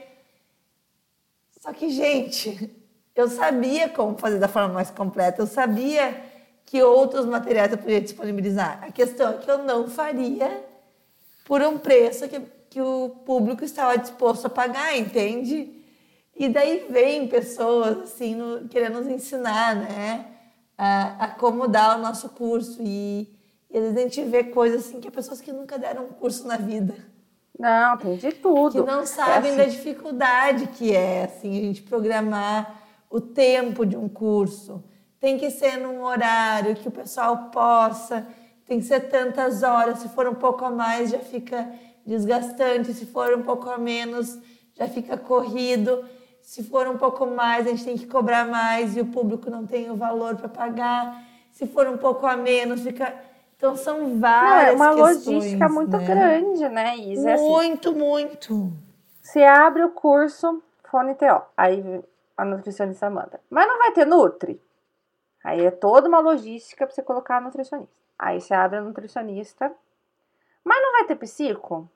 Só 1.59 1.73
que, 1.73 1.89
gente, 1.89 2.80
eu 3.15 3.27
sabia 3.29 3.89
como 3.89 4.17
fazer 4.17 4.39
da 4.39 4.47
forma 4.47 4.73
mais 4.73 4.89
completa, 4.89 5.41
eu 5.41 5.47
sabia 5.47 6.21
que 6.65 6.81
outros 6.81 7.25
materiais 7.25 7.71
eu 7.71 7.77
podia 7.77 8.01
disponibilizar. 8.01 8.79
A 8.83 8.91
questão 8.91 9.31
é 9.31 9.37
que 9.37 9.49
eu 9.51 9.59
não 9.59 9.87
faria 9.89 10.63
por 11.45 11.61
um 11.61 11.77
preço 11.77 12.27
que, 12.29 12.39
que 12.69 12.81
o 12.81 13.09
público 13.25 13.63
estava 13.63 13.97
disposto 13.97 14.45
a 14.47 14.49
pagar, 14.49 14.97
entende? 14.97 15.69
E 16.35 16.47
daí 16.49 16.85
vem 16.89 17.27
pessoas 17.27 17.97
assim 18.03 18.35
no- 18.35 18.67
querendo 18.69 18.99
nos 19.01 19.07
ensinar, 19.07 19.75
né, 19.75 20.25
a, 20.77 21.25
a 21.25 21.27
como 21.29 21.67
dar 21.67 21.97
o 21.97 22.01
nosso 22.01 22.29
curso 22.29 22.77
e, 22.81 23.27
e 23.69 23.77
às 23.77 23.83
vezes 23.83 23.97
a 23.97 24.01
gente 24.01 24.23
vê 24.23 24.43
coisas 24.45 24.87
assim 24.87 24.99
que 25.01 25.07
é 25.07 25.11
pessoas 25.11 25.41
que 25.41 25.51
nunca 25.51 25.77
deram 25.77 26.05
um 26.05 26.09
curso 26.13 26.47
na 26.47 26.55
vida 26.57 26.95
Não, 27.59 27.97
tem 27.97 28.15
de 28.17 28.31
tudo. 28.31 28.71
que 28.71 28.91
não 28.91 29.05
sabem 29.05 29.53
É 29.53 29.55
da 29.57 29.63
assim, 29.63 29.71
dificuldade 29.77 30.67
que 30.67 30.93
é 30.95 31.25
assim 31.25 31.57
a 31.59 31.61
gente 31.61 31.81
programar 31.83 32.80
o 33.11 33.19
tempo 33.19 33.85
de 33.85 33.97
um 33.97 34.07
curso. 34.09 34.83
Tem 35.19 35.37
que 35.37 35.51
ser 35.51 35.77
num 35.77 36.01
horário 36.01 36.75
que 36.75 36.87
o 36.87 36.91
pessoal 36.91 37.49
possa, 37.51 38.25
tem 38.65 38.79
que 38.79 38.85
ser 38.85 39.01
tantas 39.01 39.61
horas, 39.61 39.99
se 39.99 40.09
for 40.09 40.27
um 40.27 40.33
pouco 40.33 40.63
a 40.65 40.71
mais 40.71 41.11
já 41.11 41.19
fica 41.19 41.69
desgastante, 42.05 42.93
se 42.93 43.05
for 43.05 43.35
um 43.35 43.43
pouco 43.43 43.69
a 43.69 43.77
menos 43.77 44.39
já 44.73 44.87
fica 44.87 45.17
corrido. 45.17 46.03
Se 46.41 46.63
for 46.63 46.87
um 46.87 46.97
pouco 46.97 47.27
mais, 47.27 47.67
a 47.67 47.69
gente 47.69 47.85
tem 47.85 47.97
que 47.97 48.07
cobrar 48.07 48.47
mais 48.47 48.97
e 48.97 49.01
o 49.01 49.05
público 49.05 49.49
não 49.49 49.67
tem 49.67 49.91
o 49.91 49.95
valor 49.95 50.35
para 50.37 50.49
pagar. 50.49 51.21
Se 51.51 51.67
for 51.67 51.87
um 51.87 51.97
pouco 51.97 52.25
a 52.25 52.35
menos, 52.35 52.81
fica. 52.81 53.13
Então 53.55 53.75
são 53.75 54.07
Não, 54.07 54.19
várias 54.19 54.73
é 54.73 54.75
uma 54.75 54.95
questões, 54.95 55.27
logística 55.27 55.69
muito 55.69 55.95
né? 55.97 56.03
grande, 56.05 56.67
né, 56.69 56.97
Isa? 56.97 57.29
É 57.29 57.33
assim, 57.33 57.47
Muito, 57.47 57.93
muito. 57.93 58.73
Você 59.21 59.43
abre 59.43 59.83
o 59.83 59.89
curso 59.89 60.63
Fone 60.89 61.13
TO, 61.13 61.43
aí 61.55 62.01
a 62.37 62.45
nutricionista 62.45 63.09
manda. 63.09 63.39
Mas 63.49 63.67
não 63.67 63.77
vai 63.77 63.91
ter 63.91 64.05
Nutri. 64.05 64.61
Aí 65.43 65.65
é 65.65 65.71
toda 65.71 66.07
uma 66.07 66.19
logística 66.19 66.85
pra 66.85 66.93
você 66.93 67.01
colocar 67.01 67.37
a 67.37 67.41
nutricionista. 67.41 67.93
Aí 68.17 68.39
você 68.39 68.53
abre 68.53 68.77
a 68.77 68.81
nutricionista. 68.81 69.71
Mas 70.63 70.81
não 70.81 70.91
vai 70.91 71.05
ter 71.05 71.15
psico? 71.15 71.89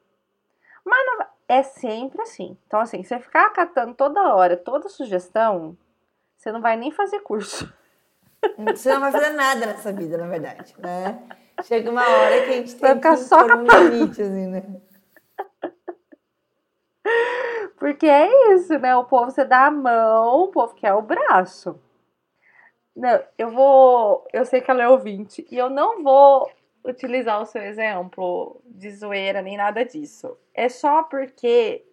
Mas 0.83 1.05
não 1.05 1.17
vai... 1.17 1.27
É 1.47 1.61
sempre 1.61 2.21
assim. 2.23 2.57
Então, 2.65 2.79
assim, 2.79 3.03
você 3.03 3.19
ficar 3.19 3.51
catando 3.51 3.93
toda 3.93 4.33
hora, 4.33 4.57
toda 4.57 4.89
sugestão, 4.89 5.77
você 6.36 6.51
não 6.51 6.59
vai 6.59 6.75
nem 6.75 6.91
fazer 6.91 7.19
curso. 7.19 7.71
Você 8.75 8.93
não 8.93 8.99
vai 8.99 9.11
fazer 9.11 9.31
nada 9.31 9.65
nessa 9.65 9.91
vida, 9.91 10.19
na 10.19 10.27
verdade, 10.27 10.75
né? 10.77 11.19
Chega 11.63 11.89
uma 11.89 12.07
hora 12.07 12.43
que 12.43 12.49
a 12.49 12.53
gente 12.53 12.75
Vai 12.75 12.91
tem 12.91 12.95
ficar 12.97 13.15
que 13.15 13.23
só 13.23 13.39
pôr 13.39 13.55
um 13.55 13.63
limite, 13.63 14.21
assim, 14.21 14.45
né? 14.45 14.63
Porque 17.78 18.07
é 18.07 18.53
isso, 18.53 18.78
né? 18.80 18.95
O 18.95 19.05
povo 19.05 19.32
você 19.32 19.43
dá 19.43 19.67
a 19.67 19.71
mão, 19.71 20.43
o 20.43 20.47
povo 20.47 20.73
quer 20.76 20.93
o 20.93 21.01
braço. 21.01 21.80
Não, 22.95 23.21
eu 23.38 23.49
vou. 23.51 24.26
Eu 24.32 24.45
sei 24.45 24.61
que 24.61 24.71
ela 24.71 24.84
é 24.84 24.88
ouvinte 24.88 25.45
e 25.51 25.57
eu 25.57 25.69
não 25.69 26.01
vou 26.01 26.49
utilizar 26.84 27.41
o 27.41 27.45
seu 27.45 27.61
exemplo 27.61 28.61
de 28.65 28.89
zoeira 28.91 29.41
nem 29.41 29.57
nada 29.57 29.84
disso. 29.84 30.38
É 30.53 30.69
só 30.69 31.03
porque 31.03 31.84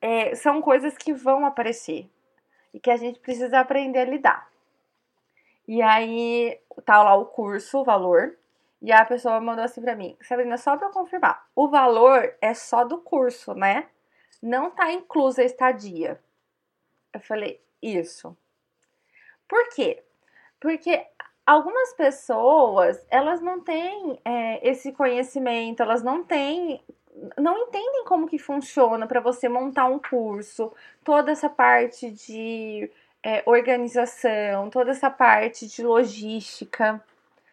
é, 0.00 0.34
são 0.34 0.62
coisas 0.62 0.96
que 0.96 1.12
vão 1.12 1.44
aparecer 1.44 2.08
e 2.72 2.80
que 2.80 2.90
a 2.90 2.96
gente 2.96 3.20
precisa 3.20 3.60
aprender 3.60 4.00
a 4.00 4.04
lidar. 4.04 4.50
E 5.68 5.82
aí 5.82 6.58
tá 6.84 7.02
lá 7.02 7.14
o 7.14 7.26
curso, 7.26 7.80
o 7.80 7.84
valor. 7.84 8.36
E 8.82 8.90
a 8.90 9.04
pessoa 9.04 9.40
mandou 9.40 9.62
assim 9.62 9.82
pra 9.82 9.94
mim, 9.94 10.16
Sabrina, 10.22 10.56
só 10.56 10.74
pra 10.74 10.88
confirmar, 10.88 11.46
o 11.54 11.68
valor 11.68 12.34
é 12.40 12.54
só 12.54 12.82
do 12.82 12.96
curso, 12.96 13.52
né? 13.52 13.86
Não 14.42 14.70
tá 14.70 14.92
inclusa 14.92 15.42
a 15.42 15.44
estadia. 15.44 16.20
Eu 17.12 17.20
falei, 17.20 17.60
isso. 17.82 18.36
Por 19.48 19.68
quê? 19.70 20.02
Porque 20.60 21.04
algumas 21.44 21.92
pessoas, 21.94 23.04
elas 23.10 23.40
não 23.40 23.60
têm 23.60 24.20
é, 24.24 24.68
esse 24.68 24.92
conhecimento, 24.92 25.82
elas 25.82 26.02
não 26.02 26.22
têm 26.24 26.82
não 27.36 27.58
entendem 27.58 28.04
como 28.04 28.26
que 28.26 28.38
funciona 28.38 29.06
para 29.06 29.20
você 29.20 29.48
montar 29.48 29.86
um 29.86 29.98
curso, 29.98 30.72
toda 31.04 31.32
essa 31.32 31.48
parte 31.48 32.10
de 32.10 32.90
é, 33.22 33.42
organização, 33.46 34.70
toda 34.70 34.90
essa 34.90 35.10
parte 35.10 35.66
de 35.66 35.82
logística. 35.82 37.02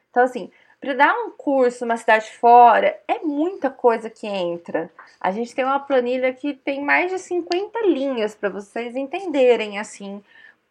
Então, 0.09 0.23
assim, 0.23 0.51
para 0.79 0.93
dar 0.93 1.13
um 1.13 1.31
curso 1.31 1.85
numa 1.85 1.97
cidade 1.97 2.31
fora, 2.33 2.99
é 3.07 3.19
muita 3.19 3.69
coisa 3.69 4.09
que 4.09 4.27
entra. 4.27 4.89
A 5.19 5.31
gente 5.31 5.53
tem 5.53 5.65
uma 5.65 5.79
planilha 5.79 6.33
que 6.33 6.53
tem 6.53 6.83
mais 6.83 7.11
de 7.11 7.19
50 7.19 7.79
linhas 7.87 8.35
para 8.35 8.49
vocês 8.49 8.95
entenderem, 8.95 9.79
assim, 9.79 10.23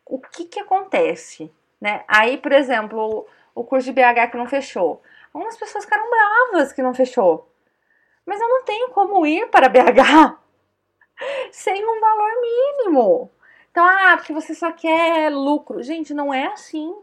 o 0.05 0.19
que 0.19 0.45
que 0.45 0.61
acontece, 0.61 1.51
né? 1.81 2.05
Aí, 2.07 2.39
por 2.39 2.53
exemplo, 2.53 3.27
o 3.55 3.65
curso 3.65 3.87
de 3.87 3.93
BH 3.93 4.31
que 4.31 4.37
não 4.37 4.47
fechou. 4.47 5.03
Algumas 5.35 5.57
pessoas 5.57 5.85
ficaram 5.85 6.09
bravas 6.09 6.73
que 6.73 6.83
não 6.83 6.95
fechou. 6.95 7.51
Mas 8.25 8.41
eu 8.41 8.49
não 8.49 8.65
tenho 8.65 8.91
como 8.91 9.27
ir 9.27 9.49
para 9.49 9.69
BH 9.69 10.39
sem 11.51 11.85
um 11.85 12.01
valor 12.01 12.31
mínimo. 12.41 13.31
Então, 13.71 13.85
ah, 13.85 14.17
porque 14.17 14.33
você 14.33 14.55
só 14.55 14.73
quer 14.73 15.31
lucro. 15.31 15.83
Gente, 15.83 16.15
não 16.15 16.33
é 16.33 16.47
assim. 16.47 16.95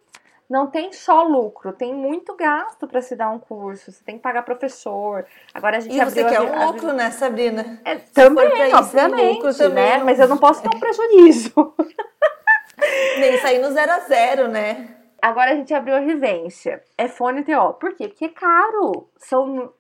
Não 0.50 0.68
tem 0.68 0.92
só 0.92 1.24
lucro, 1.24 1.74
tem 1.74 1.94
muito 1.94 2.36
gasto 2.36 2.88
para 2.88 3.02
se 3.02 3.16
dar 3.16 3.30
um 3.30 3.40
curso. 3.40 3.92
Você 3.92 4.04
tem 4.04 4.18
que 4.18 4.22
pagar 4.22 4.44
professor. 4.44 5.26
Agora 5.54 5.78
a 5.78 5.80
gente 5.80 5.96
e 5.96 6.04
você 6.04 6.24
quer 6.24 6.42
um 6.42 6.68
lucro, 6.68 6.90
a... 6.90 6.94
né, 6.94 7.12
Sabrina? 7.12 7.82
É, 7.86 7.96
também, 7.96 8.74
obviamente, 8.74 9.38
lucro 9.38 9.58
também. 9.58 9.84
né? 9.84 10.04
Mas 10.04 10.20
eu 10.20 10.28
não 10.28 10.38
posso 10.38 10.62
ter 10.62 10.70
um 10.76 10.80
prejuízo. 10.80 11.74
Nem 13.20 13.38
sair 13.40 13.60
no 13.60 13.72
zero 13.72 13.92
a 13.92 14.00
zero, 14.00 14.48
né? 14.48 14.96
Agora 15.22 15.52
a 15.52 15.56
gente 15.56 15.74
abriu 15.74 15.96
a 15.96 16.02
vivência. 16.02 16.84
É 16.98 17.08
fone 17.08 17.44
TO. 17.44 17.74
Por 17.80 17.96
quê? 17.96 18.10
Porque 18.10 18.26
é 18.26 18.30
caro. 18.30 19.10
São 19.18 19.74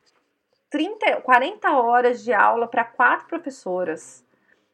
30, 0.69 1.21
40 1.21 1.71
horas 1.71 2.23
de 2.23 2.33
aula 2.33 2.65
para 2.65 2.85
quatro 2.85 3.27
professoras. 3.27 4.25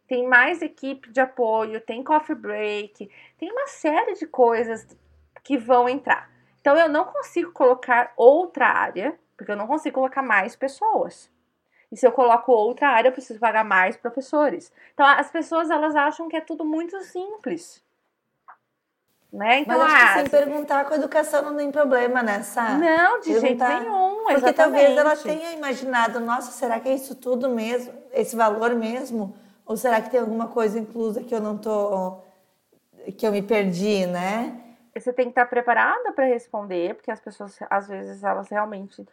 Tem 0.07 0.27
mais 0.27 0.61
equipe 0.61 1.11
de 1.11 1.19
apoio, 1.19 1.81
tem 1.81 2.03
coffee 2.03 2.35
break, 2.35 3.09
tem 3.37 3.51
uma 3.51 3.67
série 3.67 4.13
de 4.13 4.25
coisas 4.25 4.87
que 5.49 5.57
vão 5.57 5.89
entrar. 5.89 6.29
Então 6.61 6.77
eu 6.77 6.87
não 6.87 7.05
consigo 7.05 7.51
colocar 7.51 8.13
outra 8.15 8.67
área, 8.67 9.17
porque 9.35 9.51
eu 9.51 9.55
não 9.55 9.65
consigo 9.65 9.95
colocar 9.95 10.21
mais 10.21 10.55
pessoas. 10.55 11.27
E 11.91 11.97
se 11.97 12.05
eu 12.05 12.11
coloco 12.11 12.51
outra 12.51 12.89
área, 12.89 13.09
eu 13.09 13.11
preciso 13.11 13.39
pagar 13.39 13.65
mais 13.65 13.97
professores. 13.97 14.71
Então 14.93 15.03
as 15.03 15.31
pessoas 15.31 15.71
elas 15.71 15.95
acham 15.95 16.29
que 16.29 16.35
é 16.35 16.41
tudo 16.41 16.63
muito 16.63 17.01
simples. 17.01 17.83
Né? 19.33 19.61
Então, 19.61 19.79
Mas 19.79 19.91
acho 19.91 20.03
ah, 20.03 20.07
que 20.07 20.19
sem 20.19 20.29
perguntar 20.29 20.85
com 20.85 20.93
a 20.93 20.97
educação 20.97 21.41
não 21.41 21.57
tem 21.57 21.71
problema, 21.71 22.21
né? 22.21 22.43
Não, 22.79 23.19
de 23.19 23.33
perguntar, 23.33 23.69
jeito 23.71 23.83
nenhum. 23.89 24.15
Porque 24.17 24.33
exatamente. 24.33 24.55
talvez 24.55 24.97
ela 24.97 25.15
tenha 25.15 25.51
imaginado, 25.53 26.19
nossa, 26.19 26.51
será 26.51 26.79
que 26.79 26.89
é 26.89 26.93
isso 26.93 27.15
tudo 27.15 27.49
mesmo? 27.49 27.91
Esse 28.13 28.35
valor 28.35 28.75
mesmo? 28.75 29.35
Ou 29.65 29.75
será 29.75 29.99
que 29.99 30.11
tem 30.11 30.19
alguma 30.19 30.47
coisa 30.47 30.77
inclusa 30.77 31.23
que 31.23 31.33
eu 31.33 31.41
não 31.41 31.57
tô. 31.57 32.19
que 33.17 33.25
eu 33.25 33.31
me 33.31 33.41
perdi, 33.41 34.05
né? 34.05 34.68
Você 34.99 35.13
tem 35.13 35.25
que 35.25 35.31
estar 35.31 35.45
preparada 35.45 36.11
para 36.13 36.25
responder, 36.25 36.95
porque 36.95 37.11
as 37.11 37.19
pessoas, 37.19 37.57
às 37.69 37.87
vezes, 37.87 38.23
elas 38.23 38.49
realmente 38.49 39.05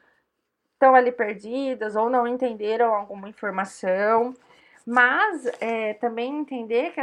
estão 0.74 0.94
ali 0.94 1.12
perdidas 1.12 1.96
ou 1.96 2.10
não 2.10 2.26
entenderam 2.26 2.94
alguma 2.94 3.28
informação. 3.28 4.34
Mas 4.86 5.46
é, 5.60 5.94
também 5.94 6.38
entender 6.40 6.92
que 6.92 7.00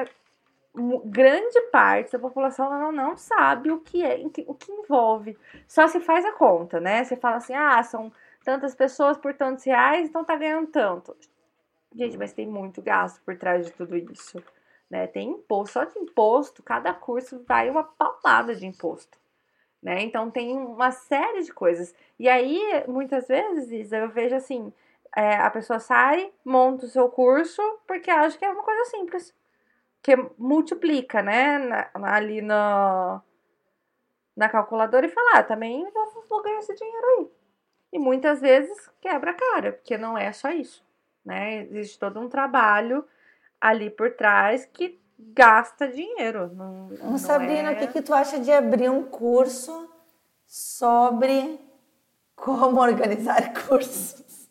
grande 1.06 1.62
parte 1.72 2.14
da 2.14 2.20
população 2.20 2.70
não, 2.70 2.92
não 2.92 3.18
sabe 3.18 3.72
o 3.72 3.80
que 3.80 4.04
é, 4.04 4.22
o 4.48 4.54
que 4.56 4.72
envolve. 4.72 5.38
Só 5.68 5.88
se 5.88 6.00
faz 6.00 6.26
a 6.26 6.32
conta, 6.32 6.80
né? 6.80 7.04
Você 7.04 7.16
fala 7.16 7.38
assim, 7.38 7.54
ah, 7.54 7.82
são 7.84 8.12
tantas 8.44 8.74
pessoas 8.74 9.18
por 9.18 9.34
tantos 9.34 9.64
reais, 9.64 10.10
então 10.10 10.24
tá 10.24 10.36
ganhando 10.36 10.68
tanto. 10.68 11.16
Gente, 11.96 12.18
mas 12.18 12.34
tem 12.34 12.48
muito 12.48 12.82
gasto 12.82 13.22
por 13.24 13.38
trás 13.38 13.66
de 13.66 13.72
tudo 13.72 13.96
isso. 13.96 14.44
Né? 14.94 15.08
Tem 15.08 15.28
imposto, 15.28 15.74
só 15.74 15.86
de 15.86 15.98
imposto, 15.98 16.62
cada 16.62 16.94
curso 16.94 17.44
vai 17.48 17.68
uma 17.68 17.84
paulada 17.84 18.54
de 18.54 18.68
imposto. 18.68 19.18
Né? 19.82 20.04
Então 20.04 20.30
tem 20.30 20.56
uma 20.56 20.92
série 20.92 21.42
de 21.42 21.52
coisas. 21.52 21.96
E 22.20 22.30
aí, 22.30 22.62
muitas 22.88 23.28
vezes, 23.28 23.92
eu 23.92 24.08
vejo 24.12 24.36
assim, 24.36 24.72
é, 25.18 25.38
a 25.38 25.50
pessoa 25.50 25.80
sai, 25.80 26.32
monta 26.46 26.86
o 26.86 26.90
seu 26.90 27.10
curso, 27.10 27.60
porque 27.88 28.12
acha 28.12 28.38
que 28.38 28.46
é 28.46 28.50
uma 28.52 28.62
coisa 28.62 28.86
simples 28.86 29.36
que 30.04 30.16
multiplica, 30.38 31.24
né, 31.24 31.58
na, 31.58 31.90
ali 32.16 32.40
na, 32.40 33.20
na 34.38 34.48
calculadora 34.48 35.08
e 35.08 35.10
fala, 35.10 35.40
ah, 35.40 35.44
também 35.44 35.90
vou, 35.90 36.24
vou 36.30 36.44
ganhar 36.44 36.60
esse 36.60 36.76
dinheiro 36.76 37.08
aí. 37.18 37.32
E 37.94 37.98
muitas 37.98 38.40
vezes 38.40 38.92
quebra 39.02 39.32
a 39.32 39.34
cara, 39.34 39.72
porque 39.72 39.98
não 39.98 40.16
é 40.16 40.32
só 40.32 40.52
isso, 40.52 40.86
né? 41.26 41.64
Existe 41.64 41.98
todo 41.98 42.20
um 42.20 42.30
trabalho 42.30 43.04
ali 43.64 43.90
por 43.90 44.12
trás 44.12 44.66
que 44.66 45.00
gasta 45.18 45.88
dinheiro. 45.88 46.54
Não, 46.54 46.90
não 47.02 47.18
Sabrina, 47.18 47.72
é... 47.72 47.74
o 47.74 47.78
que, 47.78 47.88
que 47.88 48.02
tu 48.02 48.14
acha 48.14 48.38
de 48.38 48.52
abrir 48.52 48.90
um 48.90 49.04
curso 49.04 49.90
sobre 50.46 51.58
como 52.36 52.82
organizar 52.82 53.54
cursos? 53.66 54.50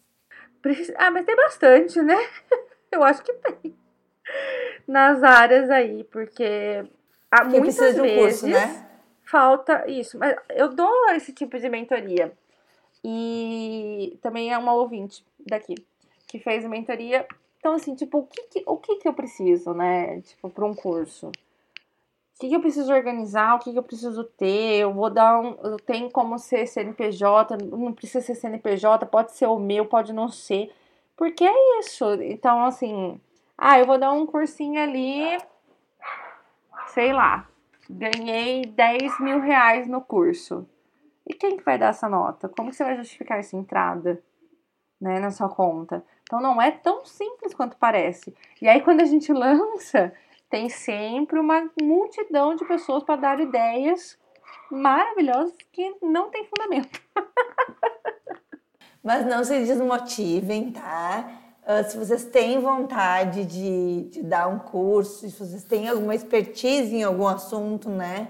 Ah, 0.97 1.11
mas 1.11 1.27
tem 1.27 1.37
bastante, 1.37 2.01
né? 2.01 2.17
Eu 2.91 3.05
acho 3.05 3.23
que 3.23 3.33
tem 3.35 3.77
nas 4.87 5.23
áreas 5.23 5.69
aí, 5.71 6.05
porque 6.05 6.85
há 7.31 7.47
Quem 7.47 7.61
muitas 7.61 7.77
vezes 7.77 8.01
um 8.01 8.17
curso, 8.17 8.47
né? 8.47 8.89
falta 9.25 9.85
isso. 9.91 10.19
Mas 10.19 10.37
eu 10.51 10.69
dou 10.69 11.11
esse 11.11 11.33
tipo 11.33 11.59
de 11.59 11.69
mentoria. 11.69 12.33
E 13.05 14.19
também 14.23 14.53
é 14.53 14.59
uma 14.59 14.75
ouvinte 14.75 15.25
daqui 15.41 15.75
que 16.27 16.39
fez 16.39 16.65
mentoria. 16.65 17.27
Então, 17.63 17.75
assim, 17.75 17.95
tipo, 17.95 18.19
o 18.19 18.27
que, 18.27 18.43
que 18.49 18.65
o 18.67 18.77
que, 18.77 18.97
que 18.97 19.07
eu 19.07 19.15
preciso, 19.15 19.73
né? 19.73 20.21
Tipo, 20.23 20.51
para 20.51 20.67
um 20.67 20.75
curso? 20.75 21.29
O 21.29 22.41
que, 22.41 22.49
que 22.49 22.57
eu 22.57 22.61
preciso 22.61 22.93
organizar? 22.93 23.55
O 23.55 23.61
que, 23.61 23.71
que 23.71 23.79
eu 23.79 23.85
preciso 23.85 24.25
ter? 24.25 24.81
Eu 24.81 24.93
vou 24.93 25.09
dar 25.09 25.39
um. 25.39 25.57
Eu 25.63 25.77
tenho 25.77 26.11
como 26.11 26.41
ser 26.41 26.67
CNPJ, 26.67 27.57
não 27.59 27.93
precisa 27.93 28.21
ser 28.21 28.35
CNPJ, 28.35 29.07
pode 29.07 29.31
ser 29.31 29.47
o 29.47 29.61
meu, 29.61 29.87
pode 29.87 30.13
não 30.13 30.29
ser. 30.29 30.73
Porque 31.17 31.45
é 31.45 31.79
isso. 31.79 32.05
Então, 32.15 32.65
assim, 32.65 33.21
ah, 33.57 33.79
eu 33.79 33.87
vou 33.87 33.97
dar 33.97 34.11
um 34.11 34.27
cursinho 34.27 34.83
ali, 34.83 35.39
sei 36.89 37.13
lá, 37.13 37.49
ganhei 37.89 38.67
10 38.67 39.21
mil 39.21 39.39
reais 39.39 39.87
no 39.87 40.01
curso. 40.01 40.67
E 41.25 41.33
quem 41.33 41.57
que 41.57 41.65
vai 41.65 41.79
dar 41.79 41.91
essa 41.91 42.09
nota? 42.09 42.49
Como 42.49 42.73
você 42.73 42.83
vai 42.83 42.97
justificar 42.97 43.39
essa 43.39 43.57
entrada, 43.57 44.21
né, 45.01 45.21
na 45.21 45.31
sua 45.31 45.49
conta? 45.49 46.05
Então 46.33 46.41
não 46.41 46.63
é 46.63 46.71
tão 46.71 47.05
simples 47.05 47.53
quanto 47.53 47.77
parece. 47.77 48.35
E 48.63 48.67
aí 48.67 48.81
quando 48.81 49.03
a 49.03 49.05
gente 49.05 49.31
lança, 49.35 50.11
tem 50.49 50.71
sempre 50.71 51.39
uma 51.39 51.71
multidão 51.79 52.55
de 52.55 52.65
pessoas 52.65 53.03
para 53.03 53.17
dar 53.17 53.39
ideias 53.39 54.17
maravilhosas 54.71 55.53
que 55.71 55.95
não 56.01 56.31
tem 56.31 56.47
fundamento. 56.47 56.99
Mas 59.05 59.27
não 59.27 59.45
se 59.45 59.63
desmotivem, 59.63 60.73
tá? 60.73 61.31
Uh, 61.67 61.91
se 61.91 61.99
vocês 61.99 62.25
têm 62.25 62.59
vontade 62.61 63.45
de, 63.45 64.09
de, 64.09 64.23
dar 64.23 64.49
um 64.49 64.59
curso, 64.59 65.29
se 65.29 65.39
vocês 65.39 65.65
têm 65.65 65.87
alguma 65.87 66.15
expertise 66.15 66.97
em 66.97 67.03
algum 67.03 67.29
assunto, 67.29 67.91
né? 67.91 68.29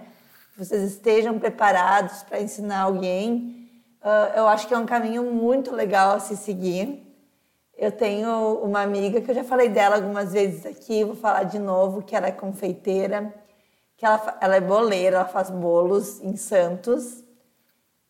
Que 0.52 0.64
vocês 0.64 0.82
estejam 0.82 1.38
preparados 1.38 2.24
para 2.24 2.40
ensinar 2.40 2.80
alguém, 2.80 3.70
uh, 4.02 4.36
eu 4.36 4.48
acho 4.48 4.66
que 4.66 4.74
é 4.74 4.78
um 4.78 4.86
caminho 4.86 5.22
muito 5.32 5.72
legal 5.72 6.16
a 6.16 6.18
se 6.18 6.36
seguir. 6.36 7.11
Eu 7.76 7.90
tenho 7.90 8.60
uma 8.62 8.82
amiga 8.82 9.20
que 9.20 9.30
eu 9.30 9.34
já 9.34 9.44
falei 9.44 9.68
dela 9.68 9.96
algumas 9.96 10.32
vezes 10.32 10.66
aqui, 10.66 11.04
vou 11.04 11.16
falar 11.16 11.44
de 11.44 11.58
novo, 11.58 12.02
que 12.02 12.14
ela 12.14 12.26
é 12.26 12.32
confeiteira, 12.32 13.34
que 13.96 14.04
ela, 14.04 14.38
ela 14.40 14.56
é 14.56 14.60
boleira, 14.60 15.16
ela 15.16 15.24
faz 15.24 15.50
bolos 15.50 16.20
em 16.20 16.36
Santos. 16.36 17.24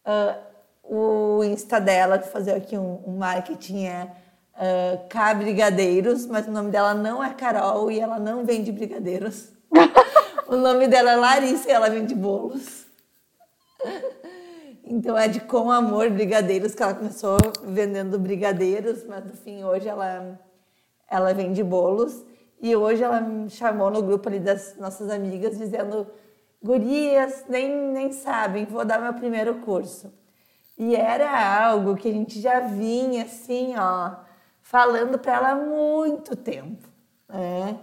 Uh, 0.04 0.52
o 0.82 1.44
Insta 1.44 1.80
dela, 1.80 2.18
vou 2.18 2.28
fazer 2.28 2.52
aqui 2.52 2.76
um, 2.76 3.02
um 3.06 3.16
marketing, 3.16 3.86
é 3.86 4.10
uh, 4.54 5.08
K 5.08 5.34
Brigadeiros, 5.34 6.26
mas 6.26 6.46
o 6.46 6.50
nome 6.50 6.70
dela 6.70 6.92
não 6.92 7.22
é 7.22 7.32
Carol 7.32 7.90
e 7.90 8.00
ela 8.00 8.18
não 8.18 8.44
vende 8.44 8.72
brigadeiros. 8.72 9.52
o 10.48 10.56
nome 10.56 10.88
dela 10.88 11.12
é 11.12 11.16
Larissa 11.16 11.68
e 11.68 11.72
ela 11.72 11.88
vende 11.88 12.14
bolos. 12.14 12.84
Então 14.94 15.16
é 15.16 15.26
de 15.26 15.40
Com 15.40 15.70
Amor 15.70 16.10
Brigadeiros 16.10 16.74
que 16.74 16.82
ela 16.82 16.92
começou 16.92 17.38
vendendo 17.64 18.18
brigadeiros, 18.18 19.06
mas 19.06 19.24
no 19.24 19.32
fim 19.32 19.64
hoje 19.64 19.88
ela, 19.88 20.38
ela 21.10 21.32
vende 21.32 21.64
bolos. 21.64 22.22
E 22.60 22.76
hoje 22.76 23.02
ela 23.02 23.18
me 23.18 23.48
chamou 23.48 23.90
no 23.90 24.02
grupo 24.02 24.28
ali 24.28 24.38
das 24.38 24.76
nossas 24.76 25.08
amigas 25.08 25.56
dizendo 25.56 26.06
gurias 26.62 27.46
nem, 27.48 27.74
nem 27.74 28.12
sabem, 28.12 28.66
vou 28.66 28.84
dar 28.84 29.00
meu 29.00 29.14
primeiro 29.14 29.60
curso. 29.60 30.12
E 30.76 30.94
era 30.94 31.64
algo 31.64 31.96
que 31.96 32.10
a 32.10 32.12
gente 32.12 32.38
já 32.38 32.60
vinha 32.60 33.24
assim, 33.24 33.72
ó, 33.78 34.16
falando 34.60 35.18
para 35.18 35.32
ela 35.32 35.50
há 35.52 35.56
muito 35.56 36.36
tempo, 36.36 36.86
né? 37.30 37.78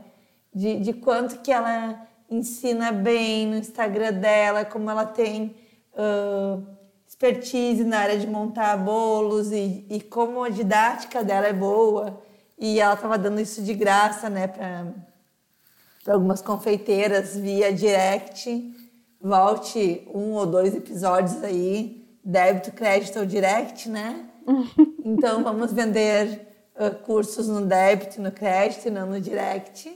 De, 0.54 0.80
de 0.80 0.94
quanto 0.94 1.40
que 1.40 1.52
ela 1.52 2.08
ensina 2.30 2.92
bem 2.92 3.48
no 3.48 3.58
Instagram 3.58 4.14
dela, 4.14 4.64
como 4.64 4.92
ela 4.92 5.08
tem 5.08 5.56
uh, 5.94 6.78
expertise 7.20 7.84
na 7.84 8.00
área 8.00 8.18
de 8.18 8.26
montar 8.26 8.78
bolos 8.78 9.52
e, 9.52 9.86
e 9.90 10.00
como 10.00 10.42
a 10.42 10.50
didática 10.50 11.22
dela 11.22 11.48
é 11.48 11.54
boa. 11.54 12.22
E 12.58 12.80
ela 12.80 12.94
estava 12.94 13.18
dando 13.18 13.42
isso 13.42 13.62
de 13.62 13.74
graça, 13.74 14.30
né, 14.30 14.48
para 14.48 16.14
algumas 16.14 16.42
confeiteiras 16.42 17.36
via 17.36 17.74
direct. 17.74 18.74
Volte 19.22 20.08
um 20.14 20.32
ou 20.32 20.46
dois 20.46 20.74
episódios 20.74 21.44
aí, 21.44 22.08
débito, 22.24 22.72
crédito 22.72 23.20
ou 23.20 23.26
direct, 23.26 23.90
né? 23.90 24.26
Então 25.04 25.44
vamos 25.44 25.74
vender 25.74 26.48
uh, 26.76 26.94
cursos 27.04 27.48
no 27.48 27.66
débito, 27.66 28.22
no 28.22 28.32
crédito 28.32 28.88
e 28.88 28.92
não 28.92 29.08
no 29.08 29.20
direct. 29.20 29.90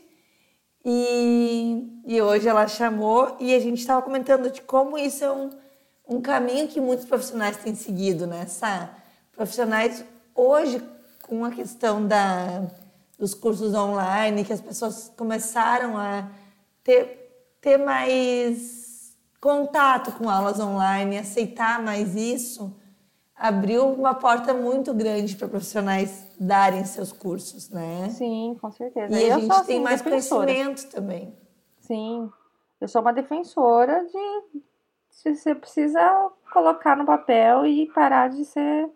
E, 0.83 2.01
e 2.05 2.21
hoje 2.21 2.47
ela 2.47 2.67
chamou 2.67 3.37
e 3.39 3.53
a 3.53 3.59
gente 3.59 3.79
estava 3.79 4.01
comentando 4.01 4.49
de 4.49 4.61
como 4.61 4.97
isso 4.97 5.23
é 5.23 5.31
um, 5.31 5.51
um 6.07 6.21
caminho 6.21 6.67
que 6.67 6.81
muitos 6.81 7.05
profissionais 7.05 7.57
têm 7.57 7.75
seguido, 7.75 8.27
né? 8.27 8.41
Essa, 8.41 8.89
profissionais 9.31 10.03
hoje 10.35 10.81
com 11.23 11.43
a 11.45 11.51
questão 11.51 12.05
da, 12.05 12.67
dos 13.17 13.33
cursos 13.33 13.73
online, 13.73 14.43
que 14.43 14.53
as 14.53 14.61
pessoas 14.61 15.11
começaram 15.15 15.97
a 15.97 16.29
ter, 16.83 17.55
ter 17.61 17.77
mais 17.77 19.17
contato 19.39 20.11
com 20.13 20.29
aulas 20.29 20.59
online, 20.59 21.17
aceitar 21.17 21.81
mais 21.81 22.15
isso, 22.15 22.73
abriu 23.35 23.87
uma 23.91 24.13
porta 24.13 24.53
muito 24.53 24.93
grande 24.93 25.35
para 25.35 25.47
profissionais 25.47 26.27
darem 26.39 26.85
seus 26.85 27.11
cursos, 27.11 27.69
né? 27.69 28.09
Sim, 28.09 28.57
com 28.61 28.71
certeza. 28.71 29.19
E 29.19 29.27
eu 29.27 29.35
a 29.35 29.39
gente 29.39 29.51
assim, 29.51 29.65
tem 29.65 29.81
mais 29.81 30.01
defensora. 30.01 30.45
conhecimento 30.45 30.89
também. 30.89 31.33
Sim, 31.79 32.29
eu 32.79 32.87
sou 32.87 33.01
uma 33.01 33.11
defensora 33.11 34.05
de 34.05 34.61
você 35.23 35.55
precisa 35.55 36.31
colocar 36.51 36.97
no 36.97 37.05
papel 37.05 37.65
e 37.65 37.87
parar 37.91 38.29
de 38.29 38.43
ser 38.45 38.89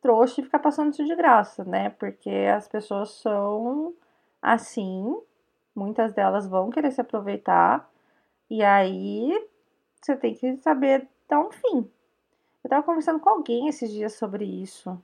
trouxa 0.00 0.40
e 0.40 0.44
ficar 0.44 0.58
passando 0.58 0.92
isso 0.92 1.04
de 1.04 1.14
graça, 1.14 1.64
né? 1.64 1.90
Porque 1.90 2.30
as 2.30 2.68
pessoas 2.68 3.10
são 3.10 3.94
assim, 4.40 5.16
muitas 5.74 6.12
delas 6.12 6.46
vão 6.46 6.70
querer 6.70 6.90
se 6.92 7.00
aproveitar, 7.00 7.88
e 8.48 8.62
aí 8.62 9.48
você 10.00 10.16
tem 10.16 10.34
que 10.34 10.56
saber 10.58 11.06
dar 11.28 11.40
um 11.40 11.50
fim. 11.50 11.90
Eu 12.64 12.70
tava 12.70 12.82
conversando 12.82 13.20
com 13.20 13.30
alguém 13.30 13.68
esses 13.68 13.90
dias 13.90 14.14
sobre 14.14 14.44
isso. 14.44 14.98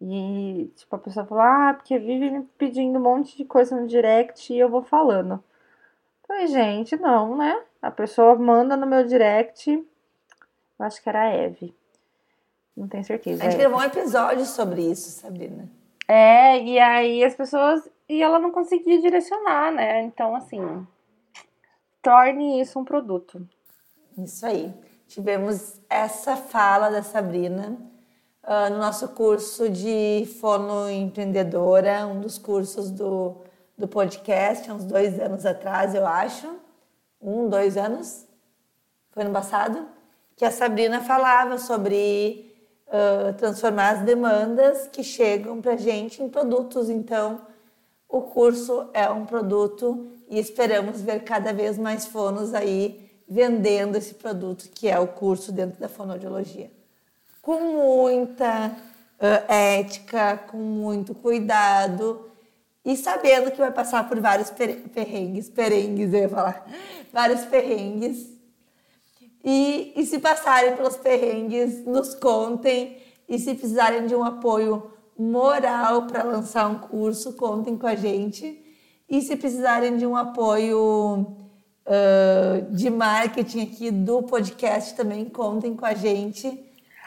E, 0.00 0.72
tipo, 0.76 0.96
a 0.96 0.98
pessoa 0.98 1.26
falou, 1.26 1.44
ah, 1.44 1.74
porque 1.74 1.98
vive 1.98 2.30
me 2.30 2.42
pedindo 2.56 2.98
um 2.98 3.02
monte 3.02 3.36
de 3.36 3.44
coisa 3.44 3.78
no 3.78 3.86
direct 3.86 4.52
e 4.52 4.58
eu 4.58 4.68
vou 4.68 4.82
falando. 4.82 5.42
Falei, 6.30 6.46
gente, 6.46 6.96
não, 6.96 7.36
né? 7.36 7.60
A 7.82 7.90
pessoa 7.90 8.36
manda 8.36 8.76
no 8.76 8.86
meu 8.86 9.04
direct. 9.04 9.68
Eu 9.68 10.86
acho 10.86 11.02
que 11.02 11.08
era 11.08 11.22
a 11.22 11.28
Eve. 11.28 11.74
Não 12.76 12.86
tenho 12.86 13.02
certeza. 13.02 13.42
A 13.42 13.50
gente 13.50 13.58
gravou 13.58 13.80
um 13.80 13.82
episódio 13.82 14.46
sobre 14.46 14.80
isso, 14.80 15.10
Sabrina. 15.10 15.68
É, 16.06 16.56
e 16.62 16.78
aí 16.78 17.24
as 17.24 17.34
pessoas. 17.34 17.82
E 18.08 18.22
ela 18.22 18.38
não 18.38 18.52
conseguia 18.52 19.00
direcionar, 19.00 19.72
né? 19.72 20.02
Então, 20.02 20.36
assim. 20.36 20.86
Torne 22.00 22.60
isso 22.60 22.78
um 22.78 22.84
produto. 22.84 23.44
Isso 24.16 24.46
aí. 24.46 24.72
Tivemos 25.08 25.80
essa 25.90 26.36
fala 26.36 26.90
da 26.90 27.02
Sabrina 27.02 27.76
uh, 28.44 28.70
no 28.70 28.78
nosso 28.78 29.08
curso 29.16 29.68
de 29.68 30.28
fono 30.40 30.88
empreendedora, 30.88 32.06
um 32.06 32.20
dos 32.20 32.38
cursos 32.38 32.88
do, 32.88 33.42
do 33.80 33.88
podcast, 33.88 34.70
há 34.70 34.74
uns 34.74 34.84
dois 34.84 35.18
anos 35.18 35.46
atrás, 35.46 35.94
eu 35.94 36.06
acho. 36.06 36.46
Um, 37.20 37.48
dois 37.48 37.76
anos. 37.76 38.26
Foi 39.10 39.24
no 39.24 39.32
passado. 39.32 39.88
Que 40.36 40.44
a 40.44 40.50
Sabrina 40.50 41.00
falava 41.00 41.58
sobre 41.58 42.54
uh, 42.86 43.32
transformar 43.34 43.90
as 43.90 44.02
demandas 44.02 44.86
que 44.88 45.02
chegam 45.02 45.60
para 45.60 45.76
gente 45.76 46.22
em 46.22 46.28
produtos. 46.28 46.90
Então, 46.90 47.40
o 48.08 48.20
curso 48.22 48.88
é 48.92 49.08
um 49.08 49.24
produto 49.24 50.08
e 50.28 50.38
esperamos 50.38 51.00
ver 51.00 51.24
cada 51.24 51.52
vez 51.52 51.78
mais 51.78 52.06
fonos 52.06 52.54
aí 52.54 53.10
vendendo 53.26 53.96
esse 53.96 54.14
produto 54.14 54.68
que 54.74 54.88
é 54.88 54.98
o 54.98 55.06
curso 55.06 55.52
dentro 55.52 55.80
da 55.80 55.88
fonoaudiologia. 55.88 56.70
Com 57.40 57.60
muita 57.60 58.68
uh, 58.68 59.52
ética, 59.52 60.36
com 60.36 60.58
muito 60.58 61.14
cuidado 61.14 62.29
e 62.84 62.96
sabendo 62.96 63.50
que 63.50 63.58
vai 63.58 63.70
passar 63.70 64.08
por 64.08 64.18
vários 64.20 64.50
perrengues, 64.50 65.48
perengues, 65.48 66.12
eu 66.12 66.20
ia 66.20 66.28
falar, 66.28 66.66
vários 67.12 67.44
perrengues 67.44 68.40
e, 69.44 69.92
e 69.96 70.04
se 70.04 70.18
passarem 70.18 70.76
pelos 70.76 70.96
perrengues, 70.96 71.84
nos 71.84 72.14
contem. 72.14 72.98
E 73.28 73.38
se 73.38 73.54
precisarem 73.54 74.06
de 74.06 74.14
um 74.14 74.24
apoio 74.24 74.90
moral 75.18 76.06
para 76.06 76.22
lançar 76.22 76.68
um 76.68 76.78
curso, 76.78 77.34
contem 77.34 77.76
com 77.76 77.86
a 77.86 77.94
gente. 77.94 78.60
E 79.08 79.20
se 79.22 79.36
precisarem 79.36 79.96
de 79.96 80.06
um 80.06 80.16
apoio 80.16 81.36
uh, 81.86 82.74
de 82.74 82.90
marketing 82.90 83.62
aqui 83.62 83.90
do 83.90 84.22
podcast, 84.22 84.94
também 84.94 85.24
contem 85.26 85.74
com 85.74 85.86
a 85.86 85.94
gente. 85.94 86.66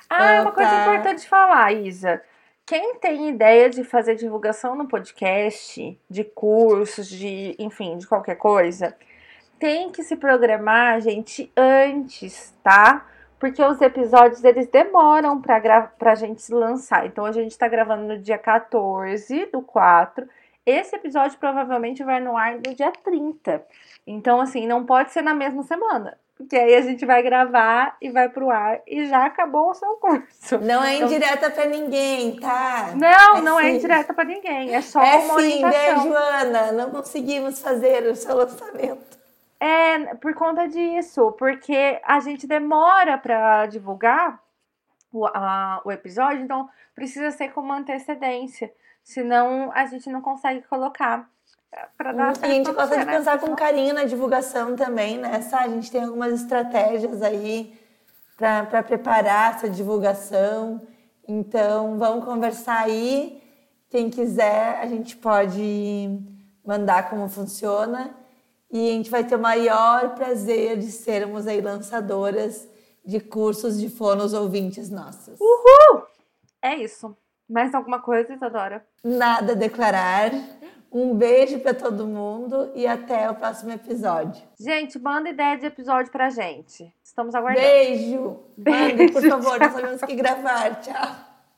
Ah, 0.10 0.40
uh, 0.40 0.42
uma 0.44 0.52
coisa 0.52 0.70
pra... 0.70 0.96
importante 0.96 1.28
falar, 1.28 1.74
Isa. 1.74 2.22
Quem 2.66 2.96
tem 2.96 3.30
ideia 3.30 3.70
de 3.70 3.84
fazer 3.84 4.16
divulgação 4.16 4.74
no 4.74 4.88
podcast, 4.88 6.00
de 6.10 6.24
cursos, 6.24 7.10
de 7.10 7.56
enfim, 7.60 7.98
de 7.98 8.08
qualquer 8.08 8.36
coisa, 8.36 8.96
tem 9.60 9.92
que 9.92 10.02
se 10.02 10.16
programar, 10.16 11.02
gente, 11.02 11.52
antes, 11.58 12.58
tá? 12.64 13.06
Porque 13.38 13.62
os 13.62 13.82
episódios 13.82 14.46
eles 14.46 14.68
demoram 14.68 15.42
pra, 15.42 15.82
pra 16.00 16.16
gente 16.16 16.54
lançar. 16.54 17.06
Então 17.06 17.26
a 17.26 17.34
gente 17.34 17.58
tá 17.58 17.68
gravando 17.68 18.08
no 18.08 18.18
dia 18.18 18.38
14 18.38 19.48
do 19.48 19.62
4. 19.62 20.26
Esse 20.66 20.96
episódio 20.96 21.38
provavelmente 21.38 22.02
vai 22.02 22.22
no 22.22 22.38
ar 22.38 22.56
no 22.56 22.74
dia 22.74 22.94
30. 23.04 23.62
Então, 24.08 24.40
assim, 24.40 24.66
não 24.66 24.86
pode 24.86 25.12
ser 25.12 25.22
na 25.22 25.34
mesma 25.34 25.64
semana. 25.64 26.18
Porque 26.36 26.56
aí 26.56 26.76
a 26.76 26.82
gente 26.82 27.06
vai 27.06 27.22
gravar 27.22 27.96
e 28.02 28.10
vai 28.10 28.28
pro 28.28 28.50
ar 28.50 28.82
e 28.88 29.06
já 29.06 29.26
acabou 29.26 29.70
o 29.70 29.74
seu 29.74 29.94
curso. 29.96 30.58
Não 30.60 30.84
é 30.84 30.96
então, 30.96 31.08
indireta 31.08 31.52
pra 31.52 31.66
ninguém, 31.66 32.40
tá? 32.40 32.94
Não, 32.96 33.38
é 33.38 33.42
não 33.42 33.60
sim. 33.60 33.66
é 33.66 33.70
indireta 33.76 34.14
pra 34.14 34.24
ninguém. 34.24 34.74
É 34.74 34.82
só 34.82 35.02
é 35.04 35.18
uma 35.18 35.40
sim, 35.40 35.62
né, 35.62 35.96
Joana? 35.98 36.72
Não 36.72 36.90
conseguimos 36.90 37.62
fazer 37.62 38.08
o 38.08 38.16
seu 38.16 38.36
lançamento. 38.36 39.20
É 39.60 40.16
por 40.16 40.34
conta 40.34 40.68
disso, 40.68 41.32
porque 41.34 42.02
a 42.04 42.20
gente 42.20 42.46
demora 42.48 43.18
para 43.18 43.66
divulgar 43.68 44.42
o, 45.12 45.26
a, 45.28 45.82
o 45.86 45.92
episódio, 45.92 46.42
então 46.42 46.68
precisa 46.96 47.32
ser 47.32 47.50
com 47.54 47.62
uma 47.62 47.78
antecedência, 47.78 48.74
senão 49.04 49.72
a 49.74 49.86
gente 49.86 50.10
não 50.10 50.22
consegue 50.22 50.64
colocar. 50.64 51.30
Pra 51.98 52.12
dar 52.12 52.34
e 52.42 52.46
a 52.46 52.50
gente 52.50 52.72
gosta 52.72 52.98
de 52.98 53.06
né? 53.06 53.18
pensar 53.18 53.40
com 53.40 53.56
carinho 53.56 53.94
na 53.94 54.04
divulgação 54.04 54.76
também, 54.76 55.18
né? 55.18 55.42
A 55.54 55.68
gente 55.68 55.92
tem 55.92 56.04
algumas 56.04 56.34
estratégias 56.34 57.22
aí 57.22 57.78
para 58.38 58.84
preparar 58.84 59.56
essa 59.56 59.70
divulgação. 59.70 60.82
Então, 61.28 61.98
vamos 61.98 62.26
conversar 62.26 62.80
aí. 62.80 63.42
Quem 63.90 64.10
quiser, 64.10 64.80
a 64.82 64.88
gente 64.88 65.16
pode 65.16 66.20
mandar 66.66 67.10
como 67.10 67.30
funciona 67.30 68.16
e 68.72 68.90
a 68.90 68.94
gente 68.94 69.12
vai 69.12 69.24
ter 69.24 69.36
o 69.36 69.40
maior 69.40 70.16
prazer 70.16 70.78
de 70.78 70.92
sermos 70.92 71.46
aí 71.46 71.62
lançadoras 71.62 72.68
de 73.06 73.20
cursos 73.20 73.80
de 73.80 73.90
fonos 73.90 74.34
ouvintes 74.34 74.90
nossas. 74.90 75.40
Uhul! 75.40 76.04
É 76.62 76.76
isso. 76.76 77.16
Mais 77.48 77.74
alguma 77.76 78.02
coisa, 78.02 78.34
Isadora? 78.34 78.86
Nada 79.04 79.52
a 79.52 79.56
declarar. 79.56 80.32
Um 80.94 81.16
beijo 81.16 81.60
para 81.60 81.74
todo 81.74 82.06
mundo 82.06 82.72
e 82.76 82.86
até 82.86 83.28
o 83.28 83.34
próximo 83.34 83.72
episódio. 83.72 84.44
Gente, 84.60 85.00
manda 85.00 85.28
ideia 85.28 85.58
de 85.58 85.66
episódio 85.66 86.12
pra 86.12 86.30
gente. 86.30 86.94
Estamos 87.04 87.34
aguardando. 87.34 87.66
Beijo. 87.66 88.40
Beijo. 88.56 88.98
Mande, 88.98 89.12
por 89.12 89.24
favor, 89.24 89.60
nós 89.60 89.74
sabemos 89.74 90.02
que 90.02 90.16
gravar. 90.16 90.82
Tchau. 90.82 91.33